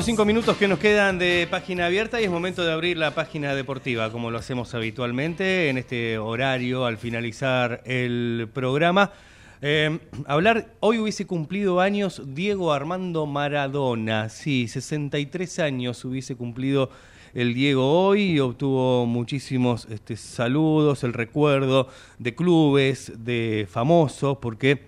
Últimos 0.00 0.16
cinco 0.16 0.24
minutos 0.24 0.56
que 0.56 0.66
nos 0.66 0.78
quedan 0.78 1.18
de 1.18 1.46
página 1.50 1.84
abierta 1.84 2.22
y 2.22 2.24
es 2.24 2.30
momento 2.30 2.64
de 2.64 2.72
abrir 2.72 2.96
la 2.96 3.14
página 3.14 3.54
deportiva, 3.54 4.10
como 4.10 4.30
lo 4.30 4.38
hacemos 4.38 4.72
habitualmente 4.72 5.68
en 5.68 5.76
este 5.76 6.16
horario 6.16 6.86
al 6.86 6.96
finalizar 6.96 7.82
el 7.84 8.48
programa. 8.50 9.12
Eh, 9.60 9.98
hablar, 10.24 10.72
hoy 10.80 11.00
hubiese 11.00 11.26
cumplido 11.26 11.82
años 11.82 12.22
Diego 12.28 12.72
Armando 12.72 13.26
Maradona, 13.26 14.30
sí, 14.30 14.68
63 14.68 15.58
años 15.58 16.02
hubiese 16.06 16.34
cumplido 16.34 16.88
el 17.34 17.52
Diego 17.52 18.06
hoy 18.06 18.22
y 18.22 18.40
obtuvo 18.40 19.04
muchísimos 19.04 19.86
este, 19.90 20.16
saludos, 20.16 21.04
el 21.04 21.12
recuerdo 21.12 21.88
de 22.18 22.34
clubes, 22.34 23.12
de 23.18 23.68
famosos, 23.70 24.38
porque 24.38 24.80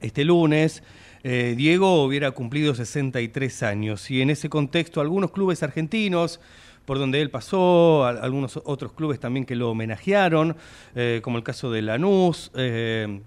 este 0.00 0.24
lunes 0.24 0.82
eh, 1.22 1.54
Diego 1.56 2.02
hubiera 2.04 2.30
cumplido 2.32 2.74
63 2.74 3.62
años. 3.62 4.10
Y 4.10 4.22
en 4.22 4.30
ese 4.30 4.48
contexto 4.48 5.00
algunos 5.00 5.30
clubes 5.30 5.62
argentinos 5.62 6.40
por 6.86 6.98
donde 6.98 7.20
él 7.20 7.30
pasó, 7.30 8.04
a- 8.04 8.10
algunos 8.10 8.58
otros 8.64 8.92
clubes 8.92 9.20
también 9.20 9.44
que 9.46 9.54
lo 9.54 9.70
homenajearon, 9.70 10.56
eh, 10.94 11.20
como 11.22 11.36
el 11.36 11.44
caso 11.44 11.70
de 11.70 11.82
Lanús, 11.82 12.50
eh, 12.54 13.20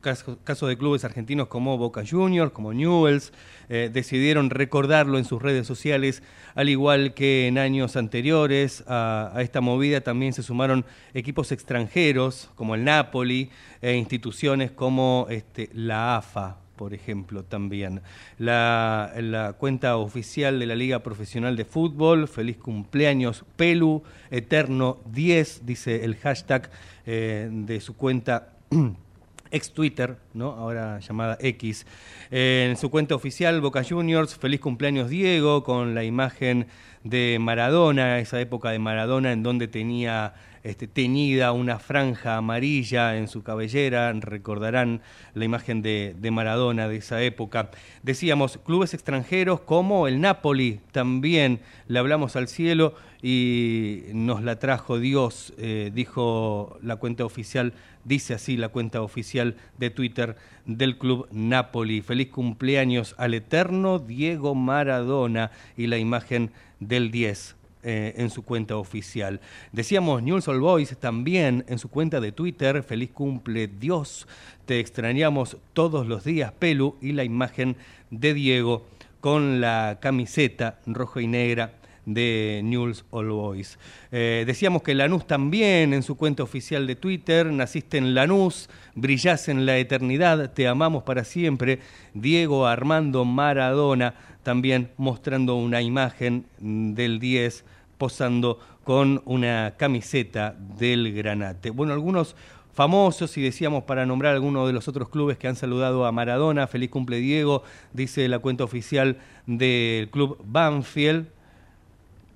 caso, 0.00 0.66
de 0.66 0.78
clubes 0.78 1.04
argentinos 1.04 1.48
como 1.48 1.76
Boca 1.76 2.02
Juniors, 2.08 2.52
como 2.52 2.72
Newells, 2.72 3.32
eh, 3.68 3.90
decidieron 3.92 4.48
recordarlo 4.48 5.18
en 5.18 5.26
sus 5.26 5.42
redes 5.42 5.66
sociales, 5.66 6.22
al 6.54 6.70
igual 6.70 7.12
que 7.12 7.46
en 7.48 7.58
años 7.58 7.96
anteriores. 7.96 8.82
A, 8.86 9.30
a 9.34 9.42
esta 9.42 9.60
movida 9.60 10.00
también 10.00 10.32
se 10.32 10.42
sumaron 10.42 10.86
equipos 11.12 11.52
extranjeros 11.52 12.48
como 12.54 12.74
el 12.74 12.84
Napoli 12.84 13.50
e 13.82 13.96
instituciones 13.96 14.70
como 14.70 15.26
este, 15.28 15.68
la 15.74 16.16
AFA, 16.16 16.56
por 16.80 16.94
ejemplo, 16.94 17.44
también. 17.44 18.00
La, 18.38 19.54
cuenta 19.58 19.98
oficial 19.98 20.58
de 20.58 20.64
la 20.64 20.74
Liga 20.74 21.00
Profesional 21.00 21.54
de 21.54 21.66
Fútbol, 21.66 22.26
feliz 22.26 22.56
cumpleaños, 22.56 23.44
Pelu, 23.56 24.02
Eterno 24.30 24.96
10, 25.12 25.66
dice 25.66 26.06
el 26.06 26.16
hashtag 26.16 26.70
eh, 27.04 27.50
de 27.52 27.80
su 27.82 27.96
cuenta. 27.96 28.54
ex 29.50 29.72
Twitter, 29.72 30.16
¿no? 30.32 30.52
ahora 30.52 31.00
llamada 31.00 31.36
X. 31.40 31.84
Eh, 32.30 32.68
en 32.70 32.78
su 32.78 32.88
cuenta 32.88 33.14
oficial, 33.14 33.60
Boca 33.60 33.84
Juniors, 33.84 34.36
feliz 34.36 34.60
cumpleaños 34.60 35.10
Diego, 35.10 35.62
con 35.64 35.94
la 35.94 36.04
imagen 36.04 36.66
de 37.04 37.38
Maradona, 37.40 38.18
esa 38.18 38.40
época 38.40 38.70
de 38.70 38.78
Maradona 38.78 39.32
en 39.32 39.42
donde 39.42 39.68
tenía 39.68 40.34
este, 40.62 40.86
teñida 40.86 41.52
una 41.52 41.78
franja 41.78 42.36
amarilla 42.36 43.16
en 43.16 43.28
su 43.28 43.42
cabellera, 43.42 44.12
recordarán 44.12 45.00
la 45.32 45.46
imagen 45.46 45.80
de, 45.80 46.14
de 46.18 46.30
Maradona 46.30 46.86
de 46.88 46.96
esa 46.96 47.22
época. 47.22 47.70
Decíamos, 48.02 48.58
clubes 48.58 48.92
extranjeros 48.92 49.60
como 49.60 50.06
el 50.06 50.20
Napoli, 50.20 50.80
también 50.92 51.60
le 51.88 51.98
hablamos 51.98 52.36
al 52.36 52.48
cielo 52.48 52.94
y 53.22 54.02
nos 54.12 54.42
la 54.42 54.58
trajo 54.58 54.98
Dios, 54.98 55.54
eh, 55.58 55.90
dijo 55.94 56.78
la 56.82 56.96
cuenta 56.96 57.24
oficial, 57.24 57.72
dice 58.04 58.34
así 58.34 58.56
la 58.56 58.68
cuenta 58.68 59.02
oficial 59.02 59.56
de 59.78 59.90
Twitter 59.90 60.36
del 60.66 60.98
club 60.98 61.26
Napoli. 61.30 62.02
Feliz 62.02 62.28
cumpleaños 62.28 63.14
al 63.18 63.34
eterno 63.34 63.98
Diego 63.98 64.54
Maradona 64.54 65.50
y 65.76 65.86
la 65.86 65.98
imagen 65.98 66.50
del 66.80 67.10
10 67.10 67.56
eh, 67.82 68.14
en 68.16 68.28
su 68.28 68.42
cuenta 68.42 68.76
oficial. 68.76 69.40
Decíamos 69.72 70.22
News 70.22 70.48
All 70.48 70.60
Boys 70.60 70.96
también 70.98 71.64
en 71.66 71.78
su 71.78 71.88
cuenta 71.88 72.20
de 72.20 72.32
Twitter, 72.32 72.82
feliz 72.82 73.10
cumple 73.10 73.68
Dios, 73.68 74.26
te 74.66 74.80
extrañamos 74.80 75.56
todos 75.72 76.06
los 76.06 76.24
días, 76.24 76.52
Pelu, 76.52 76.96
y 77.00 77.12
la 77.12 77.24
imagen 77.24 77.76
de 78.10 78.34
Diego 78.34 78.86
con 79.20 79.62
la 79.62 79.98
camiseta 80.00 80.78
rojo 80.86 81.20
y 81.20 81.26
negra 81.26 81.74
de 82.04 82.60
News 82.64 83.04
All 83.10 83.30
Boys. 83.30 83.78
Eh, 84.12 84.44
decíamos 84.46 84.82
que 84.82 84.94
Lanús 84.94 85.26
también 85.26 85.94
en 85.94 86.02
su 86.02 86.16
cuenta 86.16 86.42
oficial 86.42 86.86
de 86.86 86.96
Twitter, 86.96 87.46
naciste 87.46 87.98
en 87.98 88.14
Lanús, 88.14 88.68
brillás 88.94 89.48
en 89.48 89.66
la 89.66 89.78
eternidad, 89.78 90.52
te 90.52 90.66
amamos 90.66 91.02
para 91.04 91.24
siempre. 91.24 91.80
Diego 92.14 92.66
Armando 92.66 93.24
Maradona 93.24 94.14
también 94.50 94.90
mostrando 94.96 95.54
una 95.54 95.80
imagen 95.80 96.44
del 96.58 97.20
10 97.20 97.64
posando 97.98 98.58
con 98.82 99.22
una 99.24 99.74
camiseta 99.76 100.56
del 100.76 101.14
Granate. 101.14 101.70
Bueno, 101.70 101.92
algunos 101.92 102.34
famosos 102.72 103.38
y 103.38 103.42
decíamos 103.42 103.84
para 103.84 104.06
nombrar 104.06 104.34
algunos 104.34 104.66
de 104.66 104.72
los 104.72 104.88
otros 104.88 105.08
clubes 105.08 105.38
que 105.38 105.46
han 105.46 105.54
saludado 105.54 106.04
a 106.04 106.10
Maradona, 106.10 106.66
feliz 106.66 106.90
cumple 106.90 107.18
Diego, 107.18 107.62
dice 107.92 108.26
la 108.26 108.40
cuenta 108.40 108.64
oficial 108.64 109.18
del 109.46 110.10
club 110.10 110.36
Banfield 110.44 111.28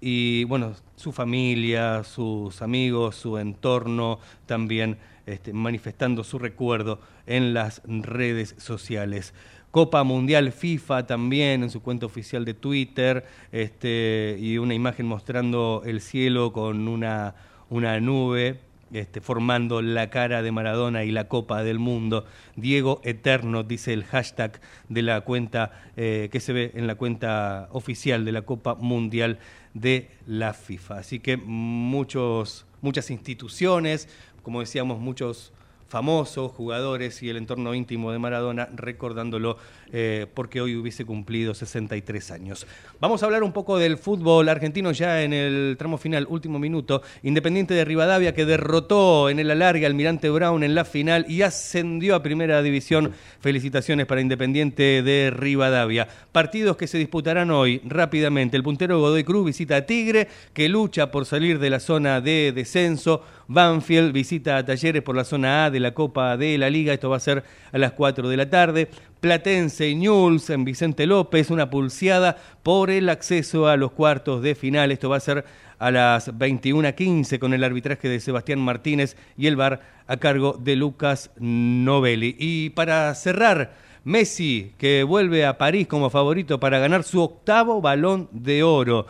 y 0.01 0.45
bueno, 0.45 0.75
su 0.95 1.11
familia, 1.11 2.05
sus 2.05 2.63
amigos, 2.63 3.17
su 3.17 3.39
entorno 3.39 4.21
también 4.47 4.99
este, 5.27 5.53
manifestando 5.53 6.23
su 6.23 6.39
recuerdo 6.39 7.01
en 7.27 7.55
las 7.55 7.83
redes 7.85 8.55
sociales. 8.59 9.35
Copa 9.75 10.05
Mundial 10.05 10.53
FIFA 10.53 11.05
también 11.05 11.65
en 11.65 11.69
su 11.69 11.83
cuenta 11.83 12.07
oficial 12.07 12.45
de 12.45 12.55
Twitter 12.55 13.25
este, 13.51 14.37
y 14.39 14.57
una 14.59 14.73
imagen 14.73 15.05
mostrando 15.05 15.83
el 15.85 16.01
cielo 16.01 16.53
con 16.53 16.87
una, 16.87 17.35
una 17.71 17.99
nube 17.99 18.61
este, 18.93 19.21
formando 19.21 19.83
la 19.83 20.11
cara 20.11 20.43
de 20.43 20.53
Maradona 20.53 21.03
y 21.03 21.11
la 21.11 21.27
Copa 21.27 21.65
del 21.65 21.81
Mundo. 21.81 22.25
Diego 22.55 23.01
Eterno, 23.03 23.65
dice 23.65 23.93
el 23.93 24.05
hashtag 24.05 24.61
de 24.89 25.03
la 25.03 25.23
cuenta 25.23 25.73
eh, 25.97 26.29
que 26.31 26.39
se 26.39 26.53
ve 26.53 26.71
en 26.77 26.87
la 26.87 26.95
cuenta 26.95 27.69
oficial 27.73 28.25
de 28.25 28.31
la 28.31 28.43
Copa 28.43 28.77
Mundial 28.77 29.41
de 29.73 30.09
la 30.29 30.55
FIFA. 30.55 30.99
Así 30.99 31.19
que 31.19 31.37
muchos, 31.37 32.65
muchas 32.81 33.11
instituciones, 33.11 34.09
como 34.45 34.61
decíamos, 34.61 35.01
muchos 35.01 35.53
famosos, 35.89 36.53
jugadores 36.53 37.23
y 37.23 37.31
el 37.31 37.37
entorno 37.37 37.75
íntimo 37.75 38.13
de 38.13 38.19
Maradona, 38.19 38.69
recordándolo 38.75 39.59
eh, 39.93 40.27
porque 40.35 40.61
hoy 40.61 40.75
hubiese 40.77 41.05
cumplido 41.05 41.55
63 41.55 42.31
años. 42.33 42.67
Vamos 43.01 43.23
a 43.23 43.27
hablar 43.27 43.43
un 43.43 43.53
poco 43.53 43.79
del 43.79 43.97
fútbol 43.99 44.49
argentino 44.49 44.91
ya 44.93 45.23
en 45.23 45.33
el 45.33 45.77
tramo 45.79 45.99
final, 45.99 46.27
último 46.29 46.59
minuto. 46.59 47.03
Independiente 47.23 47.75
de 47.75 47.85
Rivadavia 47.85 48.35
que 48.35 48.45
derrotó 48.45 49.31
en 49.31 49.39
el 49.39 49.51
alargue 49.51 49.87
al 49.87 49.95
Mirante 49.95 50.31
Brown 50.31 50.65
en 50.65 50.75
la 50.75 50.85
final 50.85 51.27
y 51.29 51.43
ascendió 51.43 52.15
a 52.17 52.23
Primera 52.23 52.63
División. 52.63 53.13
Felicitaciones 53.41 54.07
para 54.07 54.21
Independiente 54.21 55.03
de 55.03 55.31
Rivadavia. 55.31 56.09
Partidos 56.33 56.77
que 56.77 56.87
se 56.87 56.99
disputarán 56.99 57.51
hoy 57.51 57.81
rápidamente. 57.85 58.57
El 58.57 58.63
puntero 58.63 58.99
Godoy 58.99 59.23
Cruz 59.23 59.47
visita 59.47 59.77
a 59.77 59.87
Tigre 59.87 60.29
que 60.53 60.69
lucha 60.69 61.11
por 61.11 61.27
salir 61.27 61.59
de 61.59 61.71
la 61.71 61.79
zona 61.79 62.21
de 62.21 62.53
descenso. 62.53 63.23
Banfield 63.49 64.13
visita 64.13 64.57
a 64.57 64.65
Talleres 64.65 65.03
por 65.03 65.17
la 65.17 65.25
zona 65.25 65.67
A 65.67 65.71
de 65.71 65.81
la 65.81 65.93
Copa 65.95 66.37
de 66.37 66.57
la 66.59 66.71
Liga. 66.71 66.93
Esto 66.93 67.11
va 67.11 67.17
a 67.17 67.21
ser 67.21 67.45
a 67.73 67.79
las 67.79 67.93
4 67.93 68.29
de 68.29 68.37
la 68.37 68.49
tarde. 68.49 68.89
Platense 69.21 69.89
y 69.89 69.95
Newell's 69.95 70.51
en 70.51 70.65
Vicente 70.65 71.07
López, 71.07 71.51
una 71.51 71.71
pulseada 71.71 72.37
por 72.63 72.91
el 72.91 73.09
acceso 73.09 73.69
a 73.69 73.77
los 73.77 73.93
cuartos 73.93 74.43
de 74.43 74.55
final. 74.55 74.93
Esto 74.93 75.09
va 75.09 75.17
a 75.17 75.21
ser 75.21 75.45
a 75.79 75.91
las 75.91 76.33
21.15 76.33 77.39
con 77.39 77.55
el 77.55 77.65
arbitraje 77.65 78.09
de 78.09 78.21
Sebastián 78.21 78.61
Martínez 78.61 79.17
y 79.37 79.47
el 79.47 79.57
VAR 79.57 79.81
a 80.07 80.17
cargo 80.17 80.59
de 80.59 80.77
Lucas 80.77 81.31
Novelli. 81.39 82.37
Y 82.39 82.71
para 82.71 83.15
cerrar, 83.15 83.75
Messi, 84.05 84.73
que 84.79 85.03
vuelve 85.03 85.47
a 85.47 85.57
París 85.57 85.87
como 85.87 86.11
favorito 86.11 86.61
para 86.61 86.79
ganar 86.79 87.05
su 87.05 87.23
octavo 87.23 87.81
balón 87.81 88.29
de 88.33 88.63
oro. 88.63 89.07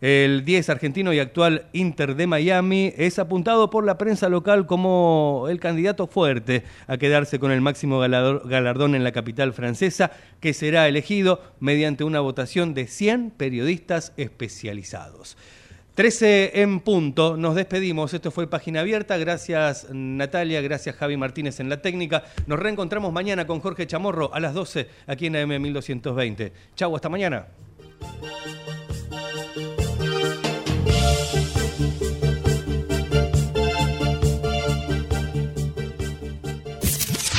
El 0.00 0.46
10 0.46 0.70
argentino 0.70 1.12
y 1.12 1.18
actual 1.18 1.66
Inter 1.74 2.14
de 2.14 2.26
Miami 2.26 2.94
es 2.96 3.18
apuntado 3.18 3.68
por 3.68 3.84
la 3.84 3.98
prensa 3.98 4.30
local 4.30 4.66
como 4.66 5.46
el 5.50 5.60
candidato 5.60 6.06
fuerte 6.06 6.64
a 6.86 6.96
quedarse 6.96 7.38
con 7.38 7.52
el 7.52 7.60
máximo 7.60 7.98
galardón 7.98 8.94
en 8.94 9.04
la 9.04 9.12
capital 9.12 9.52
francesa, 9.52 10.10
que 10.40 10.54
será 10.54 10.88
elegido 10.88 11.42
mediante 11.60 12.04
una 12.04 12.20
votación 12.20 12.72
de 12.72 12.86
100 12.86 13.32
periodistas 13.32 14.14
especializados. 14.16 15.36
13 15.96 16.62
en 16.62 16.80
punto, 16.80 17.36
nos 17.36 17.54
despedimos. 17.54 18.14
Esto 18.14 18.30
fue 18.30 18.46
Página 18.46 18.80
Abierta. 18.80 19.18
Gracias 19.18 19.88
Natalia, 19.92 20.62
gracias 20.62 20.96
Javi 20.96 21.18
Martínez 21.18 21.60
en 21.60 21.68
la 21.68 21.82
técnica. 21.82 22.24
Nos 22.46 22.58
reencontramos 22.58 23.12
mañana 23.12 23.46
con 23.46 23.60
Jorge 23.60 23.86
Chamorro 23.86 24.32
a 24.32 24.40
las 24.40 24.54
12 24.54 24.88
aquí 25.06 25.26
en 25.26 25.36
AM 25.36 25.60
1220. 25.60 26.54
Chau, 26.74 26.96
hasta 26.96 27.10
mañana. 27.10 27.48